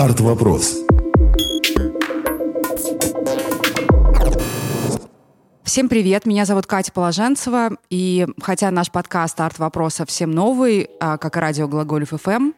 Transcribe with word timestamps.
Арт-вопрос. 0.00 0.78
Всем 5.62 5.90
привет, 5.90 6.24
меня 6.24 6.46
зовут 6.46 6.64
Катя 6.64 6.90
Положенцева, 6.90 7.72
и 7.90 8.26
хотя 8.40 8.70
наш 8.70 8.90
подкаст 8.90 9.38
«Арт 9.38 9.58
вопроса» 9.58 10.06
всем 10.06 10.30
новый, 10.30 10.88
а, 11.00 11.18
как 11.18 11.36
и 11.36 11.40
радио 11.40 11.68
«Глаголев 11.68 12.14
ФМ», 12.18 12.52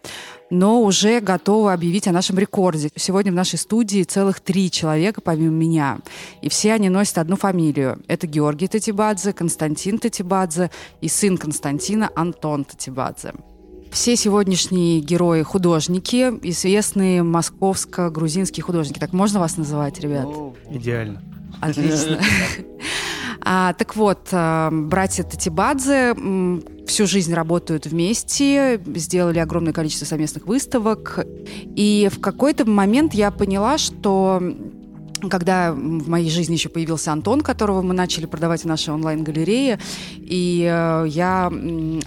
но 0.50 0.82
уже 0.82 1.18
готовы 1.18 1.72
объявить 1.72 2.06
о 2.06 2.12
нашем 2.12 2.38
рекорде. 2.38 2.90
Сегодня 2.94 3.32
в 3.32 3.34
нашей 3.34 3.58
студии 3.58 4.04
целых 4.04 4.38
три 4.38 4.70
человека, 4.70 5.20
помимо 5.20 5.50
меня, 5.50 5.98
и 6.42 6.48
все 6.48 6.74
они 6.74 6.90
носят 6.90 7.18
одну 7.18 7.34
фамилию. 7.34 8.00
Это 8.06 8.28
Георгий 8.28 8.68
Татибадзе, 8.68 9.32
Константин 9.32 9.98
Татибадзе 9.98 10.70
и 11.00 11.08
сын 11.08 11.36
Константина 11.36 12.08
Антон 12.14 12.64
Татибадзе. 12.64 13.32
Все 13.92 14.16
сегодняшние 14.16 15.00
герои 15.00 15.42
художники, 15.42 16.32
известные 16.42 17.22
московско-грузинские 17.22 18.62
художники. 18.62 18.98
Так 18.98 19.12
можно 19.12 19.38
вас 19.38 19.58
называть, 19.58 20.00
ребят? 20.00 20.26
Идеально. 20.70 21.22
Отлично. 21.60 22.18
А, 23.44 23.72
так 23.72 23.96
вот, 23.96 24.28
а, 24.30 24.70
братья 24.70 25.24
Татибадзе 25.24 26.14
всю 26.86 27.06
жизнь 27.08 27.34
работают 27.34 27.86
вместе, 27.86 28.80
сделали 28.94 29.40
огромное 29.40 29.72
количество 29.72 30.06
совместных 30.06 30.46
выставок. 30.46 31.26
И 31.74 32.08
в 32.12 32.20
какой-то 32.20 32.64
момент 32.70 33.14
я 33.14 33.32
поняла, 33.32 33.78
что 33.78 34.40
когда 35.30 35.72
в 35.72 36.08
моей 36.08 36.30
жизни 36.30 36.54
еще 36.54 36.68
появился 36.68 37.12
Антон, 37.12 37.40
которого 37.40 37.82
мы 37.82 37.94
начали 37.94 38.26
продавать 38.26 38.62
в 38.62 38.66
нашей 38.66 38.94
онлайн-галерее, 38.94 39.78
и 40.18 40.68
э, 40.70 41.06
я 41.08 41.52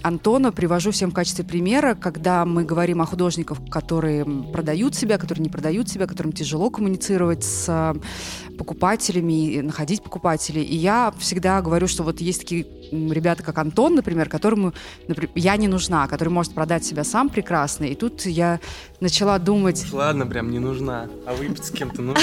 Антона 0.02 0.52
привожу 0.52 0.90
всем 0.90 1.10
в 1.10 1.14
качестве 1.14 1.44
примера, 1.44 1.94
когда 1.94 2.44
мы 2.44 2.64
говорим 2.64 3.02
о 3.02 3.06
художниках, 3.06 3.58
которые 3.70 4.24
продают 4.24 4.94
себя, 4.94 5.18
которые 5.18 5.42
не 5.42 5.50
продают 5.50 5.88
себя, 5.88 6.06
которым 6.06 6.32
тяжело 6.32 6.70
коммуницировать 6.70 7.44
с 7.44 7.94
покупателями 8.56 9.52
и 9.52 9.62
находить 9.62 10.02
покупателей. 10.02 10.62
И 10.62 10.76
я 10.76 11.12
всегда 11.18 11.60
говорю, 11.62 11.86
что 11.86 12.02
вот 12.02 12.20
есть 12.20 12.40
такие 12.40 12.66
ребята, 12.90 13.42
как 13.42 13.58
Антон, 13.58 13.94
например, 13.94 14.28
которому 14.28 14.72
например, 15.08 15.30
я 15.34 15.56
не 15.56 15.68
нужна, 15.68 16.06
который 16.06 16.28
может 16.28 16.54
продать 16.54 16.84
себя 16.84 17.04
сам 17.04 17.28
прекрасно. 17.28 17.84
И 17.84 17.94
тут 17.94 18.26
я 18.26 18.60
начала 19.00 19.38
думать... 19.38 19.84
Уж 19.84 19.92
ладно, 19.92 20.26
прям 20.26 20.50
не 20.50 20.58
нужна. 20.58 21.08
А 21.26 21.34
выпить 21.34 21.64
с 21.64 21.70
кем-то 21.70 22.02
нужно. 22.02 22.22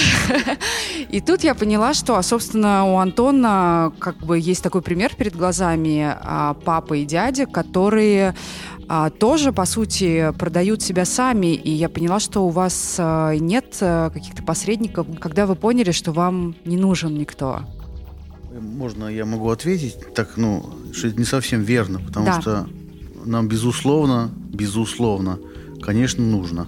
И 1.10 1.22
тут 1.22 1.44
я 1.44 1.56
поняла, 1.56 1.94
что, 1.94 2.22
собственно, 2.22 2.86
у 2.86 2.98
Антона 2.98 3.94
как 4.00 4.18
бы 4.18 4.40
есть 4.40 4.64
такой 4.64 4.82
пример 4.82 5.16
перед 5.16 5.36
глазами 5.36 6.16
а, 6.20 6.54
папа 6.54 6.96
и 6.96 7.06
дядя, 7.06 7.46
которые 7.46 8.36
а, 8.88 9.10
тоже, 9.10 9.52
по 9.52 9.66
сути, 9.66 10.34
продают 10.38 10.82
себя 10.82 11.06
сами. 11.06 11.54
И 11.54 11.72
я 11.72 11.90
поняла, 11.90 12.20
что 12.20 12.46
у 12.46 12.50
вас 12.50 12.96
а, 13.00 13.34
нет 13.36 13.78
а, 13.82 14.10
каких-то 14.10 14.44
посредников, 14.44 15.08
когда 15.20 15.46
вы 15.46 15.56
поняли, 15.56 15.92
что 15.92 16.12
вам 16.12 16.56
не 16.66 16.78
нужен 16.78 17.18
никто. 17.18 17.62
Можно 18.60 19.08
я 19.08 19.26
могу 19.26 19.50
ответить? 19.50 19.98
Так, 20.14 20.38
ну, 20.38 20.70
что 20.94 21.08
это 21.08 21.18
не 21.18 21.26
совсем 21.26 21.62
верно, 21.62 22.00
потому 22.00 22.26
да. 22.28 22.42
что 22.42 22.68
нам, 23.26 23.48
безусловно, 23.48 24.32
безусловно, 24.36 25.40
конечно, 25.82 26.24
нужно. 26.24 26.68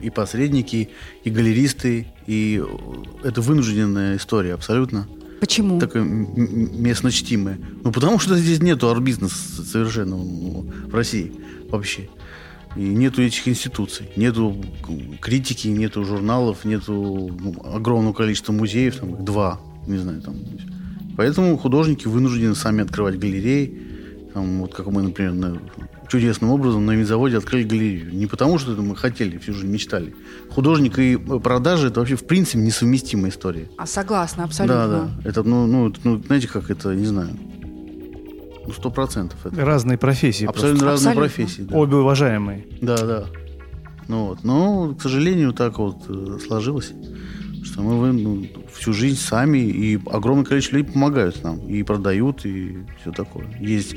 И 0.00 0.10
посредники, 0.10 0.90
и 1.24 1.30
галеристы, 1.30 2.06
и 2.26 2.62
это 3.22 3.40
вынужденная 3.40 4.16
история 4.16 4.54
абсолютно. 4.54 5.08
Почему? 5.44 5.78
Такое 5.78 6.04
местно 6.04 7.10
чтимое. 7.10 7.58
Ну, 7.82 7.92
потому 7.92 8.18
что 8.18 8.34
здесь 8.34 8.62
нету 8.62 8.88
арт-бизнеса 8.88 9.62
совершенно 9.62 10.16
ну, 10.16 10.64
в 10.86 10.94
России 10.94 11.34
вообще. 11.68 12.08
И 12.76 12.80
нету 12.80 13.20
этих 13.20 13.46
институций, 13.46 14.08
нету 14.16 14.56
критики, 15.20 15.68
нету 15.68 16.02
журналов, 16.06 16.64
нету 16.64 17.30
ну, 17.38 17.56
огромного 17.74 18.14
количества 18.14 18.54
музеев, 18.54 18.96
там 18.96 19.22
два, 19.22 19.60
не 19.86 19.98
знаю, 19.98 20.22
там. 20.22 20.34
Поэтому 21.14 21.58
художники 21.58 22.08
вынуждены 22.08 22.54
сами 22.54 22.82
открывать 22.82 23.18
галереи, 23.18 23.82
там, 24.32 24.62
вот 24.62 24.72
как 24.72 24.86
мы, 24.86 25.02
например, 25.02 25.34
на 25.34 25.60
чудесным 26.08 26.52
образом 26.52 26.86
на 26.86 26.92
винзаводе 26.92 27.36
открыли 27.36 27.64
галерею. 27.64 28.14
Не 28.14 28.26
потому, 28.26 28.58
что 28.58 28.70
мы 28.80 28.96
хотели, 28.96 29.36
всю 29.36 29.52
жизнь 29.52 29.68
мечтали. 29.68 30.14
Художник 30.54 30.98
и 30.98 31.16
продажи– 31.16 31.86
это 31.88 32.00
вообще 32.00 32.16
в 32.16 32.26
принципе 32.26 32.58
несовместимая 32.58 33.30
история. 33.30 33.68
А 33.76 33.86
согласна, 33.86 34.44
абсолютно. 34.44 34.86
Да, 34.86 35.10
да. 35.22 35.28
Это, 35.28 35.42
ну, 35.42 35.66
ну, 35.66 35.92
ну 36.04 36.22
знаете, 36.22 36.48
как 36.48 36.70
это, 36.70 36.94
не 36.94 37.06
знаю, 37.06 37.30
ну, 38.66 38.72
сто 38.72 38.90
процентов. 38.90 39.38
Разные 39.44 39.98
профессии. 39.98 40.46
Абсолютно 40.46 40.86
просто. 40.86 41.08
разные 41.08 41.10
Абсолютно. 41.12 41.44
профессии. 41.44 41.62
Да. 41.62 41.76
Обе 41.76 41.96
уважаемые. 41.96 42.66
Да, 42.80 42.96
да. 42.98 43.24
Ну 44.08 44.26
вот. 44.26 44.44
Но, 44.44 44.94
к 44.94 45.02
сожалению, 45.02 45.52
так 45.52 45.78
вот 45.78 46.04
э, 46.08 46.38
сложилось, 46.46 46.92
что 47.64 47.82
мы 47.82 48.12
ну, 48.12 48.46
всю 48.72 48.92
жизнь 48.92 49.18
сами, 49.18 49.58
и 49.58 49.98
огромное 50.06 50.44
количество 50.44 50.76
людей 50.76 50.92
помогают 50.92 51.42
нам, 51.42 51.58
и 51.66 51.82
продают, 51.82 52.46
и 52.46 52.78
все 53.00 53.10
такое. 53.12 53.46
Есть 53.60 53.96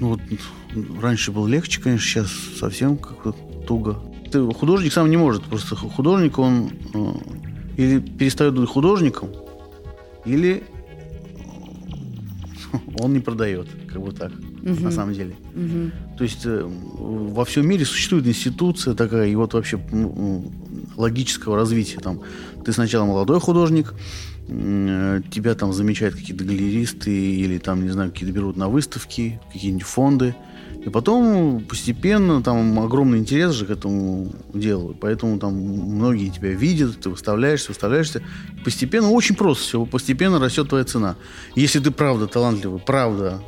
ну 0.00 0.08
вот 0.08 0.20
раньше 1.00 1.30
было 1.30 1.46
легче, 1.46 1.80
конечно, 1.80 2.06
сейчас 2.06 2.30
совсем 2.58 2.96
как-то 2.96 3.32
туго. 3.66 4.00
Ты, 4.30 4.52
художник 4.52 4.92
сам 4.92 5.10
не 5.10 5.16
может, 5.16 5.42
просто 5.44 5.76
художник, 5.76 6.38
он 6.38 6.70
э, 6.94 7.12
или 7.76 7.98
перестает 7.98 8.54
быть 8.54 8.68
художником, 8.68 9.30
или 10.24 10.62
э, 12.72 12.76
он 13.00 13.12
не 13.12 13.20
продает, 13.20 13.68
как 13.88 14.02
бы 14.02 14.12
так, 14.12 14.32
угу. 14.32 14.82
на 14.82 14.90
самом 14.90 15.14
деле. 15.14 15.34
Угу. 15.54 16.16
То 16.18 16.24
есть 16.24 16.42
э, 16.44 16.64
во 16.64 17.44
всем 17.44 17.68
мире 17.68 17.84
существует 17.84 18.26
институция 18.26 18.94
такая, 18.94 19.28
и 19.28 19.34
вот 19.34 19.54
вообще 19.54 19.80
ну, 19.92 20.50
логического 20.96 21.56
развития. 21.56 21.98
Там, 21.98 22.20
ты 22.64 22.72
сначала 22.72 23.04
молодой 23.04 23.40
художник, 23.40 23.94
Э, 24.52 25.20
тебя 25.30 25.54
там 25.54 25.72
замечают 25.72 26.16
какие-то 26.16 26.44
галеристы 26.44 27.10
или 27.10 27.58
там, 27.58 27.84
не 27.84 27.90
знаю, 27.90 28.10
какие-то 28.10 28.34
берут 28.34 28.56
на 28.56 28.68
выставки, 28.68 29.40
какие-нибудь 29.52 29.86
фонды. 29.86 30.34
И 30.84 30.88
потом 30.88 31.60
постепенно 31.68 32.42
там 32.42 32.80
огромный 32.80 33.18
интерес 33.18 33.52
же 33.52 33.66
к 33.66 33.70
этому 33.70 34.32
делу. 34.54 34.96
Поэтому 34.98 35.38
там 35.38 35.54
многие 35.54 36.30
тебя 36.30 36.52
видят, 36.52 37.00
ты 37.00 37.10
выставляешься, 37.10 37.68
выставляешься. 37.68 38.22
Постепенно, 38.64 39.10
очень 39.10 39.36
просто 39.36 39.62
все, 39.62 39.84
постепенно 39.84 40.38
растет 40.38 40.70
твоя 40.70 40.84
цена. 40.84 41.16
Если 41.54 41.80
ты 41.80 41.90
правда 41.90 42.26
талантливый, 42.26 42.80
правда, 42.80 43.42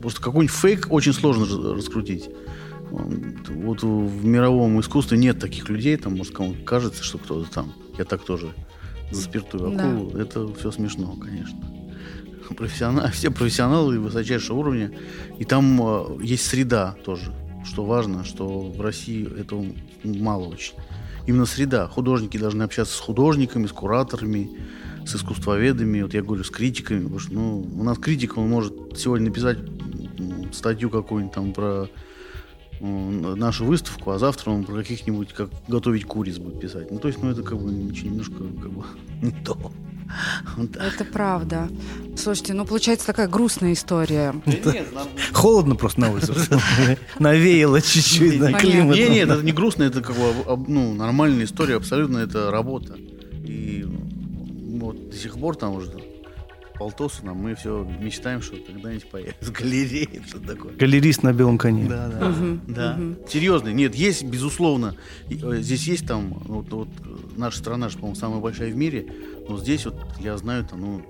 просто 0.00 0.22
какой-нибудь 0.22 0.54
фейк 0.54 0.86
очень 0.90 1.12
сложно 1.12 1.46
раскрутить. 1.74 2.30
Вот 2.90 3.82
в 3.82 4.24
мировом 4.24 4.80
искусстве 4.80 5.18
нет 5.18 5.40
таких 5.40 5.68
людей, 5.68 5.96
там, 5.96 6.16
может, 6.16 6.32
кому 6.34 6.54
кажется, 6.64 7.02
что 7.02 7.18
кто-то 7.18 7.50
там. 7.50 7.72
Я 7.98 8.04
так 8.04 8.24
тоже 8.24 8.54
за 9.10 9.22
спиртовую 9.22 9.76
акулу, 9.76 10.10
да. 10.12 10.22
это 10.22 10.54
все 10.54 10.70
смешно, 10.70 11.16
конечно. 11.20 11.58
Профессионал, 12.56 13.08
все 13.12 13.30
профессионалы 13.30 13.98
высочайшего 13.98 14.58
уровня. 14.58 14.92
И 15.38 15.44
там 15.44 15.80
э, 15.80 16.22
есть 16.22 16.46
среда 16.46 16.96
тоже, 17.04 17.32
что 17.64 17.84
важно, 17.84 18.24
что 18.24 18.46
в 18.70 18.80
России 18.80 19.26
этого 19.40 19.66
мало 20.04 20.44
очень. 20.44 20.74
Именно 21.26 21.46
среда. 21.46 21.88
Художники 21.88 22.36
должны 22.36 22.62
общаться 22.62 22.94
с 22.96 23.00
художниками, 23.00 23.66
с 23.66 23.72
кураторами, 23.72 24.50
с 25.06 25.16
искусствоведами, 25.16 26.02
вот 26.02 26.12
я 26.14 26.22
говорю, 26.22 26.44
с 26.44 26.50
критиками, 26.50 27.02
потому 27.02 27.18
что 27.18 27.34
ну, 27.34 27.60
у 27.60 27.82
нас 27.82 27.98
критик, 27.98 28.36
он 28.36 28.48
может 28.48 28.74
сегодня 28.96 29.28
написать 29.28 29.58
статью 30.52 30.90
какую-нибудь 30.90 31.34
там 31.34 31.52
про 31.52 31.88
нашу 32.80 33.64
выставку, 33.64 34.10
а 34.10 34.18
завтра 34.18 34.50
он 34.50 34.64
про 34.64 34.74
каких-нибудь, 34.74 35.32
как 35.32 35.50
готовить 35.68 36.04
куриц 36.04 36.38
будет 36.38 36.60
писать. 36.60 36.90
Ну, 36.90 36.98
то 36.98 37.08
есть, 37.08 37.22
ну, 37.22 37.30
это 37.30 37.42
как 37.42 37.58
бы 37.58 37.70
немножко 37.70 38.34
как 38.34 38.70
бы 38.70 38.84
не 39.22 39.30
то. 39.30 39.56
Это 40.56 41.04
правда. 41.04 41.68
Слушайте, 42.16 42.54
ну 42.54 42.64
получается 42.64 43.06
такая 43.06 43.28
грустная 43.28 43.72
история. 43.72 44.34
Холодно 45.32 45.74
просто 45.74 46.00
на 46.00 46.10
улице. 46.12 46.34
Навеяло 47.18 47.80
чуть-чуть 47.80 48.40
на 48.40 48.52
климат. 48.52 48.96
Нет, 48.96 49.10
нет, 49.10 49.30
это 49.30 49.42
не 49.42 49.52
грустно, 49.52 49.84
это 49.84 50.00
как 50.00 50.16
бы 50.16 50.64
ну, 50.68 50.94
нормальная 50.94 51.44
история, 51.44 51.76
абсолютно 51.76 52.18
это 52.18 52.50
работа. 52.50 52.96
И 53.32 53.86
вот 54.78 55.10
до 55.10 55.16
сих 55.16 55.38
пор 55.38 55.56
там 55.56 55.74
уже 55.74 55.90
Полтосуна 56.74 57.34
мы 57.34 57.54
все 57.54 57.88
мечтаем, 58.00 58.42
что 58.42 58.56
когда-нибудь 58.56 59.08
появится 59.08 59.52
галерея, 59.52 60.22
что 60.26 60.40
такое. 60.40 60.72
Галерист 60.74 61.22
на 61.22 61.32
белом 61.32 61.56
коне. 61.56 61.88
Да, 61.88 62.08
да. 62.08 62.28
Угу, 62.28 62.60
да. 62.66 62.98
Угу. 62.98 63.28
Серьезно, 63.28 63.68
нет, 63.68 63.94
есть, 63.94 64.24
безусловно. 64.24 64.96
Э, 65.30 65.58
здесь 65.60 65.86
есть 65.86 66.06
там, 66.06 66.34
вот, 66.46 66.68
вот 66.70 66.88
наша 67.36 67.58
страна 67.58 67.88
же, 67.88 67.98
по-моему, 67.98 68.16
самая 68.16 68.40
большая 68.40 68.72
в 68.72 68.76
мире, 68.76 69.06
но 69.48 69.58
здесь 69.58 69.84
вот 69.84 69.96
я 70.20 70.36
знаю 70.38 70.64
там, 70.64 70.80
ну, 70.80 71.02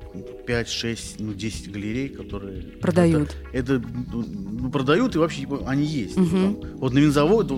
5, 0.46 0.68
6, 0.68 1.20
ну, 1.20 1.34
10 1.34 1.70
галерей, 1.70 2.08
которые... 2.08 2.62
Продают. 2.62 3.36
Это, 3.52 3.74
это 3.74 3.88
ну, 4.12 4.70
продают, 4.70 5.14
и 5.14 5.18
вообще 5.18 5.46
они 5.66 5.84
есть. 5.84 6.16
Угу. 6.16 6.28
Там, 6.28 6.60
вот 6.76 6.92
на 6.92 6.98
винзавод, 6.98 7.52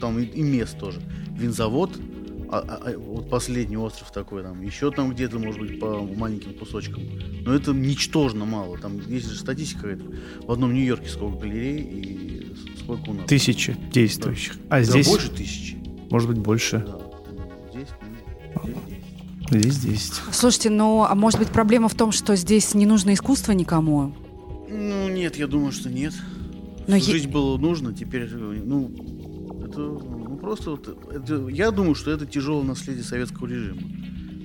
там 0.00 0.18
и, 0.18 0.24
и 0.24 0.42
мест 0.42 0.78
тоже. 0.78 1.00
Винзавод, 1.38 1.98
а, 2.50 2.58
а, 2.58 2.90
а, 2.90 2.98
вот 2.98 3.28
последний 3.28 3.76
остров 3.76 4.10
такой, 4.10 4.42
там, 4.42 4.62
еще 4.62 4.90
там 4.90 5.12
где-то, 5.12 5.38
может 5.38 5.60
быть, 5.60 5.80
по 5.80 6.02
маленьким 6.02 6.54
кусочкам. 6.54 7.02
Но 7.44 7.54
это 7.54 7.72
ничтожно 7.72 8.44
мало. 8.44 8.78
Там 8.78 9.00
есть 9.06 9.28
же 9.28 9.38
статистика 9.38 9.88
это. 9.88 10.04
В 10.42 10.52
одном 10.52 10.72
Нью-Йорке 10.72 11.08
сколько 11.08 11.38
галерей 11.40 11.80
и 11.80 12.56
сколько 12.82 13.10
у 13.10 13.12
нас? 13.14 13.26
Тысячи 13.26 13.76
действующих. 13.92 14.56
Да. 14.56 14.76
А 14.76 14.78
да, 14.78 14.82
здесь... 14.84 15.08
больше 15.08 15.30
тысячи. 15.30 15.76
Может 16.10 16.28
быть, 16.28 16.38
больше. 16.38 16.84
Да. 16.86 17.07
Здесь, 19.50 19.64
ну, 19.64 19.70
Здесь 19.70 20.00
10. 20.00 20.12
Слушайте, 20.32 20.70
ну, 20.70 21.04
а 21.04 21.14
может 21.14 21.38
быть 21.38 21.48
проблема 21.48 21.88
в 21.88 21.94
том, 21.94 22.12
что 22.12 22.36
здесь 22.36 22.74
не 22.74 22.86
нужно 22.86 23.14
искусство 23.14 23.52
никому? 23.52 24.14
Ну, 24.68 25.08
нет, 25.08 25.36
я 25.36 25.46
думаю, 25.46 25.72
что 25.72 25.88
нет. 25.90 26.12
Но 26.86 26.96
Всю 26.98 27.10
е- 27.12 27.18
жизнь 27.18 27.30
было 27.30 27.56
нужно, 27.58 27.92
теперь, 27.94 28.22
э, 28.30 28.62
ну, 28.64 28.90
это, 29.64 29.78
ну, 29.80 30.36
просто 30.40 30.72
вот, 30.72 30.88
это- 31.12 31.48
я 31.48 31.70
думаю, 31.70 31.94
что 31.94 32.10
это 32.10 32.26
тяжелое 32.26 32.64
наследие 32.64 33.04
советского 33.04 33.46
режима. 33.46 33.80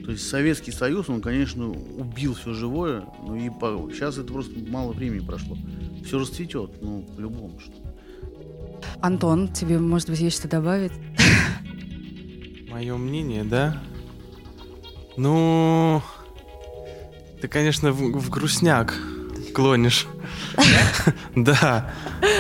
То 0.06 0.12
есть 0.12 0.28
Советский 0.28 0.72
Союз, 0.74 1.08
он, 1.08 1.22
конечно, 1.22 1.70
убил 1.70 2.34
все 2.34 2.54
живое, 2.54 3.06
ну 3.26 3.36
и 3.38 3.50
по- 3.50 3.90
сейчас 3.94 4.18
это 4.18 4.34
просто 4.34 4.52
мало 4.70 4.92
времени 4.92 5.26
прошло. 5.26 5.58
Все 6.06 6.20
расцветет, 6.20 6.82
ну, 6.82 7.06
по-любому. 7.16 7.58
Что. 7.62 7.74
Антон, 9.02 9.48
тебе, 9.48 9.80
может 9.80 10.10
быть, 10.10 10.20
есть 10.20 10.38
что 10.38 10.50
добавить? 10.50 10.92
Мое 12.70 12.98
мнение, 12.98 13.46
да? 13.46 13.82
Ну, 15.18 16.02
ты, 17.42 17.48
конечно, 17.48 17.92
в, 17.92 17.98
в 17.98 18.30
грустняк 18.30 18.94
клонишь. 19.54 20.08
Да. 21.36 21.92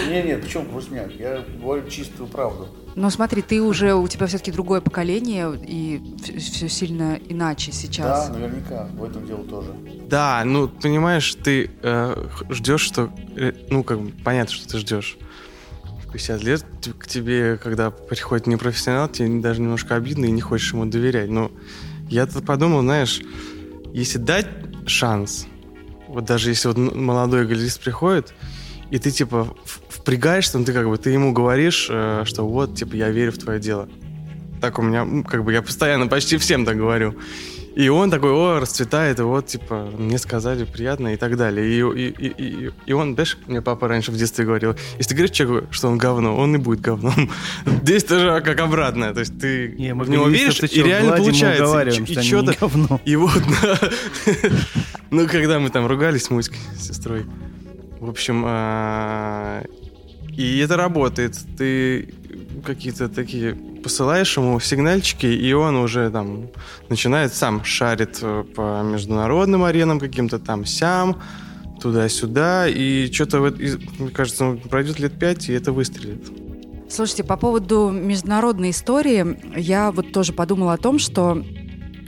Не, 0.07 0.23
нет, 0.23 0.45
в 0.45 0.49
чем 0.49 0.69
грустняк? 0.69 1.11
Я 1.19 1.43
говорю 1.61 1.89
чистую 1.89 2.27
правду. 2.27 2.67
Но 2.95 3.09
смотри, 3.09 3.41
ты 3.41 3.61
уже, 3.61 3.95
у 3.95 4.07
тебя 4.07 4.27
все-таки 4.27 4.51
другое 4.51 4.81
поколение, 4.81 5.51
и 5.67 6.01
все 6.37 6.69
сильно 6.69 7.19
иначе 7.27 7.71
сейчас. 7.71 8.27
Да, 8.27 8.33
наверняка, 8.33 8.87
в 8.93 9.03
этом 9.03 9.25
дело 9.25 9.43
тоже. 9.43 9.73
Да, 10.07 10.43
ну, 10.45 10.67
понимаешь, 10.67 11.33
ты 11.35 11.71
э, 11.81 12.27
ждешь, 12.49 12.81
что... 12.81 13.11
э, 13.35 13.53
ну, 13.69 13.83
как 13.83 13.99
бы, 13.99 14.11
понятно, 14.23 14.53
что 14.53 14.69
ты 14.69 14.77
ждешь. 14.77 15.17
В 16.05 16.11
50 16.11 16.43
лет 16.43 16.65
к 16.99 17.07
тебе, 17.07 17.57
когда 17.57 17.89
приходит 17.89 18.45
непрофессионал, 18.45 19.07
тебе 19.09 19.41
даже 19.41 19.61
немножко 19.61 19.95
обидно 19.95 20.25
и 20.25 20.31
не 20.31 20.41
хочешь 20.41 20.71
ему 20.73 20.85
доверять. 20.85 21.29
Но 21.29 21.51
я 22.13 22.27
тут 22.27 22.45
подумал, 22.45 22.81
знаешь, 22.81 23.21
если 23.91 24.19
дать 24.19 24.47
шанс, 24.85 25.47
вот 26.07 26.25
даже 26.25 26.49
если 26.51 26.67
вот 26.67 26.77
молодой 26.77 27.47
галерист 27.47 27.81
приходит, 27.81 28.33
и 28.91 28.99
ты, 28.99 29.09
типа, 29.09 29.55
впрягаешься, 29.89 30.59
ну, 30.59 30.65
ты 30.65 30.73
как 30.73 30.87
бы, 30.87 30.97
ты 30.97 31.09
ему 31.09 31.33
говоришь, 31.33 31.87
э, 31.89 32.21
что 32.25 32.47
вот, 32.47 32.75
типа, 32.75 32.95
я 32.95 33.09
верю 33.09 33.31
в 33.31 33.39
твое 33.39 33.59
дело. 33.59 33.89
Так 34.61 34.77
у 34.77 34.83
меня, 34.83 35.23
как 35.23 35.43
бы, 35.43 35.51
я 35.51 35.63
постоянно 35.63 36.07
почти 36.07 36.37
всем 36.37 36.65
так 36.65 36.77
говорю. 36.77 37.15
И 37.75 37.89
он 37.89 38.11
такой, 38.11 38.31
о, 38.31 38.59
расцветает, 38.59 39.19
и 39.19 39.23
вот, 39.23 39.47
типа, 39.47 39.89
мне 39.97 40.19
сказали 40.19 40.63
приятно 40.63 41.13
и 41.13 41.17
так 41.17 41.37
далее. 41.37 41.65
И, 41.67 41.79
и, 41.79 42.09
и, 42.09 42.27
и, 42.27 42.71
и 42.85 42.93
он, 42.93 43.15
знаешь, 43.15 43.37
мне 43.47 43.61
папа 43.63 43.87
раньше 43.87 44.11
в 44.11 44.17
детстве 44.17 44.45
говорил, 44.45 44.75
если 44.97 45.09
ты 45.09 45.15
говоришь 45.15 45.35
человеку, 45.35 45.67
что 45.73 45.87
он 45.87 45.97
говно, 45.97 46.37
он 46.37 46.55
и 46.55 46.59
будет 46.59 46.81
говном. 46.81 47.31
Здесь 47.65 48.03
тоже 48.03 48.41
как 48.41 48.59
обратное, 48.59 49.13
то 49.13 49.21
есть 49.21 49.39
ты 49.39 49.73
Не, 49.79 49.95
в 49.95 50.07
него 50.09 50.27
веришь, 50.27 50.61
и 50.61 50.67
чё, 50.69 50.85
реально 50.85 51.15
и 51.15 51.17
получается. 51.17 51.81
И, 51.81 51.91
что 52.05 52.23
чё-то- 52.23 52.51
не 52.51 52.57
говно. 52.57 53.01
и 53.05 53.15
вот, 53.15 53.41
да. 53.63 53.79
ну, 55.09 55.27
когда 55.27 55.59
мы 55.59 55.69
там 55.71 55.87
ругались 55.87 56.25
с 56.25 56.29
Муськой, 56.29 56.59
с 56.77 56.87
сестрой. 56.87 57.25
В 57.99 58.09
общем, 58.09 58.43
а, 58.45 59.63
и 60.37 60.59
это 60.59 60.77
работает. 60.77 61.37
Ты 61.57 62.13
какие-то 62.65 63.09
такие 63.09 63.55
посылаешь 63.55 64.37
ему 64.37 64.59
сигнальчики, 64.59 65.25
и 65.25 65.53
он 65.53 65.75
уже 65.75 66.09
там 66.09 66.49
начинает 66.89 67.33
сам 67.33 67.63
шарит 67.63 68.19
э, 68.21 68.43
по 68.55 68.81
международным 68.83 69.63
аренам 69.63 69.99
каким-то 69.99 70.39
там 70.39 70.65
сям, 70.65 71.21
туда-сюда, 71.81 72.67
и 72.67 73.11
что-то, 73.11 73.39
мне 73.39 74.09
кажется, 74.11 74.57
пройдет 74.69 74.99
лет 74.99 75.19
пять, 75.19 75.49
и 75.49 75.53
это 75.53 75.71
выстрелит. 75.71 76.31
Слушайте, 76.89 77.23
по 77.23 77.37
поводу 77.37 77.89
международной 77.89 78.69
истории, 78.69 79.37
я 79.59 79.91
вот 79.91 80.13
тоже 80.13 80.31
подумала 80.31 80.73
о 80.73 80.77
том, 80.77 80.99
что 80.99 81.43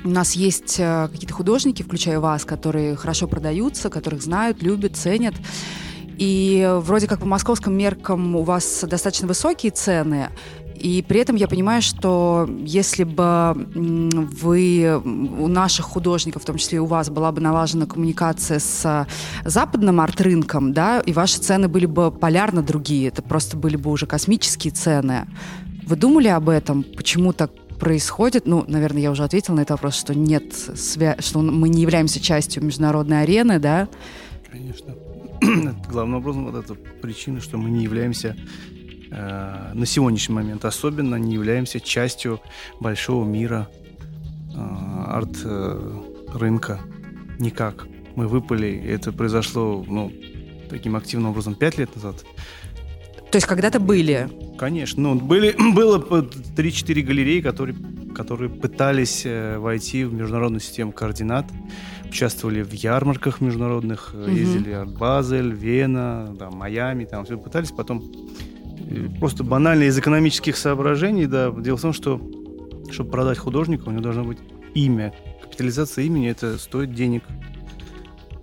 у 0.03 0.09
нас 0.09 0.33
есть 0.33 0.79
э, 0.79 1.09
какие-то 1.11 1.33
художники, 1.33 1.81
включая 1.81 2.19
вас, 2.19 2.45
которые 2.45 2.95
хорошо 2.95 3.27
продаются, 3.27 3.89
которых 3.89 4.21
знают, 4.21 4.61
любят, 4.61 4.95
ценят. 4.95 5.33
И 6.17 6.69
вроде 6.81 7.07
как 7.07 7.19
по 7.19 7.25
московским 7.25 7.77
меркам 7.77 8.35
у 8.35 8.43
вас 8.43 8.83
достаточно 8.87 9.27
высокие 9.27 9.71
цены. 9.71 10.29
И 10.75 11.03
при 11.07 11.21
этом 11.21 11.35
я 11.35 11.47
понимаю, 11.47 11.81
что 11.81 12.47
если 12.59 13.05
бы 13.05 13.53
вы, 13.73 15.01
у 15.03 15.47
наших 15.47 15.85
художников, 15.85 16.43
в 16.43 16.45
том 16.45 16.57
числе 16.57 16.77
и 16.77 16.79
у 16.79 16.85
вас, 16.85 17.09
была 17.09 17.31
бы 17.31 17.41
налажена 17.41 17.85
коммуникация 17.85 18.59
с 18.59 19.07
западным 19.45 20.01
арт-рынком, 20.01 20.73
да, 20.73 20.99
и 20.99 21.13
ваши 21.13 21.39
цены 21.39 21.67
были 21.69 21.85
бы 21.85 22.11
полярно 22.11 22.61
другие, 22.61 23.07
это 23.07 23.21
просто 23.21 23.57
были 23.57 23.77
бы 23.77 23.89
уже 23.89 24.05
космические 24.05 24.73
цены. 24.73 25.27
Вы 25.87 25.95
думали 25.95 26.27
об 26.27 26.49
этом? 26.49 26.83
Почему 26.83 27.31
так 27.31 27.51
происходит? 27.79 28.45
Ну, 28.45 28.65
наверное, 28.67 29.01
я 29.01 29.11
уже 29.11 29.23
ответила 29.23 29.55
на 29.55 29.61
этот 29.61 29.71
вопрос, 29.71 29.95
что 29.95 30.13
нет, 30.13 30.53
свя- 30.53 31.21
что 31.21 31.39
мы 31.39 31.69
не 31.69 31.81
являемся 31.81 32.19
частью 32.19 32.63
международной 32.63 33.23
арены, 33.23 33.59
да? 33.59 33.87
Конечно. 34.51 34.93
Главным 35.89 36.17
образом 36.17 36.45
вот 36.45 36.63
эта 36.63 36.75
причина, 36.75 37.41
что 37.41 37.57
мы 37.57 37.69
не 37.69 37.83
являемся 37.83 38.35
э, 39.11 39.71
на 39.73 39.85
сегодняшний 39.85 40.35
момент 40.35 40.65
особенно 40.65 41.15
не 41.15 41.33
являемся 41.33 41.79
частью 41.79 42.39
большого 42.79 43.25
мира 43.25 43.67
э, 44.53 45.03
арт-рынка. 45.07 46.79
Никак. 47.39 47.87
Мы 48.15 48.27
выпали, 48.27 48.67
и 48.67 48.87
это 48.87 49.11
произошло 49.11 49.83
ну, 49.87 50.11
таким 50.69 50.95
активным 50.95 51.31
образом 51.31 51.55
пять 51.55 51.77
лет 51.77 51.93
назад. 51.95 52.23
То 53.31 53.37
есть 53.37 53.47
когда-то 53.47 53.79
были. 53.79 54.29
Конечно. 54.57 55.01
Ну, 55.01 55.15
были, 55.15 55.53
было 55.73 55.99
по 55.99 56.19
3-4 56.19 57.01
галереи, 57.01 57.41
которые, 57.41 57.75
которые 58.15 58.49
пытались 58.49 59.23
э, 59.25 59.57
войти 59.57 60.05
в 60.05 60.13
международную 60.13 60.61
систему 60.61 60.91
координат, 60.91 61.45
участвовали 62.09 62.61
в 62.63 62.71
ярмарках 62.73 63.41
международных, 63.41 64.13
Мгм. 64.13 64.33
ездили 64.33 64.71
от 64.71 64.97
Базель, 64.97 65.51
Вена, 65.53 66.33
да, 66.37 66.49
Майами, 66.51 67.05
там 67.05 67.25
все 67.25 67.37
пытались, 67.37 67.71
потом 67.71 68.03
э, 68.87 69.07
просто 69.19 69.43
банально 69.43 69.83
из 69.83 69.97
экономических 69.97 70.57
соображений, 70.57 71.25
да, 71.25 71.51
дело 71.51 71.77
в 71.77 71.81
том, 71.81 71.93
что 71.93 72.21
чтобы 72.91 73.09
продать 73.11 73.37
художника, 73.37 73.87
у 73.87 73.91
него 73.91 74.01
должно 74.01 74.23
быть 74.23 74.37
имя. 74.75 75.13
Капитализация 75.41 76.05
имени 76.05 76.29
это 76.29 76.57
стоит 76.57 76.93
денег. 76.93 77.23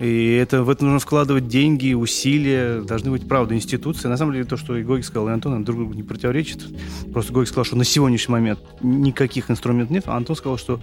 И 0.01 0.33
это, 0.33 0.65
в 0.65 0.71
это 0.71 0.85
нужно 0.85 0.99
вкладывать 0.99 1.47
деньги, 1.47 1.93
усилия, 1.95 2.81
должны 2.81 3.13
быть, 3.13 3.29
правда, 3.29 3.55
институции. 3.55 4.09
На 4.09 4.17
самом 4.17 4.33
деле, 4.33 4.45
то, 4.45 4.57
что 4.57 4.77
и 4.77 4.83
Гогик 4.83 5.05
сказал, 5.05 5.29
и 5.29 5.33
Антон, 5.33 5.55
они 5.55 5.65
друг 5.65 5.79
другу 5.79 5.95
не 5.95 6.03
противоречит. 6.03 6.65
Просто 7.13 7.33
Гогик 7.33 7.49
сказал, 7.49 7.65
что 7.65 7.77
на 7.77 7.85
сегодняшний 7.85 8.33
момент 8.33 8.59
никаких 8.83 9.49
инструментов 9.49 9.93
нет, 9.93 10.05
а 10.07 10.17
Антон 10.17 10.35
сказал, 10.35 10.59
что 10.59 10.81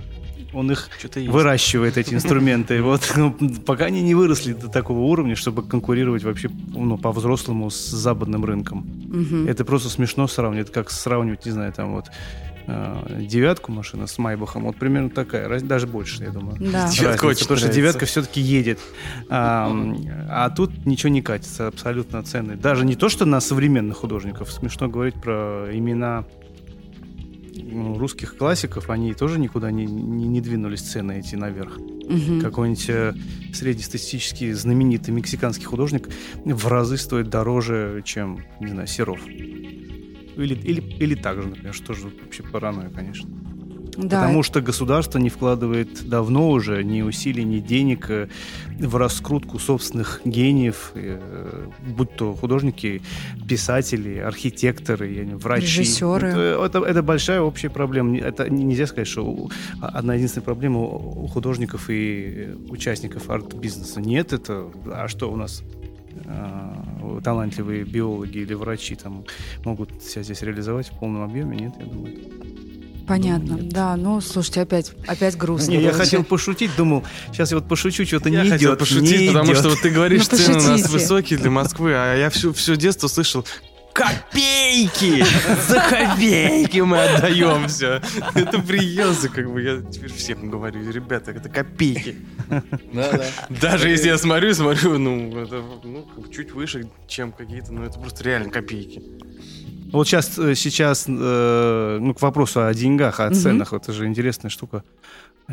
он 0.54 0.72
их 0.72 0.90
выращивает, 1.28 1.98
эти 1.98 2.14
инструменты. 2.14 2.82
Вот, 2.90 3.14
ну, 3.16 3.36
пока 3.66 3.86
они 3.86 4.02
не 4.02 4.16
выросли 4.16 4.54
до 4.54 4.68
такого 4.68 5.00
уровня, 5.00 5.36
чтобы 5.36 5.64
конкурировать 5.64 6.24
вообще 6.24 6.50
ну, 6.74 6.98
по-взрослому 6.98 7.70
с 7.70 7.90
западным 7.90 8.46
рынком. 8.46 8.86
Это 9.48 9.64
просто 9.66 9.90
смешно 9.90 10.28
сравнивать. 10.28 10.70
Это 10.70 10.74
как 10.82 10.92
сравнивать, 10.92 11.46
не 11.46 11.52
знаю, 11.52 11.72
там 11.74 11.94
вот 11.94 12.06
э, 12.68 13.22
девятку 13.22 13.72
машина 13.72 14.08
с 14.08 14.18
Майбахом. 14.18 14.64
Вот 14.64 14.78
примерно 14.78 15.10
такая, 15.10 15.48
раз- 15.48 15.62
даже 15.62 15.88
больше, 15.88 16.24
я 16.24 16.32
думаю. 16.32 16.58
Да. 16.60 16.90
Девятка 16.90 17.04
Разница, 17.04 17.28
очень 17.28 17.42
потому 17.42 17.58
что 17.60 17.70
девятка 17.70 18.06
все-таки 18.06 18.42
едет. 18.42 18.80
А, 19.30 19.72
а 20.30 20.50
тут 20.50 20.86
ничего 20.86 21.10
не 21.10 21.22
катится, 21.22 21.68
абсолютно 21.68 22.24
цены. 22.24 22.56
Даже 22.56 22.86
не 22.86 22.96
то, 22.96 23.10
что 23.10 23.26
на 23.26 23.40
современных 23.40 23.98
художников. 23.98 24.52
Смешно 24.52 24.88
говорить 24.88 25.16
про 25.16 25.68
имена 25.72 26.26
ну, 27.72 27.98
русских 27.98 28.38
классиков, 28.38 28.90
они 28.90 29.14
тоже 29.14 29.40
никуда 29.40 29.72
не, 29.72 29.86
не, 29.86 30.28
не 30.28 30.42
двинулись 30.42 30.82
цены 30.82 31.20
эти 31.20 31.36
наверх. 31.36 31.78
Мгм. 31.78 32.42
Какой-нибудь 32.42 32.90
э, 32.90 33.14
среднестатистический 33.54 34.52
знаменитый 34.54 35.14
мексиканский 35.14 35.66
художник 35.66 36.10
в 36.44 36.68
разы 36.68 36.98
стоит 36.98 37.30
дороже, 37.30 38.02
чем, 38.06 38.46
не 38.60 38.68
знаю, 38.68 38.88
Серов. 38.88 39.26
Или, 39.28 40.56
или, 40.56 40.82
или 40.82 41.16
так 41.16 41.42
же, 41.42 41.50
например, 41.50 41.74
что 41.74 41.94
же 41.94 42.12
вообще 42.24 42.44
паранойя, 42.44 42.90
конечно. 42.90 43.30
Да. 44.02 44.22
Потому 44.22 44.44
что 44.44 44.62
государство 44.62 45.20
не 45.20 45.30
вкладывает 45.30 46.08
давно 46.08 46.50
уже 46.50 46.84
ни 46.84 47.02
усилий, 47.02 47.44
ни 47.44 47.60
денег 47.60 48.10
э, 48.10 48.28
в 48.80 48.96
раскрутку 48.96 49.60
собственных 49.60 50.22
гениев, 50.26 50.92
э, 50.96 51.20
будь 51.98 52.16
то 52.16 52.34
художники, 52.34 53.02
писатели, 53.48 54.18
архитекторы, 54.20 55.28
врачи. 55.36 55.66
Режиссеры. 55.82 56.28
Это, 56.28 56.66
это- 56.66 56.80
это 56.86 57.04
большая 57.04 57.42
общая 57.42 57.70
проблема. 57.70 58.18
Это 58.18 58.50
не- 58.50 58.64
нельзя 58.64 58.88
сказать, 58.88 59.08
что 59.08 59.26
у- 59.26 59.50
одна 59.82 60.16
единственная 60.16 60.46
проблема 60.46 60.80
у 60.80 61.28
художников 61.28 61.90
и 61.90 61.94
э, 62.48 62.56
участников 62.70 63.30
арт-бизнеса. 63.30 64.00
Нет, 64.02 64.34
это... 64.34 64.68
А 64.92 65.08
что 65.08 65.32
у 65.32 65.36
нас? 65.36 65.64
талантливые 67.24 67.84
биологи 67.84 68.40
или 68.40 68.54
врачи 68.54 68.96
там 68.96 69.24
могут 69.66 70.02
себя 70.04 70.24
здесь 70.24 70.42
реализовать 70.42 70.88
в 70.88 71.00
полном 71.00 71.22
объеме? 71.24 71.56
Нет, 71.58 71.74
я 71.80 71.86
думаю. 71.86 72.14
Понятно. 73.10 73.54
Нет. 73.56 73.70
Да, 73.70 73.96
ну, 73.96 74.22
слушайте, 74.22 74.62
опять, 74.62 74.92
опять 75.08 75.36
грустно. 75.36 75.72
Не, 75.72 75.82
я 75.82 75.94
хотел 75.94 76.24
пошутить, 76.24 76.70
думал, 76.78 77.04
сейчас 77.32 77.50
я 77.50 77.58
вот 77.58 77.68
пошучу, 77.68 78.06
что-то 78.06 78.30
Я 78.30 78.44
не 78.44 78.50
хотел 78.52 78.70
идет. 78.70 78.80
пошутить, 78.80 79.22
не 79.22 79.28
потому 79.30 79.48
идет. 79.48 79.58
что 79.58 79.70
вот 79.70 79.82
ты 79.82 79.90
говоришь, 79.90 80.30
Ну, 80.30 80.38
цены 80.38 80.60
у 80.60 80.62
нас 80.62 80.88
высокие 80.90 81.40
для 81.40 81.50
Москвы, 81.50 81.94
а 81.96 82.16
я 82.16 82.30
все, 82.30 82.54
все 82.54 82.76
детство 82.76 83.08
слышал, 83.08 83.44
копейки! 83.94 85.26
За 85.68 85.80
копейки 85.90 86.82
мы 86.82 87.02
отдаем 87.04 87.68
все. 87.68 88.00
Это 88.36 88.60
приезды, 88.62 89.30
как 89.30 89.52
бы 89.52 89.64
я 89.64 89.82
теперь 89.82 90.14
всем 90.14 90.52
говорю, 90.52 90.88
ребята, 90.92 91.32
это 91.32 91.50
копейки. 91.50 92.16
Да, 92.48 92.62
да. 93.12 93.26
Даже 93.50 93.90
если 93.90 94.10
я 94.10 94.20
смотрю, 94.20 94.54
смотрю, 94.54 95.00
ну, 95.00 95.36
это 95.36 95.64
ну, 95.84 96.06
чуть 96.32 96.52
выше, 96.52 96.88
чем 97.08 97.32
какие-то, 97.32 97.74
ну, 97.74 97.86
это 97.86 98.00
просто 98.00 98.24
реально 98.24 98.52
копейки. 98.52 99.02
Вот 99.92 100.08
сейчас, 100.08 100.38
э, 100.38 100.56
сейчас 100.56 101.06
э, 101.08 101.98
ну, 102.02 102.14
к 102.14 102.22
вопросу 102.22 102.66
о 102.66 102.74
деньгах, 102.74 103.20
о 103.20 103.34
ценах, 103.34 103.74
это 103.74 103.92
же 103.92 104.06
интересная 104.08 104.50
штука. 104.50 104.84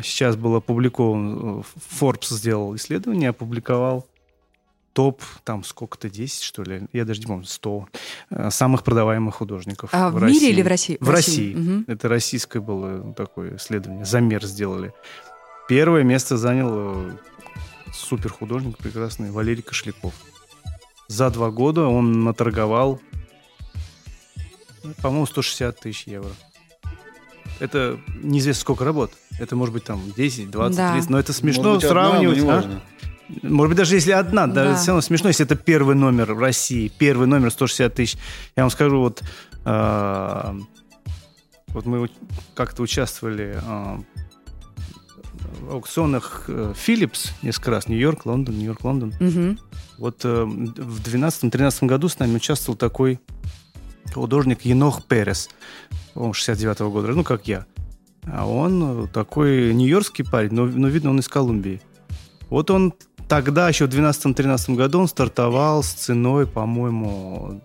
Сейчас 0.01 0.35
был 0.35 0.55
опубликован, 0.55 1.59
э, 1.59 1.63
Forbes 1.99 2.33
сделал 2.33 2.75
исследование, 2.75 3.29
опубликовал 3.29 4.07
топ, 4.93 5.21
там 5.43 5.63
сколько-то, 5.63 6.09
10, 6.09 6.41
что 6.41 6.63
ли, 6.63 6.87
я 6.91 7.05
даже 7.05 7.19
не 7.19 7.27
помню, 7.27 7.45
100 7.45 7.87
э, 8.29 8.49
самых 8.49 8.83
продаваемых 8.83 9.35
художников 9.35 9.89
А 9.93 10.09
в, 10.09 10.13
в 10.13 10.17
России. 10.17 10.39
мире 10.39 10.53
или 10.53 10.61
в 10.61 10.67
России? 10.67 10.97
В 10.99 11.09
России. 11.09 11.53
Мгм. 11.53 11.85
Это 11.87 12.07
российское 12.09 12.59
было 12.59 13.13
такое 13.13 13.57
исследование, 13.57 14.05
замер 14.05 14.43
сделали. 14.45 14.93
Первое 15.67 16.03
место 16.03 16.37
занял 16.37 17.11
супер 17.93 18.31
художник 18.31 18.77
прекрасный 18.77 19.31
Валерий 19.31 19.61
Кошляков. 19.61 20.13
За 21.07 21.29
два 21.29 21.51
года 21.51 21.85
он 21.87 22.23
наторговал, 22.23 22.99
по-моему, 25.01 25.25
160 25.25 25.79
тысяч 25.79 26.07
евро. 26.07 26.29
Это 27.59 27.99
неизвестно 28.21 28.61
сколько 28.61 28.85
работ. 28.85 29.11
Это 29.39 29.55
может 29.55 29.73
быть 29.73 29.83
там 29.83 30.01
10, 30.15 30.51
20, 30.51 30.77
Да. 30.77 30.93
30. 30.93 31.09
Но 31.09 31.19
это 31.19 31.33
смешно 31.33 31.63
Может 31.73 31.81
быть, 31.81 31.89
одна, 31.89 32.03
но 32.03 32.11
сравнивать. 32.11 32.43
не 32.43 32.49
а? 32.49 32.81
Может 33.43 33.69
быть, 33.69 33.77
даже 33.77 33.95
если 33.95 34.11
одна, 34.11 34.47
да, 34.47 34.63
Да. 34.65 34.75
все 34.75 34.87
равно 34.87 35.01
смешно, 35.01 35.29
если 35.29 35.45
это 35.45 35.55
первый 35.55 35.95
номер 35.95 36.33
в 36.33 36.39
России, 36.39 36.91
первый 36.97 37.27
номер 37.27 37.51
160 37.51 37.93
тысяч. 37.93 38.17
Я 38.55 38.63
вам 38.63 38.69
скажу, 38.69 38.99
вот, 38.99 39.21
а, 39.65 40.55
вот 41.69 41.85
мы 41.85 42.09
как-то 42.55 42.83
участвовали 42.83 43.59
а, 43.63 44.01
в 45.61 45.71
аукционах 45.71 46.45
э, 46.47 46.73
Philips 46.75 47.31
несколько 47.41 47.71
раз, 47.71 47.87
Нью-Йорк, 47.87 48.25
Лондон, 48.25 48.55
Нью-Йорк, 48.57 48.83
Лондон. 48.83 49.13
Мгм. 49.19 49.59
Вот 49.97 50.21
э, 50.23 50.43
в 50.45 51.01
12-13 51.01 51.85
году 51.87 52.07
с 52.07 52.19
нами 52.19 52.35
участвовал 52.35 52.77
такой 52.77 53.19
художник 54.17 54.61
Енох 54.65 55.03
Перес, 55.03 55.49
он 56.15 56.33
69 56.33 56.79
года, 56.79 57.07
ну, 57.09 57.23
как 57.23 57.47
я. 57.47 57.65
А 58.25 58.45
он 58.47 59.05
э, 59.05 59.07
такой 59.07 59.73
нью-йоркский 59.73 60.25
парень, 60.25 60.53
но, 60.53 60.65
но 60.65 60.87
видно, 60.87 61.11
он 61.11 61.19
из 61.19 61.27
Колумбии. 61.27 61.81
Вот 62.49 62.69
он 62.71 62.93
тогда, 63.29 63.69
еще 63.69 63.85
в 63.85 63.89
12-13 63.89 64.75
году, 64.75 64.99
он 64.99 65.07
стартовал 65.07 65.83
с 65.83 65.87
ценой, 65.93 66.45
по-моему, 66.45 67.61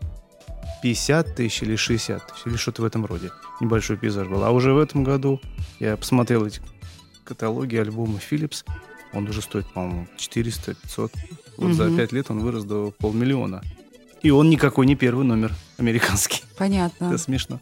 50 0.83 1.35
тысяч 1.35 1.63
или 1.63 1.77
60 1.77 2.27
тысяч, 2.27 2.43
или 2.47 2.57
что-то 2.57 2.83
в 2.83 2.85
этом 2.85 3.07
роде. 3.07 3.31
Небольшой 3.61 3.97
пейзаж 3.97 4.29
был. 4.29 4.45
А 4.45 4.51
уже 4.51 4.73
в 4.73 4.79
этом 4.79 5.05
году 5.05 5.41
я 5.81 5.97
посмотрел 5.97 6.47
эти 6.47 6.61
каталоги, 7.25 7.77
альбомы 7.77 8.21
Philips. 8.31 8.65
Он 9.13 9.29
уже 9.29 9.43
стоит, 9.43 9.67
по-моему, 9.73 10.07
400-500. 10.17 11.13
Вот 11.59 11.73
за 11.75 11.85
Мгм. 11.85 11.97
5 11.97 12.13
лет 12.13 12.31
он 12.31 12.41
вырос 12.41 12.65
до 12.65 12.93
полмиллиона. 12.99 13.63
И 14.23 14.31
он 14.31 14.51
никакой 14.51 14.87
не 14.87 14.95
первый 14.95 15.25
номер 15.25 15.53
американский. 15.79 16.43
Понятно. 16.57 17.07
Это 17.07 17.19
смешно. 17.19 17.61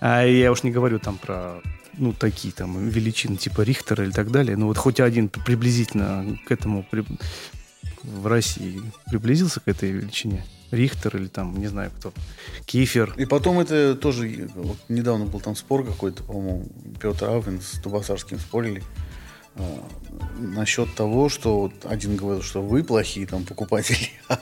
А 0.00 0.24
я 0.24 0.52
уж 0.52 0.62
не 0.62 0.70
говорю 0.70 0.98
там 0.98 1.18
про 1.18 1.60
ну, 1.98 2.12
такие 2.12 2.52
там 2.52 2.88
величины 2.88 3.36
типа 3.36 3.62
Рихтера 3.62 4.04
или 4.04 4.12
так 4.12 4.30
далее. 4.30 4.56
Но 4.56 4.66
вот 4.66 4.76
хоть 4.78 5.00
один 5.00 5.28
приблизительно 5.28 6.38
к 6.46 6.52
этому 6.52 6.86
при- 6.90 7.04
в 8.02 8.26
России 8.26 8.80
приблизился 9.06 9.60
к 9.60 9.68
этой 9.68 9.90
величине. 9.90 10.44
Рихтер 10.72 11.16
или 11.16 11.28
там, 11.28 11.56
не 11.58 11.68
знаю 11.68 11.92
кто, 11.96 12.12
Кифер. 12.64 13.14
И 13.16 13.24
потом 13.24 13.60
это 13.60 13.94
тоже, 13.94 14.48
вот 14.56 14.76
недавно 14.88 15.24
был 15.24 15.40
там 15.40 15.54
спор 15.54 15.86
какой-то, 15.86 16.24
по-моему, 16.24 16.66
Петр 17.00 17.30
Авин 17.30 17.60
с 17.60 17.78
Дубасарским 17.78 18.38
спорили 18.40 18.82
насчет 20.38 20.94
того, 20.94 21.28
что 21.30 21.60
вот 21.62 21.72
один 21.84 22.16
говорил, 22.16 22.42
что 22.42 22.60
вы 22.62 22.84
плохие 22.84 23.26
там 23.26 23.44
покупатели, 23.44 24.10
а 24.28 24.38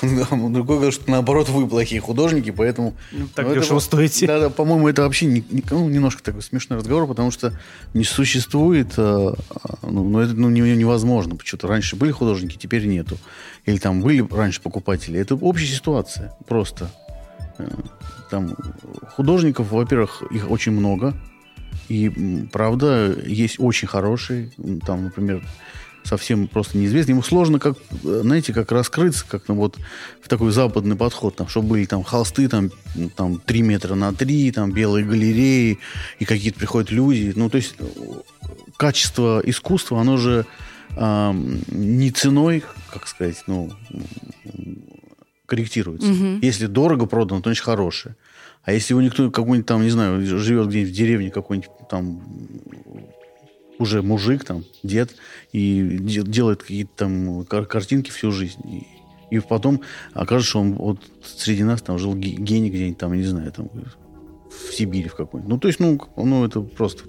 другой 0.00 0.76
говорил, 0.76 0.92
что 0.92 1.10
наоборот 1.10 1.48
вы 1.50 1.66
плохие 1.68 2.00
художники, 2.00 2.50
поэтому... 2.50 2.94
так 3.34 3.44
Ну, 3.46 3.52
это 3.52 3.60
дешево 3.60 3.74
вот- 3.74 3.82
стоите. 3.82 4.26
Да, 4.26 4.40
да, 4.40 4.50
по-моему, 4.50 4.88
это 4.88 5.02
вообще 5.02 5.26
не- 5.26 5.44
не- 5.50 5.62
ну, 5.70 5.88
немножко 5.88 6.22
такой 6.22 6.42
смешной 6.42 6.78
разговор, 6.78 7.06
потому 7.06 7.30
что 7.30 7.52
не 7.94 8.04
существует, 8.04 8.94
э, 8.96 9.32
э, 9.34 9.68
ну, 9.82 10.04
ну, 10.08 10.18
это 10.18 10.32
ну, 10.34 10.48
не- 10.48 10.76
невозможно. 10.76 11.36
Почему-то 11.36 11.68
раньше 11.68 11.96
были 11.96 12.10
художники, 12.10 12.56
теперь 12.56 12.86
нету. 12.86 13.18
Или 13.66 13.76
там 13.76 14.00
были 14.00 14.26
раньше 14.30 14.62
покупатели. 14.62 15.20
Это 15.20 15.34
общая 15.34 15.66
ситуация, 15.66 16.34
просто. 16.46 16.90
Э, 17.58 17.68
Там 18.30 18.54
художников, 19.16 19.70
во-первых, 19.72 20.22
их 20.30 20.50
очень 20.50 20.72
много. 20.72 21.14
И, 21.88 22.46
правда, 22.52 23.16
есть 23.26 23.56
очень 23.58 23.88
хорошие. 23.88 24.50
М, 24.58 24.80
Там, 24.80 25.04
например, 25.04 25.42
совсем 26.04 26.46
просто 26.48 26.78
неизвестный. 26.78 27.12
Ему 27.12 27.22
сложно, 27.22 27.58
как, 27.58 27.76
э, 28.04 28.20
знаете, 28.22 28.52
как 28.52 28.72
раскрыться, 28.72 29.24
как 29.28 29.48
ну, 29.48 29.54
вот 29.56 29.78
в 30.22 30.28
такой 30.28 30.52
западный 30.52 30.96
подход, 30.96 31.36
там, 31.36 31.48
чтобы 31.48 31.68
были 31.68 31.84
там 31.84 32.02
холсты 32.02 32.48
там, 32.48 32.70
там 33.16 33.38
3 33.40 33.62
метра 33.62 33.94
на 33.94 34.14
3, 34.14 34.52
там 34.52 34.72
белые 34.72 35.04
галереи, 35.04 35.78
и 36.18 36.24
какие-то 36.24 36.58
приходят 36.58 36.90
люди. 36.90 37.32
Ну, 37.36 37.50
то 37.50 37.56
есть 37.56 37.74
э, 37.78 37.84
качество 38.76 39.40
искусства, 39.44 40.00
оно 40.00 40.16
же 40.16 40.46
ам, 40.96 41.58
не 41.68 42.10
ценой, 42.10 42.62
как 42.90 43.06
сказать, 43.06 43.42
ну, 43.46 43.70
корректируется. 45.46 46.08
Мгм. 46.08 46.40
Если 46.40 46.66
дорого 46.66 47.06
продано, 47.06 47.40
то 47.40 47.48
значит 47.50 47.64
хорошее. 47.64 48.16
А 48.68 48.72
если 48.72 48.92
у 48.92 49.00
никто 49.00 49.30
какой-нибудь 49.30 49.64
там, 49.64 49.82
не 49.82 49.88
знаю, 49.88 50.20
живет 50.26 50.68
где-нибудь 50.68 50.92
в 50.92 50.94
деревне 50.94 51.30
какой-нибудь 51.30 51.70
там 51.88 52.20
уже 53.78 54.02
мужик 54.02 54.44
там, 54.44 54.62
дед, 54.82 55.14
и 55.52 55.96
де- 56.02 56.20
делает 56.22 56.60
какие-то 56.60 56.90
там 56.94 57.46
кар- 57.46 57.64
картинки 57.64 58.10
всю 58.10 58.30
жизнь. 58.30 58.60
И, 59.30 59.34
и 59.34 59.38
потом 59.38 59.80
окажется, 60.12 60.50
что 60.50 60.60
он 60.60 60.74
вот 60.74 61.00
среди 61.24 61.64
нас 61.64 61.80
там 61.80 61.98
жил 61.98 62.14
ге- 62.14 62.32
гений 62.32 62.68
где-нибудь 62.68 62.98
там, 62.98 63.14
не 63.14 63.22
знаю, 63.22 63.50
там 63.52 63.70
в 64.50 64.74
Сибири 64.74 65.08
в 65.08 65.14
какой-нибудь. 65.14 65.50
Ну, 65.50 65.58
то 65.58 65.68
есть, 65.68 65.80
ну, 65.80 65.98
ну 66.18 66.44
это 66.44 66.60
просто, 66.60 67.04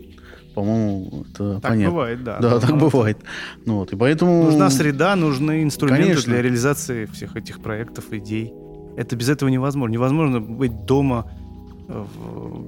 по-моему, 0.55 1.25
это 1.29 1.55
Так 1.55 1.71
понятно. 1.71 1.89
бывает, 1.91 2.23
да. 2.23 2.39
Да, 2.39 2.59
так 2.61 2.69
Ну, 2.69 2.77
бывает. 2.77 3.17
Ну, 3.65 3.79
вот, 3.79 3.91
и 3.91 3.97
поэтому... 3.97 4.43
Нужна 4.45 4.69
среда, 4.69 5.17
нужны 5.17 5.61
инструменты 5.63 6.03
Конечно. 6.03 6.31
для 6.31 6.41
реализации 6.41 7.05
всех 7.07 7.35
этих 7.35 7.59
проектов, 7.59 8.13
идей. 8.13 8.53
Это 8.95 9.17
без 9.17 9.27
этого 9.27 9.49
невозможно. 9.49 9.91
Невозможно 9.91 10.39
быть 10.39 10.85
дома 10.85 11.29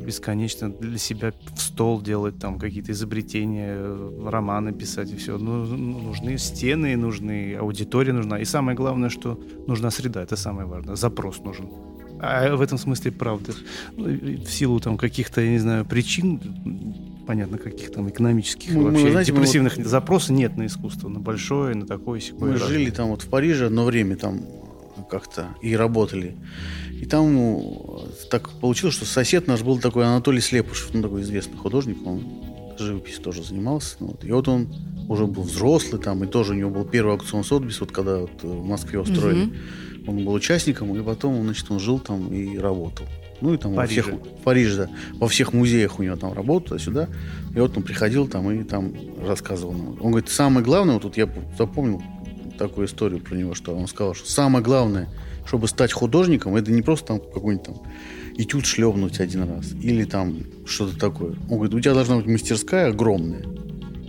бесконечно 0.06 0.70
для 0.70 0.98
себя 0.98 1.32
в 1.56 1.62
стол 1.62 2.01
делать 2.01 2.40
там 2.40 2.58
какие-то 2.60 2.92
изобретения, 2.92 3.78
романы 4.28 4.72
писать 4.74 5.12
и 5.12 5.16
все. 5.16 5.38
Ну, 5.38 5.66
ну, 5.66 6.00
нужны 6.00 6.38
стены, 6.38 6.96
нужны 6.98 7.56
аудитория 7.56 8.13
нужна. 8.13 8.40
И 8.40 8.46
самое 8.46 8.75
главное, 8.75 9.10
что 9.10 9.40
нужна 9.68 9.92
среда. 9.92 10.24
Это 10.24 10.36
самое 10.36 10.68
важное. 10.68 10.96
Запрос 10.96 11.40
нужен. 11.40 11.70
А 12.20 12.56
в 12.56 12.62
этом 12.62 12.78
смысле 12.78 13.12
правда. 13.12 13.54
Ну, 13.98 14.06
В 14.06 14.48
силу 14.51 14.80
там 14.80 14.98
каких-то, 14.98 15.42
я 15.42 15.50
не 15.51 15.58
знаю, 15.60 15.86
причин, 15.86 16.40
понятно, 17.25 17.58
каких 17.58 17.92
там 17.92 18.10
экономических, 18.10 18.74
Мы- 18.74 18.84
мы, 18.84 18.90
вообще 18.92 19.12
знаете, 19.12 19.32
мы 19.32 19.38
депрессивных 19.40 19.75
запросов 19.88 20.30
нет 20.32 20.56
на 20.58 20.66
искусство, 20.68 21.10
на 21.10 21.20
большое, 21.20 21.75
на 21.75 21.88
такое, 21.88 22.20
сякое. 22.20 22.40
Мы 22.42 22.51
разное. 22.54 22.68
жили 22.70 22.90
там 22.92 23.10
вот 23.10 23.24
в 23.24 23.28
Париже 23.30 23.68
одно 23.68 23.86
время 23.86 24.18
там 24.18 24.42
как-то 25.12 25.50
и 25.62 25.75
работали. 25.75 26.38
И 26.94 27.06
там 27.06 27.34
ну, 27.34 28.08
так 28.32 28.50
получилось, 28.50 28.96
что 28.96 29.06
сосед 29.06 29.46
наш 29.46 29.62
был 29.62 29.77
такой 29.77 30.06
Анатолий 30.06 30.39
Слепушев, 30.39 30.91
ну, 30.94 31.01
такой 31.01 31.22
известный 31.22 31.58
художник, 31.58 31.98
он 32.06 32.24
живописью 32.80 33.22
тоже 33.22 33.44
занимался. 33.44 33.98
ну, 34.00 34.08
вот. 34.08 34.24
И 34.24 34.32
вот 34.32 34.48
он 34.48 34.74
уже 35.08 35.27
был 35.27 35.44
взрослый 35.44 36.01
там, 36.01 36.24
и 36.24 36.27
тоже 36.27 36.53
у 36.53 36.56
него 36.56 36.72
был 36.72 36.86
первый 36.86 37.13
аукцион 37.13 37.44
Сотбис, 37.44 37.80
вот 37.82 37.91
когда 37.91 38.20
вот 38.20 38.41
в 38.41 38.63
Москве 38.65 39.00
его 39.00 39.06
строили. 39.06 39.46
Мгм. 39.46 39.56
Он 40.08 40.25
был 40.25 40.34
участником, 40.34 40.96
и 40.98 41.03
потом, 41.03 41.44
значит, 41.44 41.70
он 41.70 41.80
жил 41.80 42.00
там 42.00 42.34
и 42.34 42.58
работал. 42.58 43.06
Ну 43.41 43.53
и 43.53 43.58
там 43.58 43.72
во 43.72 43.84
Париже. 43.84 44.01
всех, 44.01 44.15
в 44.15 44.44
Париже, 44.44 44.77
да, 44.77 44.89
во 45.13 45.27
всех 45.27 45.53
музеях 45.53 46.00
у 46.00 46.03
него 46.03 46.15
там 46.15 46.34
работал, 46.34 46.80
сюда. 46.80 47.08
И 47.56 47.60
вот 47.60 47.75
он 47.75 47.84
приходил 47.84 48.27
там 48.27 48.50
и 48.50 48.63
там 48.63 48.94
рассказывал 49.24 49.74
нам. 49.74 49.89
Он 50.00 50.12
говорит, 50.12 50.30
самое 50.30 50.65
главное, 50.65 50.94
вот 50.96 51.03
тут 51.03 51.18
я 51.18 51.30
запомнил 51.58 52.01
такую 52.62 52.88
историю 52.88 53.20
про 53.20 53.36
него, 53.36 53.56
что 53.56 53.75
он 53.75 53.88
сказал, 53.88 54.13
что 54.13 54.30
самое 54.30 54.63
главное, 54.63 55.10
чтобы 55.46 55.68
стать 55.68 55.91
художником, 55.91 56.56
это 56.56 56.72
не 56.72 56.82
просто 56.82 57.08
там 57.08 57.20
какой-нибудь 57.20 57.65
там 57.65 57.82
этюд 58.38 58.65
шлепнуть 58.65 59.20
один 59.20 59.44
раз 59.44 59.74
или 59.82 60.06
там 60.06 60.44
что-то 60.65 60.98
такое. 60.98 61.32
Он 61.50 61.58
говорит, 61.58 61.74
у 61.74 61.80
тебя 61.80 61.94
должна 61.94 62.18
быть 62.18 62.27
мастерская 62.27 62.89
огромная 62.89 63.44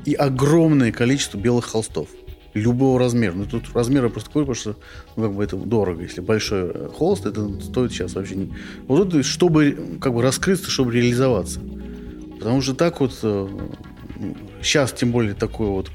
и 0.04 0.14
огромное 0.14 0.92
количество 0.92 1.38
белых 1.38 1.66
холстов 1.66 2.08
любого 2.54 2.98
размера. 2.98 3.32
Ну, 3.32 3.46
тут 3.46 3.64
размеры 3.74 4.10
просто 4.10 4.28
такой, 4.28 4.42
потому 4.42 4.54
что 4.54 4.76
ну, 5.16 5.24
как 5.24 5.32
бы 5.32 5.42
это 5.42 5.56
дорого. 5.56 6.02
Если 6.02 6.20
большой 6.20 6.70
э, 6.70 6.88
холст, 6.92 7.24
это 7.24 7.48
стоит 7.62 7.92
сейчас 7.92 8.14
вообще 8.14 8.34
не... 8.34 8.54
Вот 8.86 9.10
тут, 9.10 9.24
чтобы 9.24 9.96
как 10.00 10.12
бы 10.12 10.20
раскрыться, 10.20 10.70
чтобы 10.70 10.92
реализоваться. 10.92 11.60
Потому 12.38 12.60
что 12.60 12.74
так 12.74 13.00
вот 13.00 13.14
сейчас 14.60 14.92
тем 14.92 15.12
более 15.12 15.34
такой 15.34 15.68
вот 15.68 15.90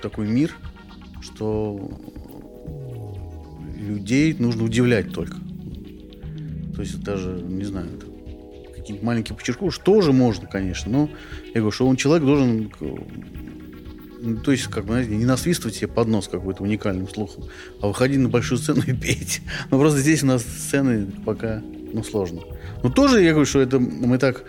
такой 0.00 0.26
мир, 0.26 0.54
что 1.20 1.90
людей 3.76 4.34
нужно 4.38 4.64
удивлять 4.64 5.12
только. 5.12 5.36
То 6.74 6.82
есть 6.82 7.02
даже, 7.02 7.30
не 7.30 7.64
знаю, 7.64 7.88
какие-то 8.74 9.04
маленькие 9.04 9.36
почерку, 9.36 9.70
что 9.70 9.84
тоже 9.84 10.12
можно, 10.12 10.46
конечно, 10.46 10.90
но 10.90 11.10
я 11.54 11.60
говорю, 11.60 11.70
что 11.70 11.86
он 11.86 11.96
человек 11.96 12.24
должен 12.24 12.70
ну, 14.22 14.36
то 14.36 14.52
есть, 14.52 14.66
как 14.66 14.84
бы, 14.84 14.92
знаете, 14.92 15.16
не 15.16 15.24
насвистывать 15.24 15.76
себе 15.76 15.88
под 15.88 16.08
нос 16.08 16.28
какой-то 16.28 16.62
уникальным 16.62 17.08
слухом, 17.08 17.44
а 17.80 17.88
выходить 17.88 18.18
на 18.18 18.28
большую 18.28 18.58
сцену 18.58 18.82
и 18.86 18.92
петь. 18.92 19.40
Но 19.70 19.78
просто 19.78 20.00
здесь 20.00 20.22
у 20.22 20.26
нас 20.26 20.42
сцены 20.42 21.06
пока, 21.24 21.62
ну, 21.92 22.02
сложно. 22.04 22.42
Но 22.82 22.90
тоже 22.90 23.22
я 23.22 23.30
говорю, 23.30 23.46
что 23.46 23.60
это 23.60 23.78
мы 23.78 24.18
так, 24.18 24.44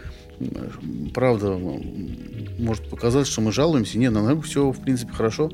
правда, 1.13 1.58
может 2.60 2.90
показаться, 2.90 3.32
что 3.32 3.42
мы 3.42 3.51
жалуемся. 3.51 3.98
Нет, 3.98 4.12
нам 4.12 4.42
все, 4.42 4.72
в 4.72 4.82
принципе, 4.82 5.13
хорошо. 5.13 5.50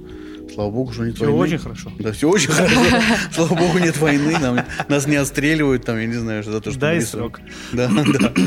Слава 0.53 0.71
богу, 0.71 0.93
что 0.93 1.05
нет 1.05 1.15
все 1.15 1.25
войны. 1.25 1.55
очень 1.55 1.57
хорошо. 1.57 1.91
Да, 1.99 2.11
все 2.11 2.29
очень 2.29 2.51
хорошо. 2.51 2.79
Слава 3.31 3.55
богу, 3.55 3.79
нет 3.79 3.97
войны. 3.97 4.37
Нам, 4.39 4.59
нас 4.87 5.07
не 5.07 5.15
отстреливают, 5.15 5.85
там, 5.85 5.99
я 5.99 6.05
не 6.05 6.13
знаю, 6.13 6.43
что 6.43 6.51
за 6.51 6.61
то, 6.61 6.71
что 6.71 6.79
Дай 6.79 7.01
срок. 7.01 7.39
Да, 7.73 7.89
да. 7.89 8.33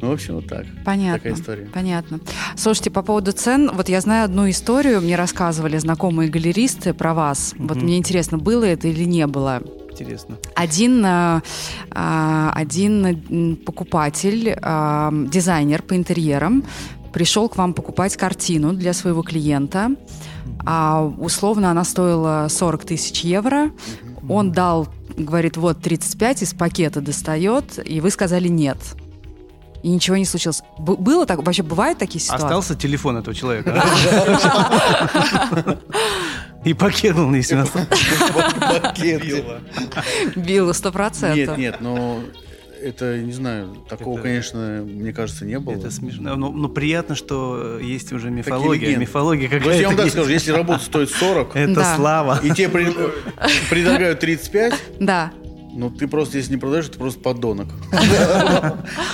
Ну, 0.00 0.10
в 0.10 0.12
общем, 0.12 0.36
вот 0.36 0.46
так. 0.46 0.64
Понятно. 0.84 1.18
Такая 1.18 1.32
история. 1.34 1.68
Понятно. 1.74 2.20
Слушайте, 2.56 2.90
по 2.90 3.02
поводу 3.02 3.32
цен, 3.32 3.70
вот 3.72 3.88
я 3.88 4.00
знаю 4.00 4.26
одну 4.26 4.48
историю, 4.48 5.00
мне 5.00 5.16
рассказывали 5.16 5.76
знакомые 5.78 6.30
галеристы 6.30 6.94
про 6.94 7.14
вас. 7.14 7.54
Вот 7.58 7.82
мне 7.82 7.98
интересно, 7.98 8.38
было 8.38 8.64
это 8.64 8.86
или 8.86 9.02
не 9.02 9.26
было. 9.26 9.60
Интересно. 9.90 10.36
Один, 10.54 11.04
а, 11.04 11.42
а, 11.90 12.52
один 12.54 13.56
покупатель, 13.56 14.56
а, 14.62 15.12
дизайнер 15.12 15.82
по 15.82 15.96
интерьерам, 15.96 16.64
пришел 17.12 17.48
к 17.48 17.56
вам 17.56 17.74
покупать 17.74 18.16
картину 18.16 18.72
для 18.72 18.92
своего 18.92 19.22
клиента 19.22 19.90
а 20.70 21.02
условно 21.18 21.70
она 21.70 21.84
стоила 21.84 22.46
40 22.50 22.84
тысяч 22.84 23.20
евро. 23.20 23.70
Он 24.28 24.52
дал, 24.52 24.88
говорит, 25.16 25.56
вот 25.56 25.80
35 25.80 26.42
из 26.42 26.52
пакета 26.54 27.00
достает, 27.00 27.78
и 27.88 28.00
вы 28.00 28.10
сказали 28.10 28.48
нет. 28.48 28.76
И 29.82 29.88
ничего 29.88 30.16
не 30.16 30.24
случилось. 30.24 30.62
Б- 30.78 30.96
было 30.96 31.24
так? 31.24 31.42
Вообще 31.42 31.62
бывают 31.62 31.98
такие 31.98 32.20
ситуации? 32.20 32.44
Остался 32.44 32.74
телефон 32.74 33.16
этого 33.16 33.34
человека. 33.34 33.82
И 36.64 36.74
пакет 36.74 37.14
был, 37.14 37.32
если 37.32 37.54
нас. 37.54 37.70
Пакет. 38.82 39.22
Било, 40.34 40.72
сто 40.72 40.90
процентов. 40.90 41.56
Нет, 41.56 41.58
нет, 41.58 41.80
но 41.80 42.20
это, 42.82 43.18
не 43.18 43.32
знаю, 43.32 43.76
такого, 43.88 44.14
Это- 44.14 44.22
конечно, 44.24 44.84
мне 44.86 45.12
кажется, 45.12 45.44
не 45.44 45.58
было. 45.58 45.74
Это 45.74 45.90
смешно. 45.90 46.36
Но, 46.36 46.50
но 46.50 46.68
приятно, 46.68 47.14
что 47.14 47.78
есть 47.78 48.12
уже 48.12 48.30
мифология. 48.30 48.96
Мифология 48.96 49.48
То 49.48 49.54
есть 49.56 49.64
какая-то 49.64 49.80
я 49.82 49.88
вам 49.88 49.96
так 49.96 50.04
есть. 50.06 50.16
скажу, 50.16 50.30
если 50.30 50.52
работа 50.52 50.84
стоит 50.84 51.10
40, 51.10 51.56
Это 51.56 51.74
Да. 51.74 51.96
слава. 51.96 52.40
и 52.42 52.50
тебе 52.50 52.68
предлагают 53.70 54.20
35, 54.20 54.74
Да. 55.00 55.32
ну 55.74 55.90
ты 55.90 56.06
просто, 56.08 56.38
если 56.38 56.52
не 56.52 56.58
продаешь, 56.58 56.88
ты 56.88 56.98
просто 56.98 57.20
подонок. 57.20 57.68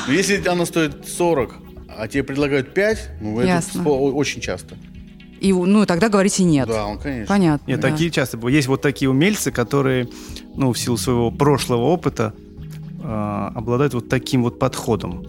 Но 0.09 0.12
Если 0.12 0.47
она 0.47 0.66
стоит 0.66 1.06
40, 1.09 1.54
а 1.97 2.09
тебе 2.09 2.23
предлагают 2.25 2.75
5, 2.75 3.11
ну 3.21 3.40
это 3.40 3.62
очень 3.88 4.40
часто. 4.40 4.76
И, 5.40 5.52
ну, 5.52 5.85
тогда 5.85 6.09
говорите 6.09 6.42
нет. 6.42 6.68
Да, 6.68 6.87
он, 6.87 6.99
конечно. 6.99 7.26
Понятно. 7.35 7.71
Нет, 7.71 7.78
да. 7.80 7.90
такие 7.90 8.11
часто 8.11 8.38
бывают. 8.38 8.54
Есть 8.56 8.68
вот 8.68 8.80
такие 8.80 9.11
умельцы, 9.11 9.50
которые, 9.50 10.09
ну, 10.54 10.73
в 10.73 10.78
силу 10.78 10.97
своего 10.97 11.30
прошлого 11.30 11.83
опыта, 11.83 12.33
обладают 13.07 13.95
вот 13.95 14.09
таким 14.09 14.43
вот 14.43 14.59
подходом. 14.59 15.25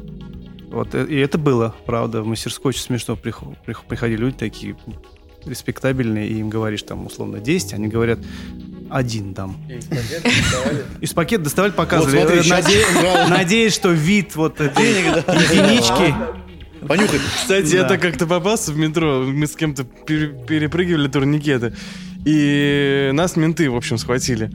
Вот, 0.72 0.94
э, 0.96 1.05
и 1.05 1.15
это 1.17 1.38
было, 1.38 1.75
правда, 1.86 2.22
в 2.22 2.27
мастерской 2.27 2.70
очень 2.70 2.82
смешно 2.82 3.15
прихо- 3.15 3.55
прих- 3.65 3.84
приходили 3.88 4.17
люди 4.22 4.38
такие 4.38 4.75
респектабельные, 5.46 6.27
и 6.27 6.39
им 6.39 6.50
говоришь 6.50 6.84
там 6.84 7.05
условно 7.05 7.39
10, 7.39 7.74
они 7.74 7.88
говорят 7.88 8.20
один 8.89 9.34
дам. 9.34 9.58
Из 11.01 11.13
пакета 11.13 11.44
доставали, 11.44 11.72
показывали. 11.72 12.17
Вот 12.17 12.46
смотри, 12.46 12.50
наде-. 12.50 13.27
Надеюсь, 13.29 13.74
что 13.74 13.91
вид 13.91 14.36
вот 14.36 14.60
этой 14.62 14.86
единички 14.89 16.15
Понюхай. 16.88 17.20
Кстати, 17.35 17.77
Да. 17.77 17.85
это 17.85 17.98
как-то 17.98 18.27
попался 18.27 18.72
в 18.72 18.77
метро. 18.77 19.24
Мы 19.24 19.48
с 19.48 19.55
кем-то 19.55 19.83
пере- 19.85 20.35
перепрыгивали 20.48 21.07
турникеты. 21.07 21.74
И 22.25 23.09
нас 23.14 23.35
менты, 23.35 23.72
в 23.72 23.75
общем, 23.75 23.98
схватили. 23.98 24.51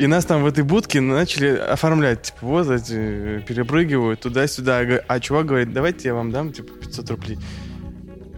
И 0.00 0.06
нас 0.06 0.24
там 0.24 0.42
в 0.42 0.46
этой 0.46 0.64
будке 0.64 1.02
начали 1.02 1.54
оформлять. 1.54 2.22
Типа, 2.22 2.38
вот 2.40 2.70
эти 2.70 3.40
перепрыгивают 3.46 4.20
туда-сюда. 4.20 4.80
А 5.06 5.20
чувак 5.20 5.44
говорит, 5.44 5.74
давайте 5.74 6.08
я 6.08 6.14
вам 6.14 6.30
дам, 6.32 6.54
типа, 6.54 6.72
500 6.72 7.10
рублей. 7.10 7.38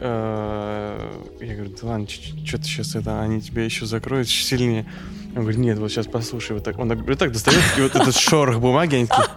Э, 0.01 0.99
Я 1.41 1.55
говорю, 1.55 1.71
да 1.81 1.89
ладно, 1.89 2.09
что 2.09 2.59
ты 2.59 2.65
сейчас 2.65 2.97
это, 2.97 3.21
они 3.23 3.41
тебя 3.41 3.65
еще 3.65 3.87
закроют 3.87 4.29
сильнее. 4.29 4.87
Он 5.37 5.43
говорит, 5.43 5.61
нет, 5.61 5.79
вот 5.79 5.93
сейчас 5.93 6.09
послушай, 6.09 6.55
вот 6.55 6.65
так. 6.65 6.81
Он 6.81 6.89
вот 6.89 7.19
так 7.19 7.31
достает, 7.31 7.63
и 7.79 7.83
вот 7.83 7.95
этот 7.95 8.17
шорох 8.17 8.59
бумаги, 8.59 8.97
они 8.97 9.07
такие, 9.07 9.29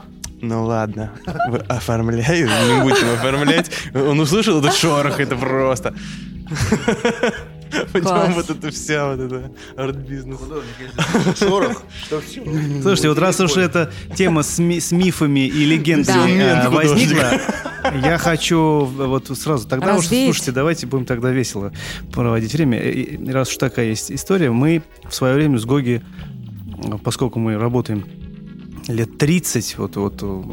ну 0.41 0.65
ладно, 0.65 1.11
вы 1.49 1.59
оформляю, 1.59 2.47
не 2.47 2.81
будем 2.81 3.13
оформлять. 3.13 3.69
Он 3.93 4.19
услышал 4.19 4.57
этот 4.57 4.73
шорох, 4.73 5.19
это 5.19 5.35
просто. 5.35 5.93
Класс. 8.01 8.35
вот 8.35 8.49
это 8.49 8.71
вся 8.71 9.09
вот 9.15 9.19
это 9.19 9.51
арт-бизнес. 9.77 10.39
Шорох. 11.38 11.83
Что 12.05 12.21
все? 12.21 12.43
Слушайте, 12.81 13.09
вот 13.09 13.17
раз 13.19 13.39
уж 13.39 13.57
эта 13.57 13.91
тема 14.15 14.43
с, 14.43 14.59
ми- 14.59 14.79
с 14.79 14.91
мифами 14.91 15.47
и 15.47 15.65
легендами 15.65 16.38
Да. 16.39 16.65
э, 16.65 16.69
возникла, 16.69 17.31
я 18.03 18.17
хочу 18.17 18.85
вот 18.85 19.27
сразу 19.38 19.67
тогда 19.67 19.95
уж 19.97 20.07
слушайте, 20.07 20.51
давайте 20.51 20.88
будем 20.88 21.05
тогда 21.05 21.31
весело 21.31 21.71
проводить 22.11 22.53
время. 22.53 22.79
И- 22.79 23.31
Раз 23.31 23.49
уж 23.49 23.57
такая 23.57 23.88
есть 23.88 24.11
история, 24.11 24.51
мы 24.51 24.81
в 25.09 25.13
свое 25.13 25.35
время 25.35 25.57
с 25.59 25.65
Гоги, 25.65 26.01
поскольку 27.03 27.39
мы 27.39 27.57
работаем 27.57 28.05
лет 28.88 29.17
30, 29.17 29.77
вот, 29.79 29.95
вот 29.95 30.19
э, 30.21 30.43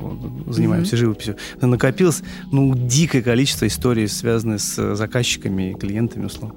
занимаемся 0.50 0.96
живописью, 0.96 1.36
накопилось 1.60 2.22
ну, 2.50 2.74
дикое 2.74 3.20
количество 3.20 3.66
историй, 3.66 4.08
связанных 4.08 4.60
с 4.62 4.94
заказчиками 4.96 5.72
и 5.72 5.74
клиентами, 5.74 6.24
условно. 6.26 6.54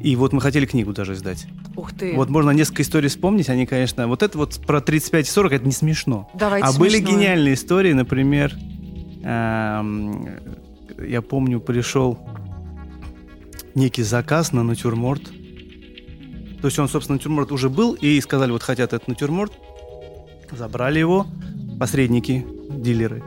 И 0.00 0.16
вот 0.16 0.32
мы 0.32 0.40
хотели 0.40 0.66
книгу 0.66 0.92
даже 0.92 1.14
издать. 1.14 1.46
Ух 1.76 1.92
ты. 1.92 2.14
Вот 2.14 2.30
можно 2.30 2.50
несколько 2.50 2.82
историй 2.82 3.08
вспомнить, 3.08 3.48
они, 3.48 3.66
конечно... 3.66 4.06
Вот 4.06 4.22
это 4.22 4.38
вот 4.38 4.60
про 4.66 4.80
35 4.80 5.26
и 5.26 5.30
40, 5.30 5.52
это 5.52 5.64
не 5.66 5.72
смешно. 5.72 6.30
Давайте 6.34 6.66
а 6.66 6.72
были 6.72 6.98
смешное. 6.98 7.16
гениальные 7.16 7.54
истории, 7.54 7.92
например, 7.92 8.54
эм, 9.24 10.28
я 10.98 11.22
помню, 11.22 11.60
пришел 11.60 12.18
некий 13.74 14.02
заказ 14.02 14.52
на 14.52 14.62
натюрморт. 14.62 15.24
То 16.60 16.66
есть 16.66 16.78
он, 16.78 16.88
собственно, 16.88 17.16
натюрморт 17.16 17.52
уже 17.52 17.68
был, 17.68 17.94
и 17.94 18.20
сказали, 18.20 18.50
вот 18.50 18.62
хотят 18.62 18.92
этот 18.92 19.08
натюрморт. 19.08 19.52
Забрали 20.50 20.98
его, 20.98 21.26
посредники, 21.78 22.46
дилеры. 22.70 23.22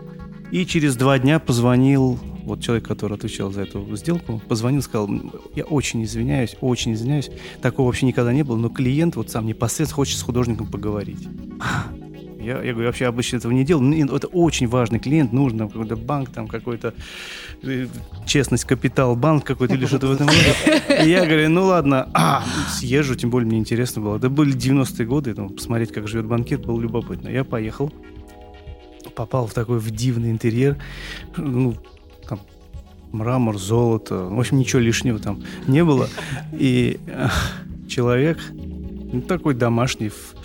И 0.52 0.66
через 0.66 0.96
два 0.96 1.18
дня 1.20 1.40
позвонил 1.40 2.20
вот 2.44 2.62
человек, 2.62 2.88
который 2.88 3.18
отвечал 3.18 3.52
за 3.52 3.62
эту 3.62 3.96
сделку, 3.96 4.42
позвонил, 4.48 4.82
сказал, 4.82 5.10
я 5.56 5.64
очень 5.64 6.04
извиняюсь, 6.04 6.56
очень 6.62 6.94
извиняюсь, 6.94 7.30
такого 7.62 7.88
вообще 7.88 8.06
никогда 8.06 8.34
не 8.34 8.44
было, 8.44 8.58
но 8.58 8.70
клиент 8.70 9.16
вот 9.16 9.30
сам 9.30 9.46
непосредственно 9.46 9.96
хочет 9.96 10.18
с 10.18 10.22
художником 10.22 10.68
поговорить. 10.68 11.28
Я, 12.42 12.60
я 12.64 12.74
говорю, 12.74 12.88
вообще 12.88 13.06
обычно 13.06 13.38
этого 13.38 13.52
не 13.52 13.64
делаю. 13.64 13.86
Ну, 13.86 14.16
Это 14.16 14.26
очень 14.26 14.68
важный 14.68 15.00
клиент, 15.00 15.32
нужно 15.32 15.68
какой-то 15.68 15.96
банк, 15.96 16.32
там 16.32 16.48
какой-то 16.48 16.96
э, 17.62 17.88
честность, 18.26 18.66
капитал, 18.66 19.16
банк 19.16 19.46
какой-то 19.46 19.76
или 19.76 19.86
что-то 19.86 20.08
в 20.08 20.14
этом 20.14 20.28
роде. 20.28 21.08
Я 21.08 21.26
говорю, 21.26 21.50
ну 21.50 21.66
ладно, 21.66 22.10
а, 22.14 22.44
съезжу, 22.68 23.14
тем 23.14 23.30
более 23.30 23.48
мне 23.48 23.60
интересно 23.60 24.02
было. 24.02 24.18
Это 24.18 24.32
были 24.32 24.56
90-е 24.56 25.06
годы, 25.06 25.36
ну, 25.38 25.50
посмотреть, 25.50 25.92
как 25.92 26.08
живет 26.08 26.26
банкир, 26.26 26.58
было 26.58 26.82
любопытно. 26.82 27.30
Я 27.30 27.44
поехал, 27.44 27.94
попал 29.16 29.46
в 29.46 29.54
такой 29.54 29.78
в 29.78 29.92
дивный 29.92 30.32
интерьер, 30.32 30.78
ну, 31.38 31.76
там, 31.76 31.91
мрамор, 33.12 33.58
золото, 33.58 34.26
в 34.26 34.40
общем, 34.40 34.60
ничего 34.60 34.82
лишнего 34.82 35.20
там 35.20 35.44
не 35.68 35.84
было. 35.84 36.08
И 36.54 37.00
э, 37.08 37.28
человек, 37.88 38.40
ну, 38.52 39.22
такой 39.22 39.54
домашний, 39.54 40.10
в, 40.10 40.36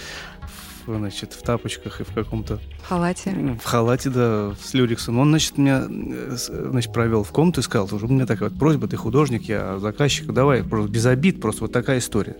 в, 0.87 0.97
значит, 0.97 1.33
в 1.33 1.43
тапочках 1.43 2.01
и 2.01 2.05
в 2.05 2.13
каком-то 2.13 2.59
В 2.83 2.89
халате. 2.89 3.59
в 3.61 3.65
халате, 3.65 4.11
да, 4.11 4.55
с 4.61 4.75
люриксом. 4.75 5.19
Он, 5.19 5.29
значит, 5.31 5.59
меня 5.59 5.87
э, 5.89 6.37
значит, 6.37 6.93
провел 6.93 7.23
в 7.23 7.31
комнату 7.31 7.61
и 7.61 7.65
сказал, 7.65 7.89
у 7.93 8.09
меня 8.09 8.27
такая 8.27 8.51
вот 8.51 8.59
просьба, 8.59 8.89
ты 8.89 8.97
художник, 8.97 9.45
я 9.45 9.79
заказчик, 9.79 10.33
давай, 10.33 10.63
просто 10.63 10.91
без 10.91 11.07
обид, 11.07 11.41
просто 11.41 11.63
вот 11.63 11.73
такая 11.73 11.99
история. 11.99 12.37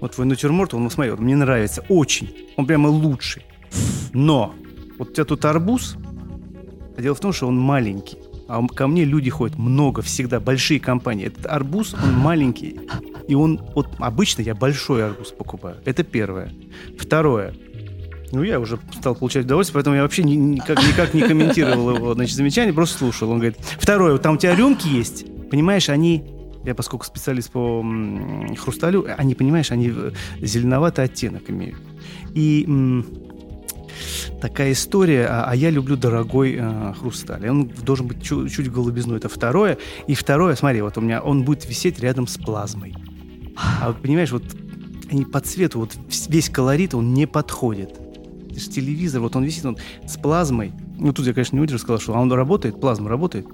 Вот 0.00 0.14
твой 0.14 0.26
натюрморт, 0.26 0.74
он, 0.74 0.90
смотри, 0.90 1.12
вот 1.12 1.20
мне 1.20 1.36
нравится 1.36 1.84
очень, 1.88 2.30
он 2.56 2.66
прямо 2.66 2.88
лучший. 2.88 3.44
Но 4.12 4.54
вот 4.98 5.10
у 5.10 5.12
тебя 5.12 5.24
тут 5.24 5.44
арбуз, 5.44 5.96
а 6.96 7.00
дело 7.00 7.14
в 7.14 7.20
том, 7.20 7.32
что 7.32 7.46
он 7.46 7.58
маленький. 7.58 8.18
А 8.52 8.66
ко 8.66 8.86
мне 8.86 9.06
люди 9.06 9.30
ходят 9.30 9.58
много, 9.58 10.02
всегда, 10.02 10.38
большие 10.38 10.78
компании. 10.78 11.28
Этот 11.28 11.46
арбуз, 11.46 11.94
он 11.94 12.12
маленький. 12.12 12.80
И 13.26 13.34
он, 13.34 13.58
вот 13.74 13.88
обычно 13.98 14.42
я 14.42 14.54
большой 14.54 15.06
арбуз 15.06 15.28
покупаю. 15.28 15.78
Это 15.86 16.04
первое. 16.04 16.52
Второе. 16.98 17.54
Ну, 18.30 18.42
я 18.42 18.60
уже 18.60 18.78
стал 18.92 19.14
получать 19.14 19.46
удовольствие, 19.46 19.76
поэтому 19.76 19.96
я 19.96 20.02
вообще 20.02 20.22
ни- 20.22 20.34
никак, 20.34 20.78
никак 20.86 21.14
не 21.14 21.22
комментировал 21.22 21.96
его 21.96 22.12
значит, 22.12 22.36
замечания, 22.36 22.74
просто 22.74 22.98
слушал. 22.98 23.30
Он 23.30 23.38
говорит, 23.38 23.56
второе, 23.78 24.18
там 24.18 24.34
у 24.34 24.36
тебя 24.36 24.54
рюмки 24.54 24.86
есть, 24.86 25.24
понимаешь, 25.48 25.88
они, 25.88 26.22
я 26.62 26.74
поскольку 26.74 27.06
специалист 27.06 27.50
по 27.50 27.82
хрусталю, 28.58 29.06
они, 29.16 29.34
понимаешь, 29.34 29.70
они 29.70 29.90
э, 29.96 30.10
зеленоватый 30.42 31.06
оттенок 31.06 31.48
имеют. 31.48 31.78
И 32.34 32.66
такая 34.40 34.72
история, 34.72 35.26
а, 35.26 35.44
а 35.48 35.56
я 35.56 35.70
люблю 35.70 35.96
дорогой 35.96 36.56
э, 36.58 36.94
хрусталь. 36.98 37.48
Он 37.48 37.68
должен 37.68 38.06
быть 38.06 38.22
чуть, 38.22 38.52
чуть 38.52 38.70
голубизной. 38.70 39.18
Это 39.18 39.28
второе. 39.28 39.78
И 40.06 40.14
второе, 40.14 40.54
смотри, 40.54 40.82
вот 40.82 40.98
у 40.98 41.00
меня 41.00 41.20
он 41.22 41.44
будет 41.44 41.68
висеть 41.68 42.00
рядом 42.00 42.26
с 42.26 42.36
плазмой. 42.36 42.94
А 43.56 43.92
понимаешь, 43.92 44.32
вот 44.32 44.44
они 45.10 45.24
по 45.24 45.40
цвету, 45.40 45.80
вот 45.80 45.96
весь 46.28 46.48
колорит, 46.48 46.94
он 46.94 47.14
не 47.14 47.26
подходит. 47.26 47.90
Это 48.50 48.60
же 48.60 48.68
телевизор, 48.68 49.20
вот 49.20 49.36
он 49.36 49.44
висит 49.44 49.64
он 49.64 49.76
с 50.06 50.16
плазмой. 50.16 50.72
Ну, 50.98 51.12
тут 51.12 51.26
я, 51.26 51.32
конечно, 51.32 51.56
не 51.56 51.60
выдержал, 51.60 51.80
сказал, 51.80 52.00
что 52.00 52.12
он 52.12 52.32
работает, 52.32 52.80
плазма 52.80 53.08
работает. 53.08 53.46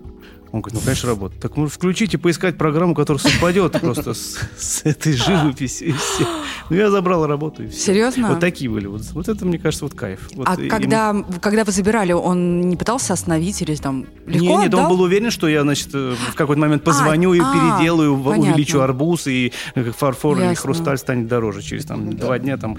Он 0.50 0.60
говорит, 0.60 0.80
ну, 0.80 0.84
конечно, 0.84 1.08
работает. 1.10 1.42
Так, 1.42 1.56
ну, 1.56 1.68
включите, 1.68 2.16
поискать 2.16 2.56
программу, 2.56 2.94
которая 2.94 3.20
совпадет 3.22 3.78
просто 3.80 4.14
с, 4.14 4.38
с 4.56 4.80
этой 4.84 5.12
живописью 5.12 5.88
и 5.88 5.92
все. 5.92 6.26
Ну, 6.70 6.76
я 6.76 6.90
забрал 6.90 7.26
работу 7.26 7.64
и 7.64 7.68
все. 7.68 7.80
Серьезно? 7.80 8.30
Вот 8.30 8.40
такие 8.40 8.70
были. 8.70 8.86
Вот, 8.86 9.02
вот 9.12 9.28
это, 9.28 9.44
мне 9.44 9.58
кажется, 9.58 9.84
вот 9.84 9.94
кайф. 9.94 10.28
Вот 10.34 10.48
а 10.48 10.54
ему- 10.54 10.70
когда, 10.70 11.14
когда 11.40 11.64
вы 11.64 11.72
забирали, 11.72 12.12
он 12.12 12.62
не 12.62 12.76
пытался 12.76 13.12
остановить 13.12 13.60
или 13.60 13.74
там 13.76 14.06
легко 14.26 14.46
не, 14.46 14.56
нет, 14.64 14.74
он 14.74 14.88
был 14.88 15.02
уверен, 15.02 15.30
что 15.30 15.48
я, 15.48 15.62
значит, 15.62 15.90
э, 15.92 16.14
в 16.30 16.34
какой-то 16.34 16.60
момент 16.60 16.82
позвоню 16.82 17.34
и 17.34 17.40
а, 17.40 17.52
переделаю, 17.76 18.14
в- 18.14 18.24
понятно. 18.24 18.52
увеличу 18.52 18.80
арбуз, 18.80 19.26
и 19.26 19.52
э, 19.74 19.90
фарфор 19.90 20.38
или 20.38 20.44
Ясно. 20.44 20.62
хрусталь 20.62 20.98
станет 20.98 21.28
дороже 21.28 21.60
через 21.62 21.84
там 21.84 22.16
два 22.16 22.38
дня 22.38 22.56
там 22.56 22.78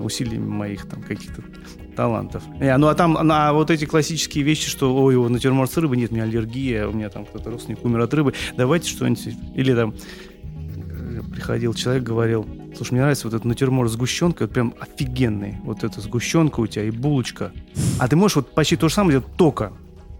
усилиями 0.00 0.46
моих 0.46 0.88
там 0.88 1.02
каких-то 1.02 1.42
талантов. 1.94 2.42
Э, 2.60 2.76
ну 2.76 2.88
а 2.88 2.94
там 2.94 3.12
на 3.12 3.52
вот 3.52 3.70
эти 3.70 3.84
классические 3.84 4.44
вещи, 4.44 4.68
что 4.68 4.94
ой, 4.94 5.16
у 5.16 5.28
натюрморт 5.28 5.70
с 5.70 5.76
рыбой, 5.76 5.96
нет, 5.96 6.10
у 6.10 6.14
меня 6.14 6.24
аллергия, 6.24 6.86
у 6.86 6.92
меня 6.92 7.08
там 7.10 7.24
кто-то 7.24 7.50
родственник 7.50 7.84
умер 7.84 8.00
от 8.00 8.14
рыбы, 8.14 8.34
давайте 8.56 8.88
что-нибудь. 8.88 9.28
Или 9.54 9.74
там 9.74 9.94
э, 9.94 11.20
приходил 11.30 11.74
человек, 11.74 12.02
говорил, 12.02 12.46
слушай, 12.76 12.92
мне 12.92 13.00
нравится 13.00 13.26
вот 13.26 13.34
этот 13.34 13.44
натюрморт 13.44 13.90
с 13.90 13.94
сгущенкой, 13.94 14.46
вот 14.46 14.54
прям 14.54 14.74
офигенный. 14.80 15.56
Вот 15.64 15.84
эта 15.84 16.00
сгущенка 16.00 16.60
у 16.60 16.66
тебя 16.66 16.84
и 16.84 16.90
булочка. 16.90 17.52
А 17.98 18.08
ты 18.08 18.16
можешь 18.16 18.36
вот 18.36 18.54
почти 18.54 18.76
то 18.76 18.88
же 18.88 18.94
самое 18.94 19.18
делать, 19.18 19.36
только 19.36 19.72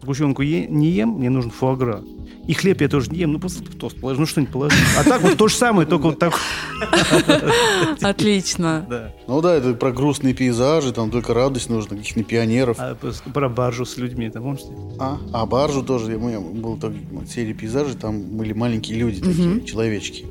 сгущенку 0.02 0.42
е- 0.42 0.66
не 0.66 0.88
ем, 0.90 1.10
мне 1.10 1.30
нужен 1.30 1.50
фуагра. 1.50 2.02
И 2.46 2.52
хлеб 2.52 2.80
я 2.82 2.88
тоже 2.88 3.10
не 3.10 3.20
ем, 3.20 3.32
ну 3.32 3.38
просто 3.38 3.62
в 3.64 3.74
тост 3.76 3.98
положи, 3.98 4.20
ну 4.20 4.26
что-нибудь 4.26 4.52
положи. 4.52 4.76
А 4.98 5.04
так 5.04 5.22
вот 5.22 5.38
то 5.38 5.48
же 5.48 5.54
самое, 5.54 5.88
только 5.88 6.04
вот 6.04 6.18
так. 6.18 6.38
Отлично. 8.02 8.86
Да. 8.88 9.12
Ну 9.26 9.40
да, 9.40 9.54
это 9.54 9.72
про 9.74 9.92
грустные 9.92 10.34
пейзажи, 10.34 10.92
там 10.92 11.10
только 11.10 11.32
радость 11.32 11.70
нужно, 11.70 11.96
каких-то 11.96 12.22
пионеров. 12.22 12.76
А 12.78 12.96
про 13.32 13.48
баржу 13.48 13.86
с 13.86 13.96
людьми, 13.96 14.28
ты 14.28 14.40
помните? 14.40 14.66
А, 14.98 15.18
а 15.32 15.46
баржу 15.46 15.82
тоже, 15.82 16.18
мы, 16.18 16.38
был 16.38 16.76
так, 16.76 16.92
серия 17.28 17.54
пейзажей, 17.54 17.94
там 17.94 18.20
были 18.36 18.52
маленькие 18.52 18.98
люди 18.98 19.20
такие, 19.20 19.64
человечки. 19.64 20.26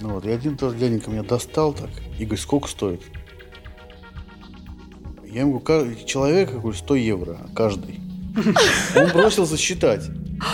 Ну 0.00 0.10
вот, 0.10 0.24
и 0.24 0.30
один 0.30 0.56
тоже 0.56 0.76
дяденька 0.76 1.10
меня 1.10 1.24
достал 1.24 1.72
так, 1.74 1.90
и 2.18 2.24
говорит, 2.24 2.40
сколько 2.40 2.68
стоит? 2.68 3.02
Я 5.30 5.40
ему 5.42 5.58
говорю, 5.58 5.94
«Ка- 5.94 6.04
человек, 6.06 6.52
какой 6.52 6.74
100 6.74 6.94
евро 6.94 7.36
каждый. 7.54 8.00
Он 8.96 9.10
бросился 9.12 9.58
считать. 9.58 10.04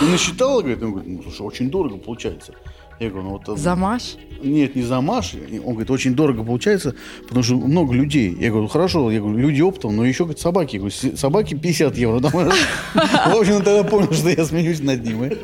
И 0.01 0.05
насчитал, 0.05 0.59
говорит, 0.59 0.81
он 0.83 0.91
говорит, 0.91 1.09
ну, 1.11 1.23
слушай, 1.23 1.41
очень 1.41 1.69
дорого 1.69 1.97
получается. 1.97 2.53
Я 2.99 3.09
говорю, 3.09 3.25
ну 3.27 3.31
вот... 3.31 3.49
э, 3.49 3.55
Замаш? 3.61 4.15
Нет, 4.41 4.75
не 4.75 4.81
за 4.83 5.01
Маш. 5.01 5.33
И 5.33 5.59
Он 5.59 5.71
говорит, 5.73 5.91
очень 5.91 6.15
дорого 6.15 6.43
получается, 6.43 6.95
потому 7.27 7.43
что 7.43 7.55
много 7.55 7.93
людей. 7.93 8.35
Я 8.39 8.51
говорю, 8.51 8.67
хорошо, 8.67 9.11
я 9.11 9.19
говорю, 9.19 9.37
люди 9.37 9.61
оптом, 9.61 9.95
но 9.97 10.05
еще 10.05 10.23
говорит, 10.23 10.39
собаки. 10.39 10.75
Я 10.75 10.79
говорю, 10.79 10.95
«С- 10.95 11.17
собаки 11.19 11.55
50 11.55 11.97
евро. 11.97 12.19
В 12.19 13.35
общем, 13.39 13.61
тогда 13.63 13.83
понял, 13.83 14.13
что 14.13 14.29
я 14.29 14.45
смеюсь 14.45 14.79
над 14.81 15.03
ним. 15.03 15.25
и- 15.25 15.35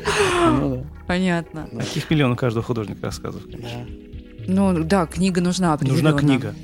Ну. 0.46 0.86
Понятно. 1.06 1.68
Таких 1.78 2.10
миллионов 2.10 2.38
каждого 2.38 2.64
художника 2.64 3.06
рассказов. 3.06 3.42
конечно. 3.44 3.86
Ну 4.46 4.82
да, 4.84 5.06
книга 5.06 5.40
нужна 5.40 5.74
определенно. 5.74 6.10
Нужна 6.12 6.18
книга. 6.18 6.54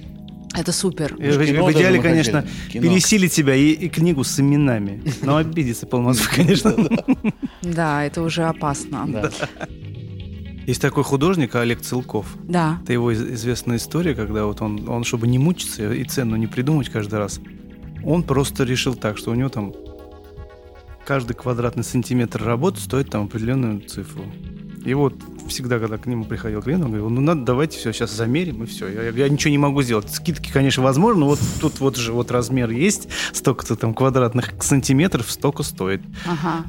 Это 0.58 0.72
супер. 0.72 1.14
И 1.14 1.30
В, 1.30 1.72
идеале, 1.72 2.00
конечно. 2.02 2.44
Кино. 2.72 2.82
пересилить 2.82 3.32
себя 3.32 3.54
и, 3.54 3.70
и 3.70 3.88
книгу 3.88 4.24
с 4.24 4.40
именами. 4.40 5.02
Но 5.22 5.36
обидится 5.42 5.86
полмозга, 5.86 6.24
конечно. 6.34 6.74
Да, 7.62 8.04
это 8.04 8.22
уже 8.22 8.42
опасно. 8.44 9.30
Есть 10.66 10.82
такой 10.82 11.04
художник 11.04 11.54
Олег 11.54 11.80
Целков. 11.80 12.26
Да. 12.42 12.80
Это 12.82 12.92
его 12.92 13.12
из- 13.12 13.22
известная 13.22 13.76
история, 13.76 14.14
когда 14.14 14.44
вот 14.46 14.60
он, 14.60 14.86
он, 14.88 15.04
чтобы 15.04 15.28
не 15.28 15.38
мучиться 15.38 15.92
и 15.92 16.04
цену 16.04 16.36
не 16.36 16.46
придумать 16.46 16.88
каждый 16.88 17.18
раз, 17.20 17.40
он 18.04 18.22
просто 18.22 18.64
решил 18.64 18.94
так, 18.94 19.16
что 19.16 19.30
у 19.30 19.34
него 19.34 19.48
там 19.48 19.72
каждый 21.06 21.34
квадратный 21.34 21.84
сантиметр 21.84 22.42
работы 22.42 22.80
стоит 22.80 23.08
там 23.10 23.24
определенную 23.26 23.80
цифру. 23.80 24.24
И 24.84 24.94
вот 24.94 25.14
всегда, 25.48 25.78
когда 25.78 25.98
к 25.98 26.06
нему 26.06 26.24
приходил 26.24 26.62
клиент, 26.62 26.84
он 26.84 26.90
говорил, 26.90 27.10
ну 27.10 27.20
надо, 27.20 27.42
давайте 27.42 27.78
все, 27.78 27.92
сейчас 27.92 28.12
замерим, 28.12 28.62
и 28.62 28.66
все. 28.66 28.88
Я, 28.88 29.10
я 29.10 29.28
ничего 29.28 29.50
не 29.50 29.58
могу 29.58 29.82
сделать. 29.82 30.10
Скидки, 30.10 30.52
конечно, 30.52 30.82
возможно, 30.82 31.20
но 31.20 31.26
вот 31.28 31.40
тут 31.60 31.80
вот 31.80 31.96
же 31.96 32.12
вот 32.12 32.30
размер 32.30 32.70
есть, 32.70 33.08
столько-то 33.32 33.76
там 33.76 33.94
квадратных 33.94 34.54
сантиметров, 34.62 35.30
столько 35.30 35.62
стоит. 35.62 36.02
Ага. 36.26 36.64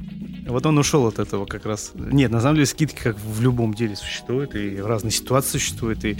Вот 0.47 0.65
он 0.65 0.77
ушел 0.79 1.05
от 1.05 1.19
этого 1.19 1.45
как 1.45 1.65
раз. 1.65 1.91
Нет, 1.95 2.31
на 2.31 2.41
самом 2.41 2.55
деле 2.55 2.65
скидки 2.65 2.99
как 2.99 3.17
в 3.19 3.41
любом 3.41 3.73
деле 3.73 3.95
существуют, 3.95 4.55
и 4.55 4.81
в 4.81 4.87
разные 4.87 5.11
ситуации 5.11 5.59
существуют, 5.59 6.03
и 6.05 6.17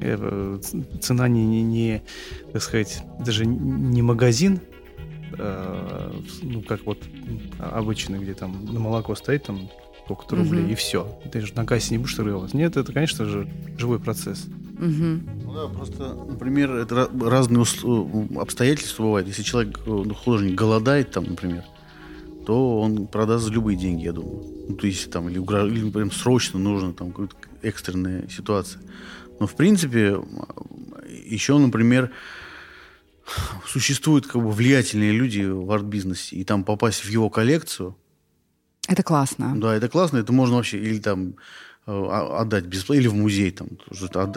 э, 0.00 0.58
цена 1.00 1.26
не, 1.28 1.44
не, 1.44 1.62
не, 1.62 2.02
так 2.52 2.62
сказать, 2.62 3.02
даже 3.18 3.44
не 3.44 4.02
магазин, 4.02 4.60
э, 5.36 6.12
ну, 6.42 6.62
как 6.62 6.86
вот 6.86 6.98
обычно, 7.58 8.16
где 8.16 8.34
там 8.34 8.64
на 8.66 8.78
молоко 8.78 9.16
стоит 9.16 9.44
там 9.44 9.68
сколько-то 10.04 10.36
рублей, 10.36 10.62
Мгм. 10.62 10.72
и 10.72 10.74
все. 10.74 11.06
Ты 11.30 11.40
же 11.40 11.54
на 11.54 11.64
кассе 11.64 11.94
не 11.94 11.98
будешь 11.98 12.14
торговать. 12.14 12.54
Нет, 12.54 12.76
это, 12.76 12.92
конечно 12.92 13.24
же, 13.24 13.48
живой 13.78 13.98
процесс. 14.00 14.46
Мгм. 14.78 15.28
Ну 15.44 15.52
да, 15.54 15.68
просто, 15.68 16.14
например, 16.28 16.72
это 16.72 17.08
разные 17.20 17.64
обстоятельства 18.40 19.02
бывают. 19.04 19.28
Если 19.28 19.42
человек, 19.42 19.78
э, 19.86 19.90
ну, 19.90 20.12
художник, 20.14 20.54
голодает 20.54 21.12
там, 21.12 21.24
например, 21.24 21.64
то 22.46 22.80
он 22.80 23.06
продаст 23.06 23.44
за 23.44 23.52
любые 23.52 23.78
деньги, 23.78 24.04
я 24.04 24.12
думаю. 24.12 24.42
Ну, 24.68 24.74
то 24.74 24.86
есть 24.86 25.10
там, 25.10 25.28
или, 25.28 25.38
угра- 25.38 25.68
или 25.70 25.88
прям 25.90 26.10
срочно 26.10 26.58
нужно, 26.58 26.92
там, 26.92 27.12
какая-то 27.12 27.36
экстренная 27.62 28.26
ситуация. 28.28 28.82
Но, 29.38 29.46
в 29.46 29.54
принципе, 29.54 30.18
еще, 31.26 31.56
например, 31.58 32.10
существуют 33.66 34.26
как 34.26 34.42
бы 34.42 34.50
влиятельные 34.50 35.12
люди 35.12 35.42
в 35.42 35.70
арт-бизнесе, 35.70 36.36
и 36.36 36.44
там 36.44 36.64
попасть 36.64 37.04
в 37.04 37.08
его 37.08 37.30
коллекцию, 37.30 37.96
Это 38.88 39.02
классно. 39.02 39.52
да, 39.56 39.74
это 39.74 39.88
классно, 39.88 40.18
это 40.18 40.32
можно 40.32 40.56
вообще 40.56 40.78
или 40.78 40.98
там 40.98 41.34
э, 41.86 41.90
а- 41.92 42.40
отдать 42.40 42.64
бесплатно, 42.66 43.00
или 43.00 43.08
в 43.08 43.14
музей. 43.14 43.50
Там, 43.52 43.68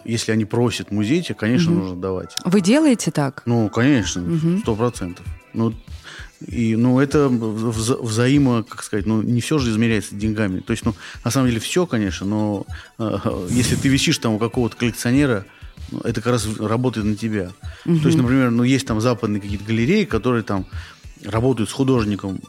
если 0.06 0.32
они 0.32 0.46
просят 0.46 0.92
музей, 0.92 1.22
тебе, 1.24 1.36
конечно, 1.36 1.72
Мгм. 1.72 1.80
нужно 1.82 2.02
давать. 2.02 2.36
Вы 2.46 2.62
делаете 2.62 3.12
так? 3.12 3.44
Ну, 3.46 3.70
конечно, 3.70 4.24
сто 4.62 4.76
процентов. 4.76 5.26
Ну, 5.54 5.74
и, 6.48 6.76
ну, 6.76 7.00
это 7.00 7.28
вза- 7.28 8.02
взаимо, 8.04 8.64
как 8.64 8.84
сказать, 8.84 9.06
ну, 9.06 9.22
не 9.22 9.42
все 9.42 9.58
же 9.58 9.72
измеряется 9.72 10.16
деньгами. 10.16 10.60
То 10.60 10.72
есть, 10.72 10.86
ну, 10.86 10.94
на 11.24 11.32
самом 11.32 11.48
деле 11.48 11.60
все, 11.60 11.86
конечно, 11.88 12.26
но 12.28 12.66
э, 13.00 13.18
если 13.50 13.76
ты 13.76 13.90
висишь 13.90 14.18
там 14.20 14.34
у 14.34 14.40
какого-то 14.40 14.76
коллекционера, 14.78 15.46
ну, 15.92 16.00
это 16.00 16.22
как 16.22 16.34
раз 16.34 16.48
работает 16.60 17.06
на 17.06 17.16
тебя. 17.16 17.52
То 17.84 17.92
есть, 17.92 18.18
например, 18.18 18.50
ну, 18.52 18.64
есть 18.64 18.88
там 18.88 19.02
западные 19.02 19.40
какие-то 19.42 19.66
галереи, 19.66 20.06
которые 20.06 20.44
там 20.44 20.66
работают 21.26 21.70
с 21.70 21.74
художником 21.74 22.40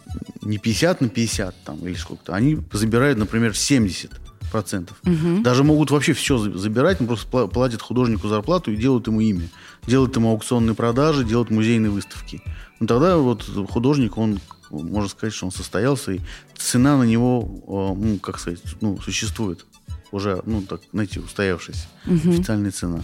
не 0.43 0.59
50 0.59 1.01
на 1.01 1.09
50 1.09 1.55
там, 1.65 1.79
или 1.87 1.95
сколько-то, 1.95 2.35
они 2.35 2.59
забирают, 2.73 3.19
например, 3.19 3.57
70 3.57 4.11
процентов. 4.51 4.97
Мгм. 5.03 5.43
Даже 5.43 5.65
могут 5.65 5.91
вообще 5.91 6.13
все 6.13 6.39
забирать, 6.39 7.01
но 7.01 7.07
просто 7.07 7.29
пла- 7.29 7.49
платят 7.49 7.83
художнику 7.83 8.29
зарплату 8.29 8.73
и 8.73 8.77
делают 8.77 9.07
ему 9.07 9.21
имя. 9.21 9.49
Делают 9.87 10.15
ему 10.17 10.31
аукционные 10.31 10.75
продажи, 10.75 11.25
делают 11.25 11.51
музейные 11.51 11.91
выставки. 11.91 12.41
Ну 12.81 12.87
тогда 12.87 13.17
вот 13.17 13.43
художник, 13.69 14.17
он, 14.19 14.41
можно 14.71 15.09
сказать, 15.09 15.35
что 15.35 15.47
он 15.47 15.53
состоялся, 15.53 16.13
и 16.13 16.21
цена 16.57 16.97
на 16.97 17.05
него, 17.05 17.43
э, 17.67 18.01
ну, 18.01 18.19
как 18.19 18.39
сказать, 18.39 18.63
ну, 18.81 19.01
существует. 19.01 19.65
Уже, 20.13 20.41
ну, 20.47 20.63
так, 20.63 20.81
знаете, 20.93 21.21
устоявшаяся. 21.21 21.89
Мгм. 22.05 22.31
Официальная 22.31 22.71
цена. 22.71 23.01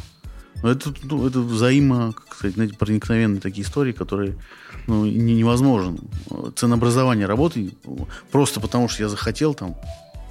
Но 0.62 0.70
это, 0.70 0.94
ну, 1.02 1.26
это 1.26 1.40
взаимо, 1.40 2.12
как 2.12 2.36
сказать, 2.36 2.54
знаете, 2.54 2.76
проникновенные 2.76 3.40
такие 3.40 3.66
истории, 3.66 3.92
которые 3.92 4.36
ну, 4.86 5.04
не- 5.06 5.34
невозможно. 5.34 5.98
Ценообразование 6.56 7.26
работы 7.26 7.72
просто 8.30 8.60
потому, 8.60 8.88
что 8.88 9.02
я 9.02 9.08
захотел 9.08 9.54
там, 9.54 9.76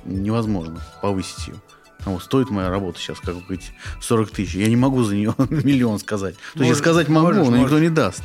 невозможно 0.05 0.81
повысить 1.01 1.47
ее. 1.47 1.55
Там 2.03 2.13
вот 2.13 2.23
стоит 2.23 2.49
моя 2.49 2.69
работа 2.69 2.99
сейчас, 2.99 3.19
как 3.19 3.35
вы 3.35 3.41
говорите, 3.41 3.73
40 4.01 4.31
тысяч. 4.31 4.55
Я 4.55 4.67
не 4.67 4.75
могу 4.75 5.03
за 5.03 5.15
нее 5.15 5.35
миллион 5.49 5.99
сказать. 5.99 6.35
То 6.53 6.59
есть 6.59 6.69
я 6.69 6.75
сказать 6.75 7.07
могу, 7.09 7.27
можешь, 7.27 7.47
но 7.47 7.57
никто 7.57 7.73
можешь. 7.73 7.81
не 7.81 7.89
даст. 7.89 8.23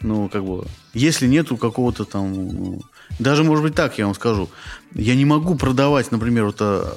Ну, 0.00 0.28
как 0.28 0.44
бы, 0.44 0.66
если 0.94 1.28
нету 1.28 1.56
какого-то 1.56 2.04
там... 2.04 2.32
ну, 2.32 2.82
даже, 3.20 3.44
может 3.44 3.62
быть, 3.62 3.74
так 3.74 3.98
я 3.98 4.06
вам 4.06 4.14
скажу. 4.16 4.48
Я 4.94 5.14
не 5.14 5.24
могу 5.24 5.54
продавать, 5.54 6.10
например, 6.10 6.46
вот, 6.46 6.56
а, 6.60 6.96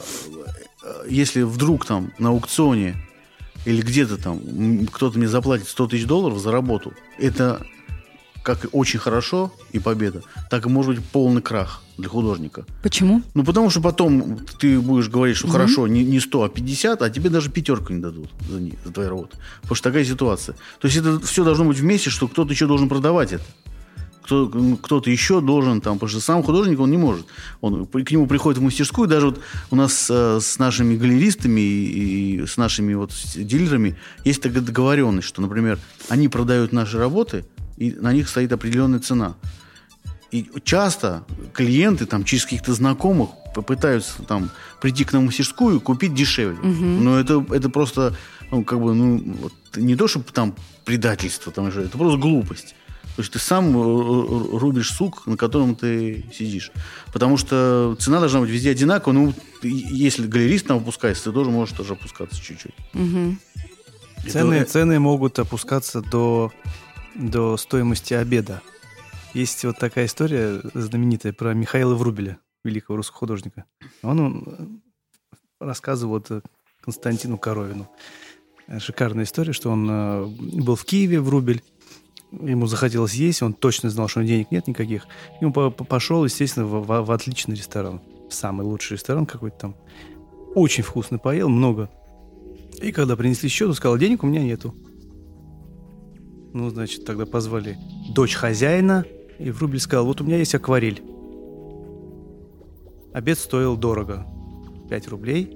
э, 0.83 1.05
если 1.07 1.43
вдруг 1.43 1.85
там 1.85 2.11
на 2.17 2.29
аукционе 2.29 2.95
или 3.65 3.81
где-то 3.81 4.17
там 4.17 4.87
кто-то 4.87 5.19
мне 5.19 5.27
заплатит 5.27 5.67
100 5.67 5.87
тысяч 5.87 6.05
долларов 6.05 6.39
за 6.39 6.51
работу, 6.51 6.93
это 7.19 7.63
как 8.45 8.67
очень 8.71 8.99
хорошо 8.99 9.51
и 9.73 9.79
победа, 9.79 10.21
так 10.49 10.65
и 10.65 10.69
может 10.69 10.95
быть 10.95 11.03
полный 11.05 11.41
крах 11.41 11.81
для 11.97 12.07
художника. 12.07 12.65
Почему? 12.83 13.23
Ну, 13.33 13.43
потому 13.43 13.69
что 13.71 13.81
потом 13.81 14.39
ты 14.59 14.79
будешь 14.79 15.09
говорить, 15.09 15.35
что 15.35 15.47
хорошо, 15.47 15.87
не, 15.87 16.03
не 16.03 16.19
100, 16.19 16.43
а 16.43 16.49
50, 16.49 17.01
а 17.01 17.09
тебе 17.09 17.29
даже 17.29 17.49
пятерку 17.49 17.91
не 17.91 18.01
дадут 18.01 18.29
за, 18.47 18.59
не- 18.59 18.77
за 18.85 18.91
твою 18.91 19.09
работу. 19.09 19.37
Потому 19.61 19.75
что 19.75 19.89
такая 19.89 20.05
ситуация. 20.05 20.55
То 20.79 20.87
есть 20.87 20.97
это 20.97 21.19
все 21.19 21.43
должно 21.43 21.65
быть 21.65 21.79
вместе, 21.79 22.09
что 22.11 22.27
кто-то 22.27 22.51
еще 22.51 22.67
должен 22.67 22.87
продавать 22.87 23.33
это. 23.33 23.43
кто, 24.23 24.47
кто-то 24.81 25.09
еще 25.09 25.41
должен 25.41 25.81
там, 25.81 25.95
потому 25.95 26.09
что 26.09 26.19
сам 26.19 26.43
художник 26.43 26.79
он 26.79 26.91
не 26.91 26.97
может. 26.97 27.25
Он, 27.61 27.85
к 27.87 28.11
нему 28.11 28.27
приходит 28.27 28.59
в 28.59 28.61
мастерскую, 28.63 29.07
даже 29.07 29.27
вот 29.27 29.39
у 29.71 29.75
нас 29.75 30.07
э, 30.11 30.39
с 30.41 30.59
нашими 30.59 30.95
галеристами 30.97 31.61
и, 31.61 32.41
и 32.41 32.45
с 32.45 32.57
нашими 32.57 32.93
вот 32.93 33.11
дилерами 33.35 33.95
есть 34.23 34.41
такая 34.41 34.61
договоренность, 34.61 35.27
что, 35.27 35.41
например, 35.41 35.79
они 36.09 36.27
продают 36.27 36.73
наши 36.73 36.97
работы, 36.97 37.45
и 37.77 37.91
на 37.91 38.13
них 38.13 38.29
стоит 38.29 38.51
определенная 38.51 38.99
цена. 38.99 39.35
И 40.31 40.49
часто 40.63 41.23
клиенты 41.53 42.05
там 42.05 42.23
через 42.23 42.43
каких-то 42.43 42.73
знакомых 42.73 43.29
попытаются 43.53 44.21
там 44.23 44.49
прийти 44.81 45.05
к 45.05 45.13
нам 45.13 45.23
в 45.23 45.25
мастерскую 45.27 45.77
и 45.77 45.79
купить 45.79 46.13
дешевле. 46.13 46.57
Угу. 46.57 46.85
Но 46.85 47.19
это, 47.19 47.45
это 47.51 47.69
просто 47.69 48.15
ну, 48.51 48.63
как 48.63 48.81
бы, 48.81 48.93
ну, 48.93 49.35
вот, 49.41 49.53
не 49.75 49.95
то, 49.95 50.07
чтобы 50.07 50.25
там 50.31 50.55
предательство, 50.83 51.51
там 51.51 51.71
же, 51.71 51.83
это 51.83 51.97
просто 51.97 52.17
глупость. 52.17 52.75
То 53.15 53.21
есть 53.21 53.31
ты 53.31 53.39
сам 53.39 53.69
э, 53.69 53.79
э, 53.79 54.57
рубишь 54.57 54.91
сук, 54.91 55.25
на 55.25 55.37
котором 55.37 55.75
ты 55.75 56.25
сидишь. 56.33 56.71
Потому 57.13 57.37
что 57.37 57.95
цена 57.97 58.19
должна 58.19 58.41
быть 58.41 58.49
везде 58.49 58.71
одинаковая. 58.71 59.17
Ну, 59.17 59.33
если 59.61 60.27
галерист 60.27 60.67
там 60.67 60.77
опускается, 60.77 61.23
ты 61.25 61.31
тоже 61.31 61.49
можешь 61.49 61.75
тоже 61.77 61.93
опускаться 61.93 62.41
чуть-чуть. 62.41 62.75
Угу. 62.93 63.37
Цены, 64.29 64.55
это... 64.55 64.71
цены 64.71 64.99
могут 64.99 65.39
опускаться 65.39 66.01
до, 66.01 66.51
до 67.15 67.57
стоимости 67.57 68.13
обеда. 68.13 68.61
Есть 69.33 69.63
вот 69.65 69.77
такая 69.77 70.05
история 70.05 70.61
знаменитая 70.73 71.33
про 71.33 71.53
Михаила 71.53 71.95
Врубеля, 71.95 72.39
великого 72.63 72.97
русского 72.97 73.19
художника. 73.19 73.65
Он, 74.01 74.19
он 74.19 74.81
рассказывал 75.59 76.13
вот 76.13 76.43
Константину 76.81 77.37
Коровину. 77.37 77.89
Шикарная 78.79 79.25
история, 79.25 79.53
что 79.53 79.69
он 79.69 79.87
э, 79.89 80.25
был 80.25 80.75
в 80.75 80.85
Киеве, 80.85 81.19
в 81.19 81.29
Рубель, 81.29 81.61
ему 82.31 82.65
захотелось 82.65 83.13
есть, 83.13 83.43
он 83.43 83.53
точно 83.53 83.89
знал, 83.89 84.07
что 84.07 84.23
денег 84.23 84.51
нет 84.51 84.67
никаких. 84.67 85.07
И 85.39 85.45
он 85.45 85.53
пошел, 85.53 86.25
естественно, 86.25 86.65
в, 86.65 86.83
в, 86.83 87.05
в 87.05 87.11
отличный 87.11 87.55
ресторан. 87.55 88.01
Самый 88.29 88.65
лучший 88.65 88.93
ресторан 88.93 89.25
какой-то 89.25 89.57
там. 89.57 89.75
Очень 90.55 90.83
вкусно 90.83 91.19
поел, 91.19 91.49
много. 91.49 91.89
И 92.81 92.91
когда 92.91 93.15
принесли 93.15 93.49
счет, 93.49 93.67
он 93.67 93.75
сказал, 93.75 93.97
денег 93.97 94.23
у 94.23 94.27
меня 94.27 94.41
нету. 94.41 94.73
Ну, 96.55 96.69
значит, 96.69 97.03
тогда 97.03 97.25
позвали 97.25 97.77
дочь 98.13 98.33
хозяина, 98.33 99.03
и 99.39 99.51
Врубель 99.51 99.81
сказал, 99.81 100.05
вот 100.05 100.21
у 100.21 100.23
меня 100.23 100.37
есть 100.37 100.55
акварель. 100.55 101.03
Обед 103.11 103.37
стоил 103.37 103.75
дорого. 103.75 104.25
5 104.89 105.07
рублей, 105.09 105.49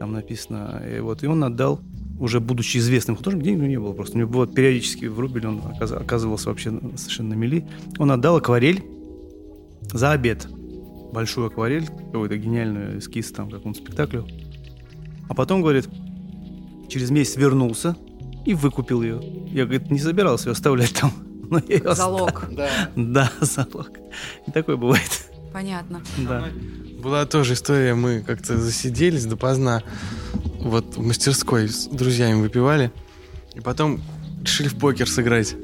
там 0.00 0.12
написано. 0.12 0.82
И, 0.84 0.98
вот, 0.98 1.22
и 1.22 1.28
он 1.28 1.44
отдал 1.44 1.80
уже 2.18 2.40
будучи 2.40 2.78
известным 2.78 3.14
художником, 3.14 3.44
денег 3.44 3.58
у 3.58 3.62
него 3.62 3.70
не 3.70 3.78
было 3.78 3.92
просто. 3.92 4.16
У 4.16 4.18
него 4.18 4.30
было 4.30 4.46
периодически 4.48 5.04
в 5.04 5.20
рубль, 5.20 5.46
он 5.46 5.62
оказывался 5.78 6.48
вообще 6.48 6.72
совершенно 6.96 7.28
на 7.28 7.34
мели. 7.34 7.64
Он 8.00 8.10
отдал 8.10 8.34
акварель 8.34 8.82
за 9.92 10.10
обед. 10.10 10.48
Большую 11.12 11.46
акварель, 11.46 11.86
какой-то 11.86 12.36
гениальный 12.36 12.98
эскиз 12.98 13.30
там 13.30 13.48
какому-то 13.48 13.78
спектаклю. 13.78 14.26
А 15.28 15.34
потом, 15.34 15.62
говорит, 15.62 15.88
через 16.88 17.10
месяц 17.12 17.36
вернулся 17.36 17.96
и 18.44 18.54
выкупил 18.54 19.02
ее. 19.02 19.20
Я, 19.50 19.64
говорит, 19.64 19.90
не 19.90 19.98
собирался 19.98 20.48
ее 20.48 20.52
оставлять 20.52 20.94
там. 20.94 21.12
Но 21.50 21.60
я 21.68 21.76
ее 21.76 21.94
залог. 21.94 22.44
Да. 22.50 22.68
да, 22.96 23.32
залог. 23.40 23.90
И 24.46 24.50
такое 24.50 24.76
бывает. 24.76 25.28
Понятно. 25.52 26.02
Да. 26.18 26.44
Была 27.02 27.26
тоже 27.26 27.54
история, 27.54 27.94
мы 27.94 28.22
как-то 28.22 28.56
засиделись 28.56 29.26
допоздна 29.26 29.82
вот 30.60 30.96
в 30.96 31.02
мастерской 31.02 31.68
с 31.68 31.86
друзьями 31.86 32.40
выпивали, 32.40 32.92
и 33.54 33.60
потом 33.60 34.00
решили 34.42 34.68
в 34.68 34.78
покер 34.78 35.08
сыграть. 35.08 35.56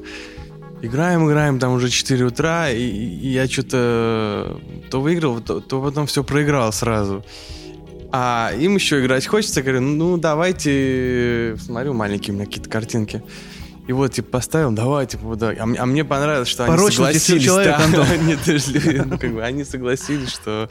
Играем, 0.81 1.27
играем, 1.27 1.59
там 1.59 1.73
уже 1.73 1.89
4 1.89 2.25
утра, 2.25 2.69
и, 2.69 2.81
и 2.81 3.29
я 3.29 3.47
что-то 3.47 4.59
то 4.89 5.01
выиграл, 5.01 5.41
то, 5.41 5.59
то 5.59 5.81
потом 5.81 6.07
все 6.07 6.23
проиграл 6.23 6.71
сразу. 6.71 7.25
А 8.11 8.51
им 8.57 8.75
еще 8.75 9.03
играть 9.03 9.27
хочется, 9.27 9.61
говорю, 9.61 9.81
ну 9.81 10.17
давайте, 10.17 11.55
смотрю, 11.59 11.93
маленькие 11.93 12.33
у 12.33 12.37
меня 12.37 12.45
какие-то 12.45 12.69
картинки. 12.69 13.21
И 13.87 13.91
вот, 13.91 14.13
типа, 14.13 14.29
поставил, 14.33 14.71
давай, 14.71 15.07
типа, 15.07 15.35
да. 15.35 15.49
А, 15.49 15.63
а 15.63 15.85
мне 15.85 16.05
понравилось, 16.05 16.47
что 16.47 16.65
Порочный 16.67 17.07
они 17.07 17.17
согласились. 17.17 17.43
Человек, 17.43 17.75
да, 17.91 18.17
Нет, 18.17 19.05
ну, 19.05 19.17
как 19.17 19.33
бы, 19.33 19.43
они 19.43 19.63
согласились, 19.63 20.29
что 20.29 20.69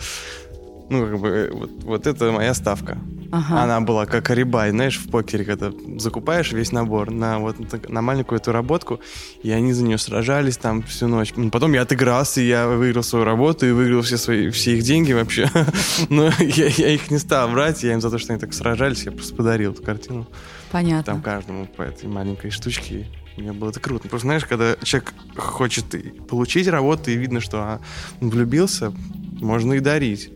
ну, 0.91 1.07
как 1.07 1.21
бы, 1.21 1.29
э, 1.29 1.51
вот, 1.53 1.71
вот 1.85 2.07
это 2.07 2.31
моя 2.33 2.55
ставка. 2.55 2.99
Ага. 3.31 3.63
Она 3.63 3.81
была 3.81 4.07
как 4.07 4.31
арибай, 4.31 4.71
знаешь, 4.71 4.99
в 4.99 5.11
покере, 5.11 5.45
когда 5.45 5.71
закупаешь 5.99 6.53
весь 6.53 6.73
набор 6.73 7.11
на 7.11 7.39
вот 7.39 7.57
на 7.89 8.01
маленькую 8.01 8.41
эту 8.41 8.53
работку, 8.53 9.01
и 9.43 9.51
они 9.51 9.75
за 9.75 9.85
нее 9.85 9.99
сражались 9.99 10.57
там 10.57 10.83
всю 10.83 11.09
ночь. 11.09 11.35
Потом 11.53 11.75
я 11.75 11.83
отыгрался, 11.83 12.41
и 12.41 12.47
я 12.47 12.67
выиграл 12.67 13.03
свою 13.03 13.27
работу 13.27 13.67
и 13.67 13.73
выиграл 13.73 14.01
все 14.01 14.17
свои 14.17 14.49
все 14.49 14.79
их 14.79 14.83
деньги 14.83 15.13
вообще. 15.13 15.51
Но 16.09 16.31
я, 16.39 16.69
я 16.69 16.89
их 16.89 17.11
не 17.11 17.19
стал 17.19 17.51
брать, 17.51 17.83
я 17.83 17.93
им 17.93 18.01
за 18.01 18.11
то, 18.11 18.19
что 18.19 18.33
они 18.33 18.41
так 18.41 18.55
сражались, 18.55 19.03
я 19.03 19.13
просто 19.13 19.35
подарил 19.35 19.73
эту 19.73 19.83
картину. 19.83 20.27
Понятно. 20.71 21.13
Там 21.13 21.23
каждому 21.23 21.67
по 21.67 21.83
этой 21.83 22.09
маленькой 22.09 22.51
штучке. 22.51 23.07
Мне 23.37 23.53
было 23.53 23.71
это 23.71 23.79
круто. 23.79 24.09
Просто 24.09 24.27
знаешь, 24.27 24.45
когда 24.47 24.75
человек 24.83 25.13
хочет 25.37 25.85
получить 26.27 26.67
работу, 26.67 27.11
и 27.11 27.17
видно, 27.17 27.41
что 27.41 27.81
он 28.21 28.31
влюбился, 28.31 28.93
можно 29.41 29.75
и 29.75 29.81
дарить. 29.81 30.31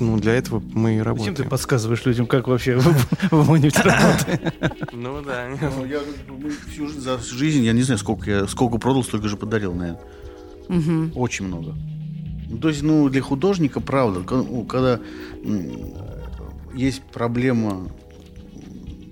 Ну, 0.00 0.18
для 0.18 0.34
этого 0.34 0.62
мы 0.74 0.96
и 0.96 0.98
работаем. 0.98 1.32
Зачем 1.32 1.44
ты 1.44 1.50
подсказываешь 1.50 2.04
людям, 2.04 2.26
как 2.26 2.48
вообще 2.48 2.76
выманивать 3.30 3.76
работы? 3.78 4.52
Ну 4.92 5.22
да. 5.22 5.48
Ну, 5.60 5.84
я 5.84 6.00
всю 6.68 6.88
за 6.88 7.18
жизнь, 7.18 7.64
я 7.64 7.72
не 7.72 7.82
знаю, 7.82 7.98
сколько 7.98 8.30
я 8.30 8.46
сколько 8.46 8.78
продал, 8.78 9.04
столько 9.04 9.28
же 9.28 9.36
подарил, 9.36 9.74
наверное. 9.74 10.00
Очень 11.14 11.46
много. 11.46 11.74
Ну, 12.48 12.58
то 12.58 12.68
есть, 12.68 12.82
ну, 12.82 13.08
для 13.08 13.22
художника, 13.22 13.80
правда, 13.80 14.22
ну, 14.30 14.64
когда 14.64 15.00
есть 16.74 17.02
проблема, 17.02 17.88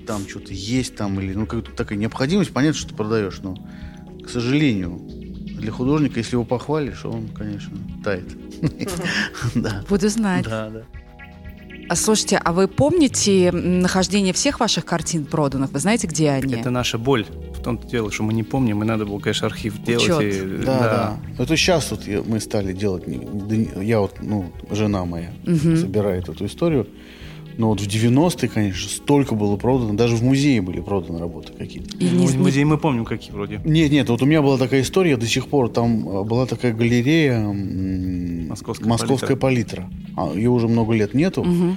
там 0.07 0.29
что-то 0.29 0.53
есть, 0.53 0.95
там, 0.95 1.19
или, 1.21 1.33
ну, 1.33 1.47
какая-то 1.47 1.73
такая 1.73 1.99
необходимость, 1.99 2.53
понятно, 2.53 2.79
что 2.79 2.91
ты 2.91 2.95
продаешь, 2.95 3.39
но, 3.43 3.57
к 4.23 4.29
сожалению, 4.29 5.01
для 5.61 5.73
художника, 5.73 6.19
если 6.19 6.37
его 6.37 6.45
похвалишь, 6.45 7.05
он, 7.05 7.29
конечно, 7.29 7.77
тает. 8.03 8.37
Буду 9.89 10.09
знать. 10.09 10.45
Да, 10.45 10.71
да. 10.71 10.83
А 11.89 11.97
слушайте, 11.97 12.37
а 12.37 12.53
вы 12.53 12.69
помните 12.69 13.51
нахождение 13.51 14.33
всех 14.33 14.61
ваших 14.61 14.85
картин 14.85 15.25
проданных? 15.25 15.73
Вы 15.73 15.81
знаете, 15.81 16.07
где 16.07 16.31
они? 16.31 16.55
Это 16.55 16.71
наша 16.71 16.99
боль. 16.99 17.27
В 17.53 17.63
том-то 17.63 17.89
дело, 17.89 18.13
что 18.13 18.23
мы 18.23 18.33
не 18.33 18.45
помним, 18.45 18.81
и 18.85 18.87
надо 18.87 19.07
было, 19.07 19.19
конечно, 19.19 19.49
архив 19.49 19.83
делать. 19.83 20.25
И, 20.25 20.41
да, 20.65 20.79
да, 20.79 21.19
да. 21.37 21.43
Это 21.43 21.57
сейчас 21.57 21.91
вот 21.91 22.07
мы 22.27 22.39
стали 22.39 22.73
делать, 22.73 23.03
я 23.83 23.99
вот, 23.99 24.23
ну, 24.23 24.53
жена 24.71 25.05
моя 25.05 25.33
угу. 25.45 25.77
собирает 25.77 26.29
эту 26.29 26.47
историю. 26.47 26.87
Но 27.61 27.69
вот 27.69 27.81
в 27.83 27.87
90-е, 27.87 28.49
конечно, 28.49 28.89
столько 28.89 29.35
было 29.35 29.59
продано. 29.59 29.93
Даже 29.93 30.17
в 30.17 30.23
музее 30.23 30.63
были 30.63 30.81
проданы 30.81 31.19
работы 31.19 31.53
какие-то. 31.53 31.95
И 31.99 32.09
не, 32.09 32.27
в 32.27 32.39
музее 32.39 32.65
мы 32.65 32.79
помним, 32.79 33.05
какие 33.05 33.33
вроде. 33.33 33.61
Нет, 33.67 33.93
нет, 33.93 34.09
вот 34.09 34.23
у 34.23 34.25
меня 34.25 34.41
была 34.41 34.57
такая 34.57 34.81
история 34.81 35.19
до 35.19 35.27
сих 35.27 35.47
пор. 35.47 35.69
Там 35.69 36.09
э, 36.09 36.25
была 36.25 36.47
такая 36.47 36.73
галерея 36.73 37.39
Московская, 38.49 38.89
Московская 38.89 39.37
палитра. 39.37 39.83
палитра. 39.83 40.33
А, 40.33 40.35
ее 40.35 40.49
уже 40.49 40.69
много 40.69 40.95
лет 40.95 41.13
нету. 41.13 41.43
Угу. 41.43 41.77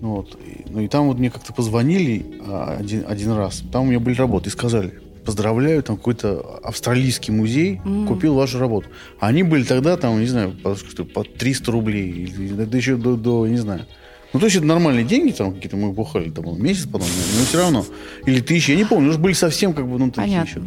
Вот. 0.00 0.36
Ну 0.68 0.80
и 0.80 0.88
там 0.88 1.06
вот 1.06 1.20
мне 1.20 1.30
как-то 1.30 1.52
позвонили 1.52 2.26
а, 2.44 2.78
один, 2.80 3.04
один 3.06 3.30
раз. 3.30 3.62
Там 3.70 3.84
у 3.84 3.86
меня 3.86 4.00
были 4.00 4.16
работы 4.16 4.48
и 4.48 4.50
сказали, 4.50 4.94
поздравляю, 5.24 5.84
там 5.84 5.96
какой-то 5.96 6.40
австралийский 6.64 7.30
музей 7.30 7.80
mm 7.84 8.08
купил 8.08 8.34
вашу 8.34 8.58
работу. 8.58 8.88
А 9.20 9.28
они 9.28 9.44
были 9.44 9.62
тогда 9.62 9.96
там, 9.96 10.18
не 10.18 10.26
знаю, 10.26 10.56
по, 10.60 10.74
по 11.04 11.22
300 11.22 11.70
рублей, 11.70 12.34
да 12.50 12.76
еще 12.76 12.96
до, 12.96 13.14
до, 13.14 13.46
не 13.46 13.58
знаю. 13.58 13.86
Ну, 14.32 14.38
то 14.38 14.46
есть 14.46 14.56
это 14.56 14.66
нормальные 14.66 15.04
деньги, 15.04 15.32
там 15.32 15.54
какие-то 15.54 15.76
мы 15.76 15.92
бухали, 15.92 16.30
там 16.30 16.62
месяц 16.62 16.86
потом, 16.86 17.08
но 17.38 17.44
все 17.44 17.58
равно. 17.58 17.84
Или 18.26 18.40
тысячи, 18.40 18.70
я 18.70 18.76
не 18.76 18.84
помню, 18.84 19.10
уже 19.10 19.18
были 19.18 19.32
совсем 19.32 19.72
как 19.72 19.88
бы, 19.88 19.98
ну, 19.98 20.10
такие 20.10 20.40
еще. 20.40 20.62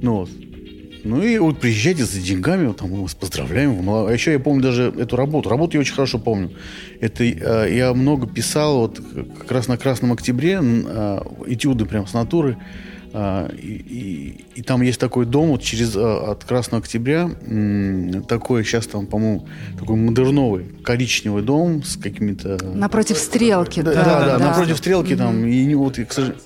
Ну, 0.00 0.16
вот. 0.20 0.30
Ну 1.04 1.22
и 1.22 1.36
вот 1.36 1.60
приезжайте 1.60 2.06
за 2.06 2.18
деньгами, 2.18 2.66
вот, 2.66 2.78
там 2.78 2.90
мы 2.90 3.02
вас 3.02 3.14
поздравляем. 3.14 3.78
А 3.90 4.10
еще 4.10 4.32
я 4.32 4.38
помню 4.38 4.62
даже 4.62 4.84
эту 4.84 5.16
работу. 5.16 5.50
Работу 5.50 5.76
я 5.76 5.80
очень 5.80 5.92
хорошо 5.92 6.18
помню. 6.18 6.52
Это 6.98 7.24
э, 7.24 7.76
я 7.76 7.92
много 7.92 8.26
писал 8.26 8.78
вот 8.78 9.02
как 9.38 9.52
раз 9.52 9.68
на 9.68 9.76
Красном 9.76 10.12
Октябре 10.12 10.58
э, 10.62 11.20
этюды 11.46 11.84
прям 11.84 12.06
с 12.06 12.14
натуры. 12.14 12.56
А, 13.16 13.48
и, 13.48 13.68
и, 13.68 14.44
и 14.56 14.62
там 14.62 14.82
есть 14.82 14.98
такой 14.98 15.24
дом 15.24 15.50
вот 15.50 15.62
через 15.62 15.94
а, 15.94 16.32
от 16.32 16.42
Красного 16.42 16.82
Октября, 16.82 17.30
такой 18.26 18.64
сейчас 18.64 18.88
там, 18.88 19.06
по-моему, 19.06 19.46
такой 19.78 19.94
модерновый 19.94 20.64
коричневый 20.82 21.44
дом 21.44 21.84
с 21.84 21.96
какими-то... 21.96 22.58
Напротив 22.74 23.18
стрелки, 23.18 23.82
да. 23.82 23.94
Да, 23.94 24.04
да, 24.04 24.20
да, 24.20 24.38
да. 24.38 24.48
напротив 24.48 24.78
стрелки 24.78 25.12
mm-hmm. 25.12 25.16
там. 25.16 25.46
И 25.46 25.74
вот, 25.76 26.00
и, 26.00 26.04
к 26.04 26.12
сожалению, 26.12 26.42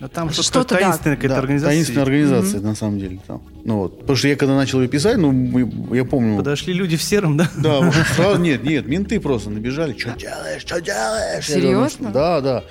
а 0.00 0.08
там 0.08 0.30
что-то, 0.30 0.48
что-то 0.48 0.74
таинственная 0.76 1.16
да. 1.16 1.20
какая-то 1.20 1.34
да, 1.34 1.40
организация. 1.40 1.74
Таинственная 1.74 2.02
организация, 2.02 2.60
mm-hmm. 2.60 2.64
на 2.64 2.74
самом 2.74 2.98
деле. 2.98 3.20
Там. 3.26 3.42
Ну, 3.64 3.76
вот. 3.78 4.00
Потому 4.00 4.16
что 4.16 4.28
я 4.28 4.36
когда 4.36 4.56
начал 4.56 4.80
ее 4.80 4.88
писать, 4.88 5.18
ну, 5.18 5.94
я 5.94 6.04
помню... 6.06 6.38
Подошли 6.38 6.72
люди 6.72 6.96
в 6.96 7.02
сером, 7.02 7.36
да? 7.36 7.50
Да, 7.58 7.92
сразу, 8.14 8.40
нет, 8.40 8.62
нет, 8.62 8.86
менты 8.86 9.20
просто 9.20 9.50
набежали. 9.50 9.96
Что 9.98 10.12
делаешь, 10.12 10.62
что 10.62 10.80
делаешь? 10.80 11.46
Серьезно? 11.46 12.10
Да, 12.10 12.40
да. 12.40 12.64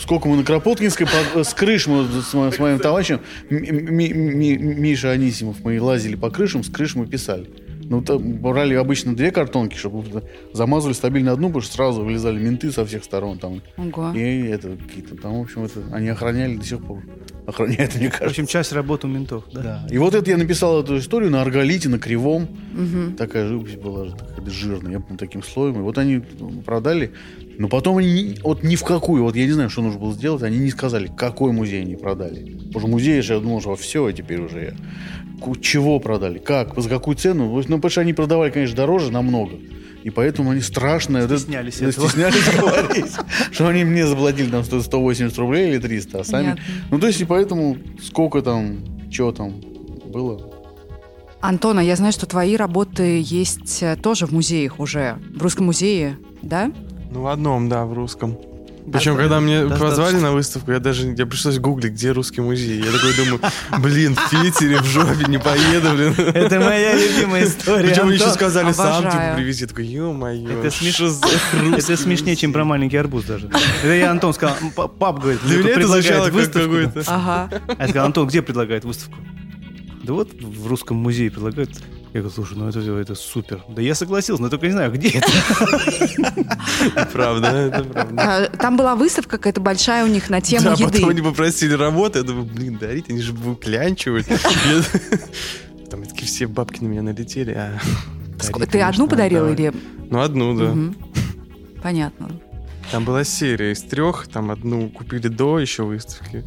Сколько 0.00 0.28
мы 0.28 0.36
на 0.36 0.44
Кропоткинской 0.44 1.06
под, 1.06 1.46
с 1.46 1.52
крыш 1.52 1.86
мы 1.86 2.04
с, 2.04 2.32
с 2.32 2.58
моим 2.58 2.78
товарищем 2.78 3.20
Ми, 3.50 3.70
Ми, 3.70 4.12
Ми, 4.12 4.56
Миша 4.56 5.10
Анисимов 5.10 5.56
мы 5.62 5.80
лазили 5.80 6.16
по 6.16 6.30
крышам, 6.30 6.64
с 6.64 6.70
крыш 6.70 6.94
мы 6.94 7.06
писали. 7.06 7.50
Ну, 7.90 8.02
там 8.02 8.34
брали 8.34 8.74
обычно 8.74 9.16
две 9.16 9.32
картонки, 9.32 9.76
чтобы 9.76 10.22
замазывали 10.52 10.94
стабильно 10.94 11.32
одну, 11.32 11.48
потому 11.48 11.62
что 11.62 11.74
сразу 11.74 12.04
вылезали 12.04 12.38
менты 12.38 12.70
со 12.70 12.86
всех 12.86 13.02
сторон. 13.02 13.38
Там. 13.38 13.62
Ого. 13.76 14.12
И 14.14 14.44
это 14.46 14.76
какие-то 14.76 15.16
там, 15.16 15.40
в 15.40 15.42
общем, 15.42 15.64
это, 15.64 15.82
они 15.92 16.08
охраняли 16.08 16.54
до 16.54 16.64
сих 16.64 16.78
пор. 16.84 17.02
Охраняют, 17.48 17.96
мне 17.96 18.06
В 18.08 18.12
кажется. 18.12 18.26
общем, 18.26 18.46
часть 18.46 18.72
работы 18.72 19.08
у 19.08 19.10
ментов, 19.10 19.42
да? 19.52 19.62
Да. 19.62 19.86
И 19.90 19.98
вот 19.98 20.14
это 20.14 20.30
я 20.30 20.36
написал 20.36 20.80
эту 20.80 20.98
историю 20.98 21.32
на 21.32 21.42
арголите, 21.42 21.88
на 21.88 21.98
кривом. 21.98 22.46
Мгм. 22.72 23.16
Такая 23.16 23.48
живопись 23.48 23.74
была 23.74 24.10
такая 24.10 24.48
жирная, 24.48 24.92
я 24.92 25.00
помню, 25.00 25.18
таким 25.18 25.42
слоем. 25.42 25.80
И 25.80 25.82
вот 25.82 25.98
они 25.98 26.22
продали. 26.64 27.10
Но 27.60 27.68
потом 27.68 27.98
они 27.98 28.10
ни- 28.22 28.38
вот 28.42 28.62
ни 28.62 28.74
в 28.74 28.82
какую, 28.84 29.22
вот 29.22 29.36
я 29.36 29.44
не 29.44 29.52
знаю, 29.52 29.68
что 29.68 29.82
нужно 29.82 30.00
было 30.00 30.14
сделать, 30.14 30.42
они 30.42 30.56
не 30.56 30.70
сказали, 30.70 31.10
какой 31.14 31.52
музей 31.52 31.82
они 31.82 31.94
продали. 31.94 32.54
Потому 32.54 32.80
что 32.80 32.88
музей 32.88 33.20
же, 33.20 33.34
я 33.34 33.38
думал, 33.40 33.60
что 33.60 33.76
все, 33.76 34.10
теперь 34.12 34.40
уже 34.40 34.74
Чего 35.60 36.00
продали, 36.00 36.38
как, 36.38 36.80
за 36.80 36.88
какую 36.88 37.18
цену. 37.18 37.54
Ну, 37.54 37.76
потому 37.76 37.90
что 37.90 38.00
они 38.00 38.14
продавали, 38.14 38.50
конечно, 38.50 38.74
дороже 38.74 39.12
намного. 39.12 39.56
И 40.02 40.08
поэтому 40.08 40.52
они 40.52 40.62
это- 41.18 41.36
Стеснялись 41.36 41.80
да, 41.80 41.88
этого. 41.90 42.08
стеснялись 42.08 42.56
говорить, 42.58 43.12
что 43.52 43.68
они 43.68 43.84
мне 43.84 44.06
заплатили 44.06 44.48
там 44.50 44.64
100 44.64 44.80
180 44.80 45.36
рублей 45.36 45.68
или 45.72 45.78
300, 45.78 46.20
а 46.20 46.24
сами... 46.24 46.56
Ну, 46.90 46.98
то 46.98 47.08
есть, 47.08 47.20
и 47.20 47.26
поэтому 47.26 47.76
сколько 48.02 48.40
там, 48.40 48.78
что 49.10 49.32
там 49.32 49.60
было, 50.06 50.50
Антона, 51.42 51.80
я 51.80 51.96
знаю, 51.96 52.12
что 52.14 52.24
твои 52.24 52.56
работы 52.56 53.20
есть 53.22 53.82
э, 53.82 53.96
тоже 53.96 54.26
в 54.26 54.32
музеях 54.32 54.78
уже. 54.80 55.18
В 55.34 55.42
Русском 55.42 55.66
музее, 55.66 56.18
да? 56.42 56.70
Ну, 57.10 57.22
в 57.22 57.26
одном, 57.26 57.68
да, 57.68 57.84
в 57.84 57.92
русском. 57.92 58.36
Причем, 58.92 59.14
Да, 59.14 59.20
когда 59.20 59.40
мне 59.40 59.66
позвали 59.68 60.16
на 60.16 60.32
выставку, 60.32 60.72
я 60.72 60.80
даже 60.80 61.08
я 61.16 61.26
пришлось 61.26 61.58
гуглить, 61.58 61.92
где 61.92 62.12
русский 62.12 62.40
музей. 62.40 62.78
Я 62.82 62.90
такой 62.90 63.14
думаю, 63.14 63.40
блин, 63.78 64.16
в 64.16 64.30
Питере, 64.30 64.78
в 64.80 64.84
жопе 64.86 65.26
не 65.28 65.38
поеду, 65.38 65.90
блин. 65.94 66.14
Это 66.34 66.58
моя 66.58 66.94
любимая 66.96 67.44
история. 67.44 67.88
Причем 67.88 68.06
мне 68.06 68.14
еще 68.16 68.30
сказали 68.30 68.72
сам 68.72 69.04
типа 69.04 69.34
привези. 69.36 69.62
Я 69.64 69.68
такой, 69.68 69.86
ё-моё, 69.86 70.50
Это 70.60 70.68
смеш- 70.68 71.74
Это 71.76 71.96
смешнее, 71.96 72.36
чем 72.36 72.50
музей?» 72.50 72.54
про 72.54 72.64
маленький 72.64 72.96
арбуз 72.96 73.24
даже. 73.24 73.48
Это 73.82 73.92
я 73.92 74.10
Антон 74.10 74.32
сказал, 74.32 74.56
«М, 74.62 74.70
па- 74.70 74.88
пап 74.88 75.20
говорит, 75.20 75.40
Для 75.44 75.58
меня 75.58 75.68
это 75.68 76.24
как 76.24 76.32
выставку. 76.32 76.68
какой-то... 76.74 77.02
Ага. 77.06 77.50
А 77.78 77.82
я 77.82 77.88
сказал, 77.88 78.06
Антон, 78.06 78.28
где 78.28 78.40
предлагает 78.42 78.84
выставку? 78.84 79.16
Да 80.02 80.14
вот 80.14 80.30
в 80.32 80.66
русском 80.66 80.96
музее 80.96 81.30
предлагают. 81.30 81.70
Я 82.12 82.20
говорю, 82.22 82.34
слушай, 82.34 82.56
ну 82.56 82.68
это, 82.68 82.80
это 82.80 83.14
супер. 83.14 83.62
Да 83.68 83.80
я 83.80 83.94
согласился, 83.94 84.42
но 84.42 84.48
только 84.48 84.66
не 84.66 84.72
знаю, 84.72 84.90
где 84.92 85.10
это. 85.10 85.28
Правда, 87.12 87.48
это 87.48 87.84
правда. 87.84 88.14
А, 88.18 88.56
Там 88.56 88.76
была 88.76 88.96
выставка 88.96 89.38
какая-то 89.38 89.60
большая 89.60 90.04
у 90.04 90.08
них 90.08 90.28
на 90.28 90.40
тему 90.40 90.64
Да, 90.64 90.72
еды. 90.72 90.84
потом 90.84 91.08
они 91.10 91.22
попросили 91.22 91.74
работы. 91.74 92.18
Я 92.18 92.24
думаю, 92.24 92.46
блин, 92.46 92.78
дарить, 92.78 93.08
они 93.10 93.20
же 93.20 93.32
выклянчивают. 93.32 94.26
Там 95.90 96.04
такие 96.04 96.26
все 96.26 96.46
бабки 96.46 96.82
на 96.82 96.88
меня 96.88 97.02
налетели. 97.02 97.52
а 97.52 97.78
Ты 98.70 98.80
одну 98.80 99.06
давай. 99.06 99.28
или... 99.54 99.72
Ну, 100.10 100.20
одну, 100.20 100.58
да. 100.58 100.94
Понятно. 101.82 102.30
Там 102.90 103.04
была 103.04 103.22
серия 103.22 103.70
из 103.72 103.82
трех, 103.82 104.26
там 104.26 104.50
одну 104.50 104.88
купили 104.90 105.28
до 105.28 105.60
еще 105.60 105.84
выставки. 105.84 106.44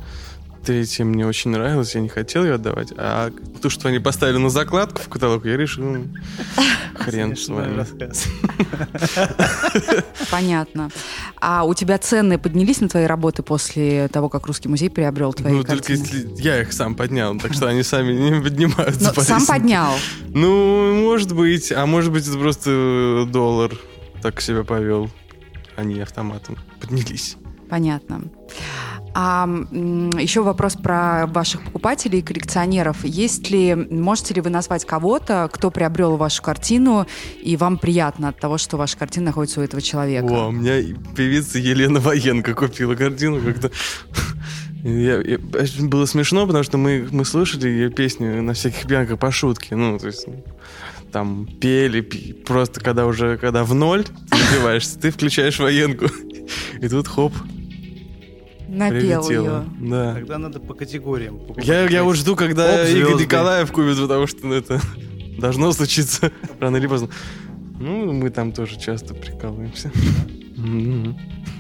Третья 0.66 1.04
мне 1.04 1.28
очень 1.28 1.52
нравилась, 1.52 1.94
я 1.94 2.00
не 2.02 2.08
хотел 2.08 2.46
ее 2.46 2.54
отдавать. 2.54 2.94
А 2.96 3.32
то, 3.62 3.70
что 3.70 3.90
они 3.90 4.00
поставили 4.00 4.38
на 4.38 4.50
закладку 4.50 5.02
в 5.02 5.10
каталог, 5.10 5.46
я 5.46 5.58
решил, 5.58 5.84
ну, 5.84 6.06
хрен 6.96 7.36
с 7.36 7.50
вами. 7.50 7.84
Понятно. 10.32 10.90
А 11.42 11.66
у 11.66 11.74
тебя 11.74 11.98
цены 11.98 12.38
поднялись 12.38 12.80
на 12.80 12.88
твои 12.88 13.06
работы 13.06 13.44
после 13.44 14.08
того, 14.08 14.30
как 14.30 14.48
Русский 14.48 14.70
музей 14.70 14.90
приобрел 14.90 15.34
твои 15.34 15.52
Ну, 15.52 15.64
только 15.64 15.84
картины? 15.88 15.98
если 16.02 16.42
я 16.42 16.62
их 16.62 16.72
сам 16.72 16.96
поднял, 16.96 17.38
так 17.38 17.54
что 17.54 17.68
они 17.68 17.84
сами 17.84 18.14
не 18.14 18.42
поднимаются. 18.42 19.04
Но 19.04 19.14
по 19.14 19.22
сам 19.22 19.46
поднял. 19.46 19.94
Ну, 20.30 21.04
может 21.04 21.36
быть, 21.36 21.72
а 21.72 21.86
может 21.86 22.12
быть, 22.14 22.26
это 22.28 22.38
просто 22.38 23.28
доллар 23.30 23.72
так 24.22 24.40
себя 24.40 24.64
повел. 24.64 25.10
Они 25.76 26.00
автоматом 26.00 26.58
поднялись. 26.80 27.36
Понятно. 27.70 28.22
А 29.16 29.48
еще 30.20 30.42
вопрос 30.42 30.76
про 30.76 31.28
ваших 31.28 31.62
покупателей 31.64 32.20
и 32.20 32.22
коллекционеров. 32.24 33.04
Есть 33.04 33.52
ли, 33.52 33.76
можете 33.76 34.34
ли 34.34 34.42
вы 34.42 34.50
назвать 34.50 34.86
кого-то, 34.86 35.50
кто 35.52 35.70
приобрел 35.70 36.18
вашу 36.18 36.42
картину, 36.42 37.06
и 37.42 37.56
вам 37.56 37.78
приятно 37.78 38.30
от 38.30 38.40
того, 38.40 38.58
что 38.58 38.78
ваша 38.78 38.98
картина 38.98 39.28
находится 39.28 39.60
у 39.60 39.64
этого 39.64 39.82
человека? 39.82 40.26
О, 40.34 40.48
у 40.48 40.52
меня 40.52 40.96
певица 41.16 41.60
Елена 41.60 42.00
Военко 42.00 42.54
купила 42.56 42.96
картину 42.96 43.40
как-то. 43.42 43.72
Я- 44.84 45.22
я- 45.22 45.38
было 45.80 46.06
смешно, 46.06 46.46
потому 46.46 46.64
что 46.64 46.78
мы, 46.78 47.08
мы 47.12 47.24
слышали 47.24 47.68
ее 47.70 47.90
песни 47.90 48.26
на 48.42 48.54
всяких 48.54 48.88
пьянках 48.88 49.20
по 49.20 49.32
шутке. 49.32 49.76
Ну, 49.76 49.98
то 50.00 50.08
есть 50.08 50.26
там 51.12 51.46
пели, 51.62 52.02
просто 52.02 52.82
когда 52.82 53.06
уже, 53.06 53.38
когда 53.38 53.64
в 53.64 53.74
ноль 53.76 54.04
ты 54.04 54.80
ты 55.02 55.12
включаешь 55.12 55.60
военку. 55.60 56.08
И 56.82 56.90
тут 56.90 57.08
хоп, 57.08 57.32
Напел 58.74 59.24
прилетело. 59.24 59.66
ее. 59.80 59.90
Да. 59.90 60.14
Тогда 60.16 60.38
надо 60.38 60.60
по 60.60 60.74
категориям. 60.74 61.40
Я, 61.62 61.88
я 61.88 62.04
вот 62.04 62.16
жду, 62.16 62.36
когда 62.36 62.82
Оп, 62.84 62.90
Игорь. 62.90 63.22
Николаев 63.22 63.72
купит, 63.72 63.98
потому 64.00 64.28
что 64.28 64.46
ну, 64.48 64.54
это 64.56 64.82
должно 65.38 65.72
случиться 65.72 66.32
рано 66.60 66.78
или 66.78 66.88
поздно. 66.88 67.10
Ну, 67.80 68.12
мы 68.14 68.30
там 68.30 68.52
тоже 68.52 68.80
часто 68.80 69.14
прикалываемся. 69.14 69.92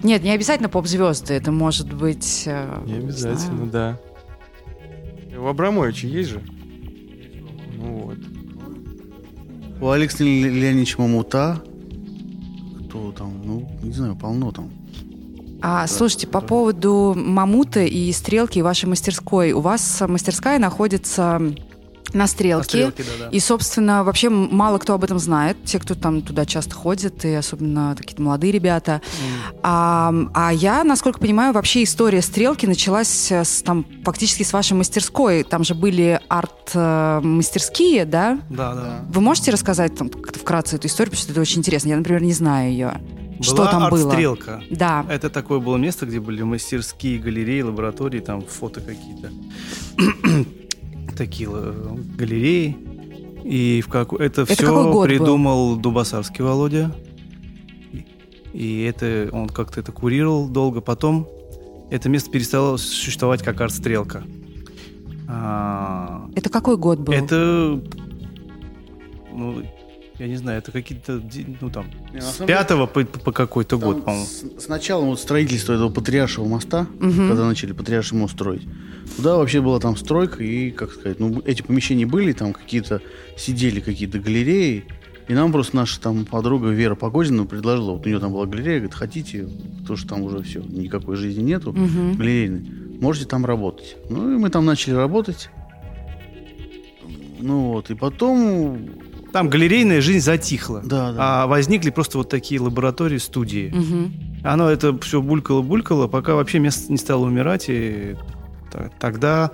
Нет, 0.03 0.23
не 0.23 0.31
обязательно 0.31 0.69
поп-звезды. 0.69 1.33
Это 1.33 1.51
может 1.51 1.93
быть... 1.93 2.43
э, 2.45 2.81
Не 2.85 2.95
обязательно, 2.95 3.65
да. 3.67 3.99
У 5.37 5.45
Абрамовича 5.47 6.07
есть 6.07 6.29
же? 6.29 6.41
Ну 7.77 7.97
вот. 8.05 8.17
У 9.81 9.89
Алекса 9.89 10.23
Ле- 10.23 10.49
Леонидовича 10.49 11.01
Мамута, 11.01 11.61
кто 12.87 13.11
там, 13.11 13.41
ну, 13.43 13.69
не 13.81 13.91
знаю, 13.91 14.15
полно 14.15 14.51
там. 14.51 14.69
А, 15.65 15.87
слушайте, 15.87 16.27
по 16.27 16.41
поводу 16.41 17.13
мамута 17.15 17.83
и 17.83 18.11
стрелки 18.11 18.59
и 18.59 18.61
вашей 18.61 18.85
мастерской. 18.85 19.53
У 19.53 19.61
вас 19.61 20.03
мастерская 20.05 20.59
находится 20.59 21.39
на 21.39 22.19
На 22.19 22.27
стрелке. 22.27 22.65
стрелке, 22.67 23.03
да-да. 23.03 23.29
И, 23.31 23.39
собственно, 23.39 24.03
вообще 24.03 24.27
мало 24.27 24.77
кто 24.77 24.93
об 24.93 25.05
этом 25.05 25.19
знает. 25.19 25.55
Те, 25.63 25.79
кто 25.79 25.95
там 25.95 26.21
туда 26.21 26.45
часто 26.45 26.75
ходит, 26.75 27.23
и 27.23 27.33
особенно 27.33 27.95
какие-то 27.97 28.21
молодые 28.21 28.51
ребята. 28.51 29.01
А, 29.63 30.13
а 30.33 30.51
я, 30.53 30.83
насколько 30.83 31.19
понимаю, 31.19 31.53
вообще 31.53 31.83
история 31.83 32.21
стрелки 32.21 32.65
началась 32.65 33.31
э, 33.31 33.45
с, 33.45 33.61
там, 33.63 33.85
фактически 34.03 34.43
с 34.43 34.51
вашей 34.51 34.73
мастерской. 34.73 35.43
Там 35.43 35.63
же 35.63 35.75
были 35.75 36.19
арт-мастерские, 36.27 38.03
да? 38.05 38.37
Да, 38.49 38.75
да. 38.75 39.05
Вы 39.09 39.21
можете 39.21 39.51
рассказать 39.51 39.95
там 39.97 40.09
вкратце 40.09 40.75
эту 40.75 40.87
историю, 40.87 41.11
потому 41.11 41.23
что 41.23 41.31
это 41.31 41.41
очень 41.41 41.59
интересно. 41.59 41.87
Я, 41.89 41.97
например, 41.97 42.21
не 42.21 42.33
знаю 42.33 42.69
ее. 42.69 43.01
Что 43.43 43.65
там 43.65 43.89
было? 43.89 44.11
стрелка. 44.11 44.61
Да. 44.69 45.05
Это 45.09 45.29
такое 45.29 45.59
было 45.59 45.77
место, 45.77 46.05
где 46.05 46.19
были 46.19 46.41
мастерские, 46.43 47.19
галереи, 47.19 47.61
лаборатории, 47.61 48.19
там 48.19 48.41
фото 48.41 48.81
какие-то. 48.81 49.31
Такие 51.17 51.49
э, 51.51 51.95
галереи. 52.17 52.75
И 53.43 53.81
в 53.85 53.89
как... 53.89 54.13
это, 54.13 54.41
Это 54.43 54.45
все 54.45 54.65
год 54.67 54.93
был? 54.93 55.03
придумал 55.03 55.75
Дубасарский 55.75 56.43
Володя. 56.43 56.91
И- 57.91 58.05
И 58.53 58.83
это 58.83 59.29
он 59.31 59.47
как-то 59.49 59.79
это 59.81 59.91
курировал 59.91 60.47
долго. 60.47 60.81
Потом 60.81 61.27
это 61.91 62.09
место 62.09 62.31
перестало 62.31 62.77
существовать 62.77 63.43
как 63.43 63.59
арт-стрелка. 63.61 64.23
А, 65.27 66.27
Это 66.35 66.49
какой 66.49 66.77
год 66.77 66.99
был? 66.99 67.13
Это, 67.13 67.79
ну, 69.31 69.61
я 70.19 70.27
не 70.27 70.35
знаю, 70.35 70.59
это 70.59 70.71
какие-то, 70.71 71.21
ну 71.61 71.69
там, 71.69 71.85
Не, 72.13 72.21
с 72.21 72.43
пятого 72.45 72.85
по, 72.85 73.03
по 73.03 73.31
какой-то 73.31 73.77
год, 73.79 74.05
по-моему. 74.05 74.25
с- 74.25 74.63
Сначала 74.63 75.03
вот 75.05 75.19
строительство 75.19 75.73
этого 75.73 75.89
Патриаршего 75.89 76.45
моста, 76.45 76.87
Мгм. 76.99 77.29
когда 77.29 77.45
начали 77.47 77.73
Патриарший 77.73 78.17
мост 78.17 78.33
строить. 78.35 78.63
Туда 79.17 79.37
вообще 79.37 79.61
была 79.61 79.79
там 79.79 79.97
стройка, 79.97 80.43
и, 80.43 80.71
как 80.71 80.91
сказать, 80.93 81.19
ну, 81.19 81.41
эти 81.45 81.61
помещения 81.61 82.05
были, 82.05 82.31
там 82.33 82.53
какие-то, 82.53 83.01
сидели 83.37 83.79
какие-то 83.79 84.19
галереи, 84.19 84.85
и 85.27 85.33
нам 85.33 85.51
просто 85.51 85.75
наша 85.75 85.99
там 85.99 86.25
подруга 86.25 86.67
Вера 86.69 86.95
Погодина 86.95 87.45
предложила, 87.45 87.91
вот 87.91 88.05
у 88.05 88.09
нее 88.09 88.19
там 88.19 88.31
была 88.33 88.45
галерея, 88.45 88.79
говорит, 88.79 88.93
хотите, 88.95 89.47
потому 89.81 89.97
что 89.97 90.07
там 90.09 90.21
уже 90.21 90.41
все, 90.43 90.59
никакой 90.61 91.15
жизни 91.15 91.41
нету, 91.41 91.73
Мгм. 91.73 92.17
галерейной, 92.17 92.61
можете 93.01 93.25
там 93.25 93.45
работать. 93.45 93.97
Ну, 94.09 94.35
и 94.35 94.37
мы 94.37 94.49
там 94.49 94.65
начали 94.65 94.93
работать. 94.93 95.49
Ну 97.39 97.71
вот, 97.73 97.89
и 97.89 97.95
потом... 97.95 98.89
Там 99.33 99.49
галерейная 99.49 99.99
жизнь 99.99 100.23
затихла. 100.23 100.81
Да, 100.85 101.11
да. 101.11 101.43
А 101.43 101.47
возникли 101.47 101.89
просто 101.89 102.19
вот 102.19 102.29
такие 102.29 102.61
лаборатории, 102.61 103.17
студии. 103.17 103.69
Мгм. 103.73 104.13
Оно 104.43 104.69
это 104.69 104.97
все 104.99 105.21
булькало-булькало, 105.21 106.07
пока 106.07 106.35
вообще 106.35 106.59
место 106.59 106.91
не 106.91 106.97
стало 106.97 107.25
умирать, 107.25 107.65
и 107.67 108.15
тогда 108.99 109.51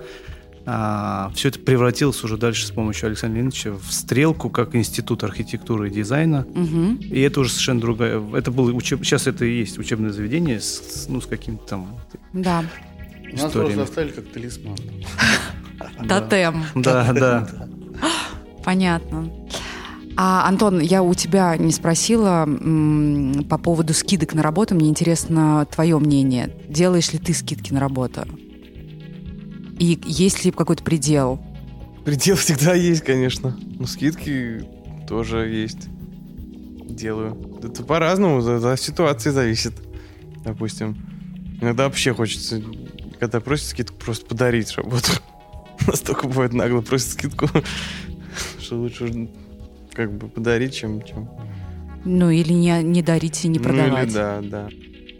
все 1.34 1.48
это 1.48 1.58
превратилось 1.58 2.22
уже 2.22 2.36
дальше 2.36 2.66
с 2.66 2.70
помощью 2.70 3.06
Александра 3.08 3.38
Леонидовича 3.38 3.72
в 3.72 3.92
стрелку, 3.92 4.50
как 4.50 4.74
институт 4.76 5.24
архитектуры 5.24 5.88
и 5.88 5.90
дизайна. 5.90 6.46
Мгм. 6.54 6.96
И 6.96 7.18
это 7.20 7.40
уже 7.40 7.50
совершенно 7.50 7.80
другая. 7.80 8.22
Это 8.34 8.50
было 8.50 8.70
учеб... 8.72 9.02
Сейчас 9.04 9.26
это 9.26 9.44
и 9.46 9.58
есть 9.60 9.78
учебное 9.78 10.10
заведение 10.12 10.60
с, 10.60 10.66
с- 10.66 11.08
ну, 11.08 11.20
с 11.22 11.26
каким-то 11.26 11.64
там 11.66 11.96
Да. 12.34 12.62
Нас 13.32 13.46
историями. 13.46 13.74
просто 13.76 13.82
оставили 13.82 14.12
как 14.12 14.26
талисман. 14.26 14.76
Тотем. 16.08 16.64
Да, 16.74 17.12
да. 17.12 17.48
Понятно. 18.62 19.30
А, 20.22 20.46
Антон, 20.46 20.80
я 20.80 21.02
у 21.02 21.14
тебя 21.14 21.56
не 21.56 21.72
спросила 21.72 22.44
м, 22.46 23.42
по 23.48 23.56
поводу 23.56 23.94
скидок 23.94 24.34
на 24.34 24.42
работу. 24.42 24.74
Мне 24.74 24.90
интересно 24.90 25.66
твое 25.72 25.98
мнение. 25.98 26.54
Делаешь 26.68 27.14
ли 27.14 27.18
ты 27.18 27.32
скидки 27.32 27.72
на 27.72 27.80
работу? 27.80 28.28
И 29.78 29.98
есть 30.04 30.44
ли 30.44 30.50
какой-то 30.50 30.84
предел? 30.84 31.40
Предел 32.04 32.36
всегда 32.36 32.74
есть, 32.74 33.02
конечно. 33.02 33.56
Но 33.78 33.86
скидки 33.86 34.62
тоже 35.08 35.48
есть. 35.48 35.88
Делаю. 36.84 37.38
Это 37.62 37.82
по-разному, 37.82 38.42
за, 38.42 38.76
ситуацией 38.76 39.32
зависит. 39.32 39.72
Допустим. 40.44 40.98
Иногда 41.62 41.84
вообще 41.84 42.12
хочется, 42.12 42.60
когда 43.18 43.40
просят 43.40 43.68
скидку, 43.68 43.96
просто 43.96 44.26
подарить 44.26 44.70
работу. 44.76 45.12
Настолько 45.86 46.28
бывает 46.28 46.52
нагло 46.52 46.82
просят 46.82 47.12
скидку, 47.12 47.48
что 48.60 48.76
лучше 48.76 49.30
как 50.00 50.12
бы 50.12 50.28
подарить, 50.28 50.74
чем... 50.74 51.02
чем... 51.02 51.28
Ну, 52.06 52.30
или 52.30 52.54
не, 52.54 52.82
не 52.82 53.02
дарить 53.02 53.44
и 53.44 53.48
не 53.48 53.58
продавать. 53.58 53.90
Ну, 53.92 53.98
или 54.04 54.12
да, 54.12 54.40
да. 54.42 54.68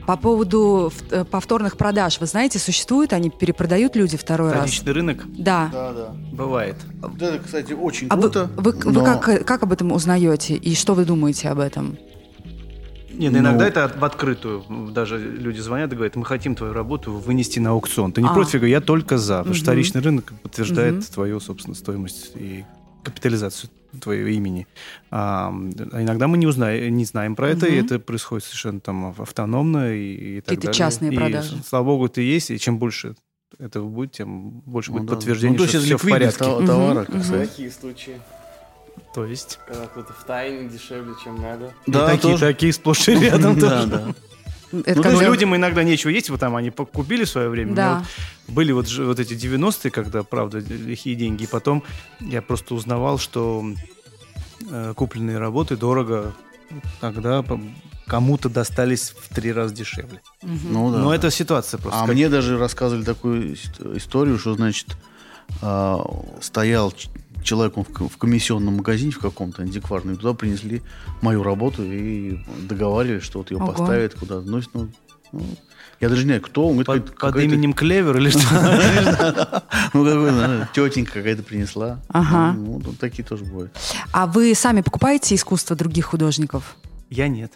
По 0.06 0.16
поводу 0.16 0.90
э, 1.10 1.24
повторных 1.26 1.76
продаж, 1.76 2.18
вы 2.18 2.26
знаете, 2.26 2.58
существуют, 2.58 3.12
они 3.12 3.28
перепродают 3.28 3.94
люди 3.96 4.16
второй 4.16 4.50
Вторичный 4.50 4.86
раз? 4.86 4.96
рынок 4.96 5.24
Да. 5.36 5.68
Да, 5.70 5.92
да. 5.92 6.14
бывает. 6.32 6.76
Вот 7.02 7.20
это, 7.20 7.38
кстати, 7.44 7.74
очень 7.74 8.06
А 8.08 8.16
вы, 8.16 8.22
круто. 8.22 8.50
вы, 8.56 8.72
вы 8.72 8.92
но- 8.92 9.04
как, 9.04 9.44
как 9.46 9.62
об 9.62 9.72
этом 9.72 9.92
узнаете 9.92 10.54
и 10.54 10.74
что 10.74 10.94
вы 10.94 11.04
думаете 11.04 11.50
об 11.50 11.58
этом? 11.58 11.98
Нет, 13.12 13.34
иногда 13.34 13.64
Ну. 13.64 13.70
это 13.70 13.92
в 14.00 14.02
открытую. 14.04 14.64
Даже 14.92 15.18
люди 15.18 15.60
звонят 15.60 15.92
и 15.92 15.94
говорят, 15.96 16.16
мы 16.16 16.24
хотим 16.24 16.54
твою 16.54 16.72
работу 16.72 17.12
вынести 17.12 17.58
на 17.58 17.70
аукцион. 17.70 18.12
Ты 18.12 18.22
не 18.22 18.28
А. 18.28 18.32
против? 18.32 18.54
Я 18.54 18.58
говорю, 18.60 18.72
я 18.72 18.80
только 18.80 19.18
за. 19.18 19.38
Потому 19.40 19.54
что 19.54 19.62
Мгм. 19.64 19.66
вторичный 19.66 20.00
рынок 20.00 20.32
подтверждает 20.42 20.94
Мгм. 20.94 21.02
твою, 21.02 21.40
собственно, 21.40 21.74
стоимость 21.76 22.32
и 22.36 22.64
капитализацию 23.04 23.68
твоего 24.00 24.28
имени. 24.28 24.66
А, 25.10 25.52
а 25.92 26.02
иногда 26.02 26.28
мы 26.28 26.38
не, 26.38 26.46
узнаем, 26.46 26.96
не 26.96 27.04
знаем 27.04 27.34
про 27.36 27.48
это, 27.50 27.66
и 27.66 27.74
это 27.76 27.98
происходит 27.98 28.44
совершенно 28.44 28.80
там 28.80 29.06
ав- 29.06 29.20
автономно 29.20 29.92
и, 29.94 30.36
и 30.36 30.40
так 30.40 30.44
Какие-то 30.46 30.66
далее. 30.66 30.78
частные 30.78 31.12
И, 31.12 31.16
продажи. 31.16 31.56
слава 31.66 31.84
богу, 31.84 32.06
это 32.06 32.20
есть, 32.20 32.50
и 32.50 32.58
чем 32.58 32.78
больше 32.78 33.14
этого 33.58 33.88
будет, 33.88 34.12
тем 34.12 34.60
больше 34.60 34.92
Ну 34.92 34.98
будет 34.98 35.08
да. 35.08 35.14
подтверждение, 35.16 35.58
Ну, 35.58 35.64
то 35.64 35.68
что 35.70 35.80
все 35.80 35.98
в 35.98 36.02
порядке. 36.08 36.38
товара, 36.38 36.58
Мгм, 36.60 36.66
товара, 36.66 37.06
мгм. 37.08 37.20
кстати. 37.20 37.48
Такие 37.48 37.70
случаи, 37.72 38.20
То 39.14 39.24
есть 39.26 39.58
когда 39.66 39.86
кто-то 39.86 40.12
в 40.12 40.24
тайне 40.24 40.68
дешевле, 40.68 41.12
чем 41.24 41.40
надо. 41.42 41.72
и 41.86 41.90
Да, 41.90 42.06
такие, 42.06 42.34
тоже. 42.34 42.46
такие 42.46 42.72
сплошь 42.72 43.08
и 43.08 43.14
рядом 43.18 43.54
Да, 43.58 43.82
тоже. 43.82 43.86
да. 43.88 44.14
Это 44.72 44.96
Ну, 44.96 45.02
то 45.02 45.08
есть 45.08 45.18
когда- 45.20 45.26
людям 45.26 45.56
иногда 45.56 45.82
нечего 45.82 46.10
есть, 46.10 46.30
вот 46.30 46.40
там 46.40 46.54
они 46.56 46.70
купили 46.70 47.24
в 47.24 47.28
свое 47.28 47.48
время. 47.48 47.74
Да. 47.74 48.04
вот 48.46 48.54
были 48.54 48.72
вот, 48.72 48.90
вот 48.98 49.18
эти 49.20 49.34
90-е, 49.34 49.90
когда, 49.90 50.22
правда, 50.22 50.58
лихие 50.58 51.14
деньги. 51.16 51.44
И 51.44 51.46
потом 51.46 51.82
я 52.20 52.40
просто 52.42 52.74
узнавал, 52.74 53.18
что 53.18 53.64
э, 54.70 54.92
купленные 54.96 55.38
работы 55.38 55.76
дорого 55.76 56.34
тогда 57.00 57.44
кому-то 58.06 58.48
достались 58.48 59.10
в 59.16 59.34
три 59.34 59.52
раза 59.52 59.74
дешевле. 59.74 60.20
Мгм. 60.42 60.72
Ну 60.72 60.92
да. 60.92 60.98
Но 60.98 61.10
да. 61.10 61.16
это 61.16 61.30
ситуация 61.30 61.78
просто. 61.78 62.00
А 62.00 62.06
как- 62.06 62.14
мне 62.14 62.28
даже 62.28 62.58
рассказывали 62.58 63.04
такую 63.04 63.52
ист- 63.54 63.80
историю, 63.96 64.38
что, 64.38 64.54
значит, 64.54 64.96
а, 65.62 66.00
стоял 66.40 66.92
ч- 67.40 67.44
человек 67.44 67.76
он 67.78 67.84
в 67.84 68.16
комиссионном 68.16 68.76
магазине 68.76 69.10
в 69.12 69.18
каком-то 69.18 69.62
антикварном, 69.62 70.14
и 70.14 70.16
туда 70.18 70.34
принесли 70.34 70.82
мою 71.22 71.42
работу 71.42 71.82
и 71.84 72.38
договаривались, 72.68 73.24
что 73.24 73.38
вот 73.38 73.50
ее 73.50 73.58
Ого. 73.58 73.72
поставят 73.72 74.14
куда-то. 74.14 74.42
Ну, 74.48 74.60
ну, 74.74 74.88
я 76.00 76.08
даже 76.08 76.22
не 76.22 76.26
знаю, 76.28 76.40
кто 76.42 76.68
он. 76.68 76.84
под, 76.84 77.14
под 77.16 77.36
именем 77.36 77.72
Клевер 77.72 78.16
или 78.16 78.30
что? 78.30 78.40
Ну, 79.92 80.04
какой, 80.04 80.66
тетенька 80.72 81.12
какая-то 81.14 81.42
принесла. 81.42 82.00
Ага. 82.08 82.52
Ну, 82.56 82.80
ну, 82.84 82.92
такие 82.92 83.24
тоже 83.24 83.44
бывают. 83.44 83.72
А 84.12 84.26
вы 84.26 84.54
сами 84.54 84.80
покупаете 84.82 85.34
искусство 85.34 85.74
других 85.76 86.06
художников? 86.06 86.76
Я 87.10 87.26
нет. 87.28 87.52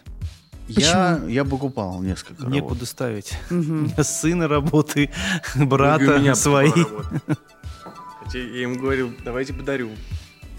Я, 0.67 1.21
я 1.27 1.45
покупал 1.45 2.01
несколько 2.01 2.43
работ. 2.43 2.53
Некуда 2.55 2.85
ставить. 2.85 3.33
У 3.51 3.53
Мгм. 3.53 3.83
меня 3.83 4.03
сына 4.03 4.47
работы, 4.47 5.11
у 5.55 5.65
брата 5.65 6.17
меня 6.19 6.33
свои. 6.35 6.71
Я 8.33 8.63
им 8.63 8.77
говорил, 8.77 9.13
давайте 9.23 9.53
подарю. 9.53 9.89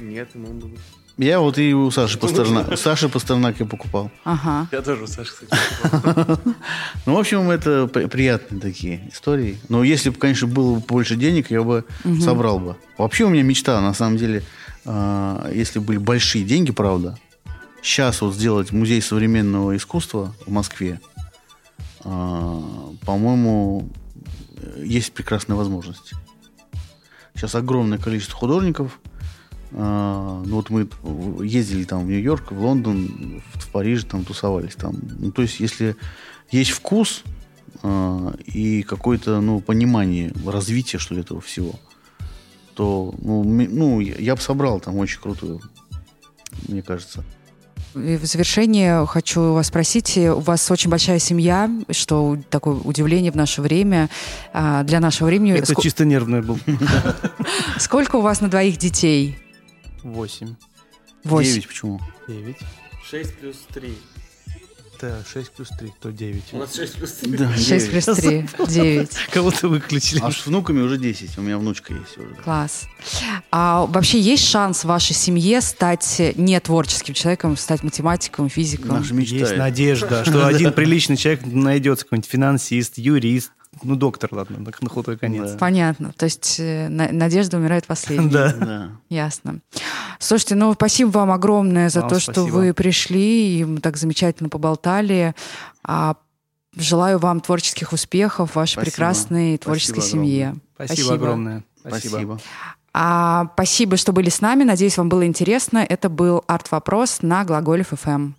Нет, 0.01 0.29
ему 0.35 0.49
было. 0.49 0.71
Я 1.19 1.41
вот 1.41 1.57
и 1.57 1.73
у 1.73 1.91
Саши 1.91 2.19
Пастернака, 2.19 2.75
у 2.75 2.77
Саши 2.77 3.09
Пастернак 3.09 3.59
я 3.59 3.65
покупал. 3.65 4.11
Ага. 4.25 4.69
Я 4.71 4.83
тоже 4.83 5.05
у 5.05 5.07
Саши, 5.07 5.33
кстати, 5.33 5.51
покупал. 5.83 6.39
Ну, 7.07 7.15
в 7.15 7.19
общем, 7.19 7.51
это 7.51 7.87
при- 7.87 8.05
приятные 8.05 8.61
такие 8.61 9.09
истории. 9.11 9.59
Но 9.71 9.83
если 9.83 10.11
бы, 10.11 10.17
конечно, 10.19 10.47
было 10.47 10.75
бы 10.75 10.81
больше 10.81 11.17
денег, 11.17 11.51
я 11.51 11.63
бы 11.63 11.85
собрал 12.21 12.59
бы. 12.59 12.77
Вообще 12.99 13.25
у 13.25 13.31
меня 13.31 13.43
мечта, 13.43 13.81
на 13.81 13.95
самом 13.95 14.19
деле, 14.19 14.43
а, 14.85 15.51
если 15.55 15.79
были 15.79 15.97
большие 15.97 16.45
деньги, 16.45 16.71
правда, 16.73 17.19
сейчас 17.81 18.21
вот 18.21 18.35
сделать 18.35 18.73
музей 18.73 19.01
современного 19.01 19.75
искусства 19.75 20.35
в 20.45 20.51
Москве, 20.51 21.01
а, 22.05 22.93
по-моему, 23.07 23.89
э, 24.59 24.83
есть 24.85 25.13
прекрасная 25.13 25.57
возможность. 25.57 26.13
Сейчас 27.37 27.55
огромное 27.55 27.99
количество 27.99 28.37
художников. 28.37 28.99
А, 29.73 30.43
ну 30.47 30.57
вот 30.57 30.71
мы 30.71 30.89
ездили 31.45 31.85
там 31.85 32.07
в 32.07 32.09
Нью-Йорк, 32.09 32.51
в 32.51 32.61
Лондон, 32.61 33.43
в, 33.55 33.71
Париж, 33.71 34.05
там 34.05 34.25
тусовались 34.25 34.75
там. 34.75 34.97
Ну, 35.19 35.31
то 35.31 35.43
есть, 35.43 35.61
если 35.61 35.97
есть 36.51 36.71
вкус 36.71 37.25
а, 37.83 38.35
и 38.47 38.83
какое-то 38.83 39.41
ну, 39.43 39.61
понимание 39.61 40.33
развития, 40.47 40.97
что 40.99 41.15
ли, 41.15 41.21
этого 41.21 41.43
всего, 41.43 41.75
то 42.75 43.15
ну, 43.19 43.45
ну, 43.45 44.01
я 44.01 44.35
бы 44.35 44.41
собрал 44.41 44.81
там 44.81 44.97
очень 44.97 45.21
крутую, 45.21 45.61
мне 46.69 46.83
кажется. 46.83 47.23
И 47.97 48.17
в 48.17 48.25
завершение 48.27 49.07
хочу 49.07 49.53
вас 49.55 49.69
спросить, 49.69 50.19
у 50.19 50.41
вас 50.41 50.71
очень 50.71 50.91
большая 50.91 51.19
семья, 51.19 51.71
что 51.91 52.37
такое 52.51 52.75
удивление 52.75 53.33
в 53.33 53.37
наше 53.37 53.63
время, 53.63 54.11
а, 54.53 54.83
для 54.83 55.01
нашего 55.01 55.29
времени. 55.29 55.55
Это 55.55 55.73
Ск- 55.73 55.81
чисто 55.83 56.05
нервное 56.05 56.43
был. 56.43 56.59
Сколько 57.79 58.17
у 58.17 58.21
вас 58.21 58.41
на 58.43 58.49
двоих 58.49 58.77
детей? 58.77 59.39
Восемь. 60.03 60.57
Восемь. 61.25 61.53
Девять 61.53 61.69
почему? 61.69 62.01
Девять. 62.29 62.59
6 63.11 63.39
плюс 63.39 63.57
3. 63.73 63.97
Да, 65.01 65.19
шесть 65.31 65.51
плюс 65.53 65.69
три, 65.79 65.93
то 66.01 66.11
девять. 66.11 66.45
У 66.53 66.59
нас 66.59 66.75
6 66.75 66.95
плюс 66.95 67.13
3. 67.13 67.37
Да, 67.37 67.53
Шесть 67.57 67.69
девять. 67.91 67.91
плюс 67.91 68.17
три, 68.17 68.49
девять. 68.69 69.11
Кого-то 69.33 69.69
выключили. 69.69 70.21
А 70.23 70.31
с 70.31 70.47
внуками 70.47 70.81
уже 70.81 70.97
10. 70.99 71.37
У 71.39 71.43
меня 71.43 71.59
внучка 71.59 71.93
есть 71.93 72.17
уже. 72.17 72.35
Класс. 72.43 72.87
А 73.51 73.87
вообще 73.87 74.19
есть 74.21 74.45
шанс 74.47 74.81
в 74.81 74.85
вашей 74.87 75.15
семье 75.15 75.61
стать 75.61 76.21
не 76.37 76.59
творческим 76.61 77.15
человеком, 77.15 77.57
стать 77.57 77.83
математиком, 77.83 78.49
физиком? 78.49 78.89
Наша 78.99 79.15
мечта. 79.15 79.37
Есть 79.37 79.51
это. 79.53 79.61
надежда, 79.61 80.25
что 80.25 80.47
один 80.47 80.73
приличный 80.73 81.17
человек 81.17 81.45
найдется, 81.45 82.05
какой-нибудь 82.05 82.31
финансист, 82.31 82.99
юрист, 82.99 83.51
ну, 83.83 83.97
доктор, 83.97 84.31
ладно, 84.33 84.59
на, 84.59 84.73
на 84.81 84.89
худой 84.89 85.17
конец. 85.19 85.53
Да. 85.53 85.59
Понятно. 85.59 86.13
То 86.17 86.25
есть 86.25 86.57
э, 86.59 86.89
на- 86.89 87.13
надежда 87.13 87.57
умирает 87.59 87.87
последней. 87.87 88.29
Да. 88.31 88.91
Ясно. 89.09 89.61
Слушайте, 90.19 90.55
ну 90.55 90.73
спасибо 90.75 91.11
вам 91.11 91.31
огромное 91.31 91.91
за 91.91 92.01
Вам 92.01 92.11
то, 92.11 92.21
что 92.21 92.33
спасибо. 92.33 92.55
вы 92.55 92.75
пришли 92.75 93.59
и 93.61 93.65
мы 93.65 93.81
так 93.81 93.97
замечательно 93.97 94.49
поболтали. 94.49 95.35
А, 95.85 96.17
желаю 96.77 97.19
вам 97.19 97.41
творческих 97.41 97.93
успехов 97.93 98.53
в 98.53 98.57
вашей 98.57 98.73
Спасибо. 98.73 98.91
прекрасной 98.91 99.59
творческой 99.59 100.01
Спасибо 100.01 100.23
семье. 100.25 100.57
Спасибо, 100.75 101.15
огромное. 101.15 101.65
Спасибо. 101.87 102.39
А, 102.93 103.51
спасибо, 103.55 103.97
что 103.99 104.13
были 104.13 104.31
с 104.31 104.41
нами. 104.41 104.65
Надеюсь, 104.65 104.97
вам 104.97 105.09
было 105.11 105.27
интересно. 105.27 105.85
Это 105.87 106.09
был 106.09 106.43
арт-вопрос 106.47 107.19
на 107.21 107.45
Глаголев 107.45 107.93
Эм. 108.07 108.35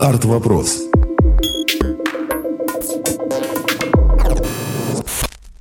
Арт-вопрос. 0.00 0.84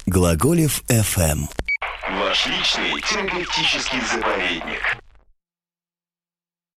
Глаголев 0.05 0.81
FM. 0.87 1.49
Ваш 2.19 2.45
личный 2.47 3.01
терапевтический 3.01 3.99
заповедник. 4.09 4.97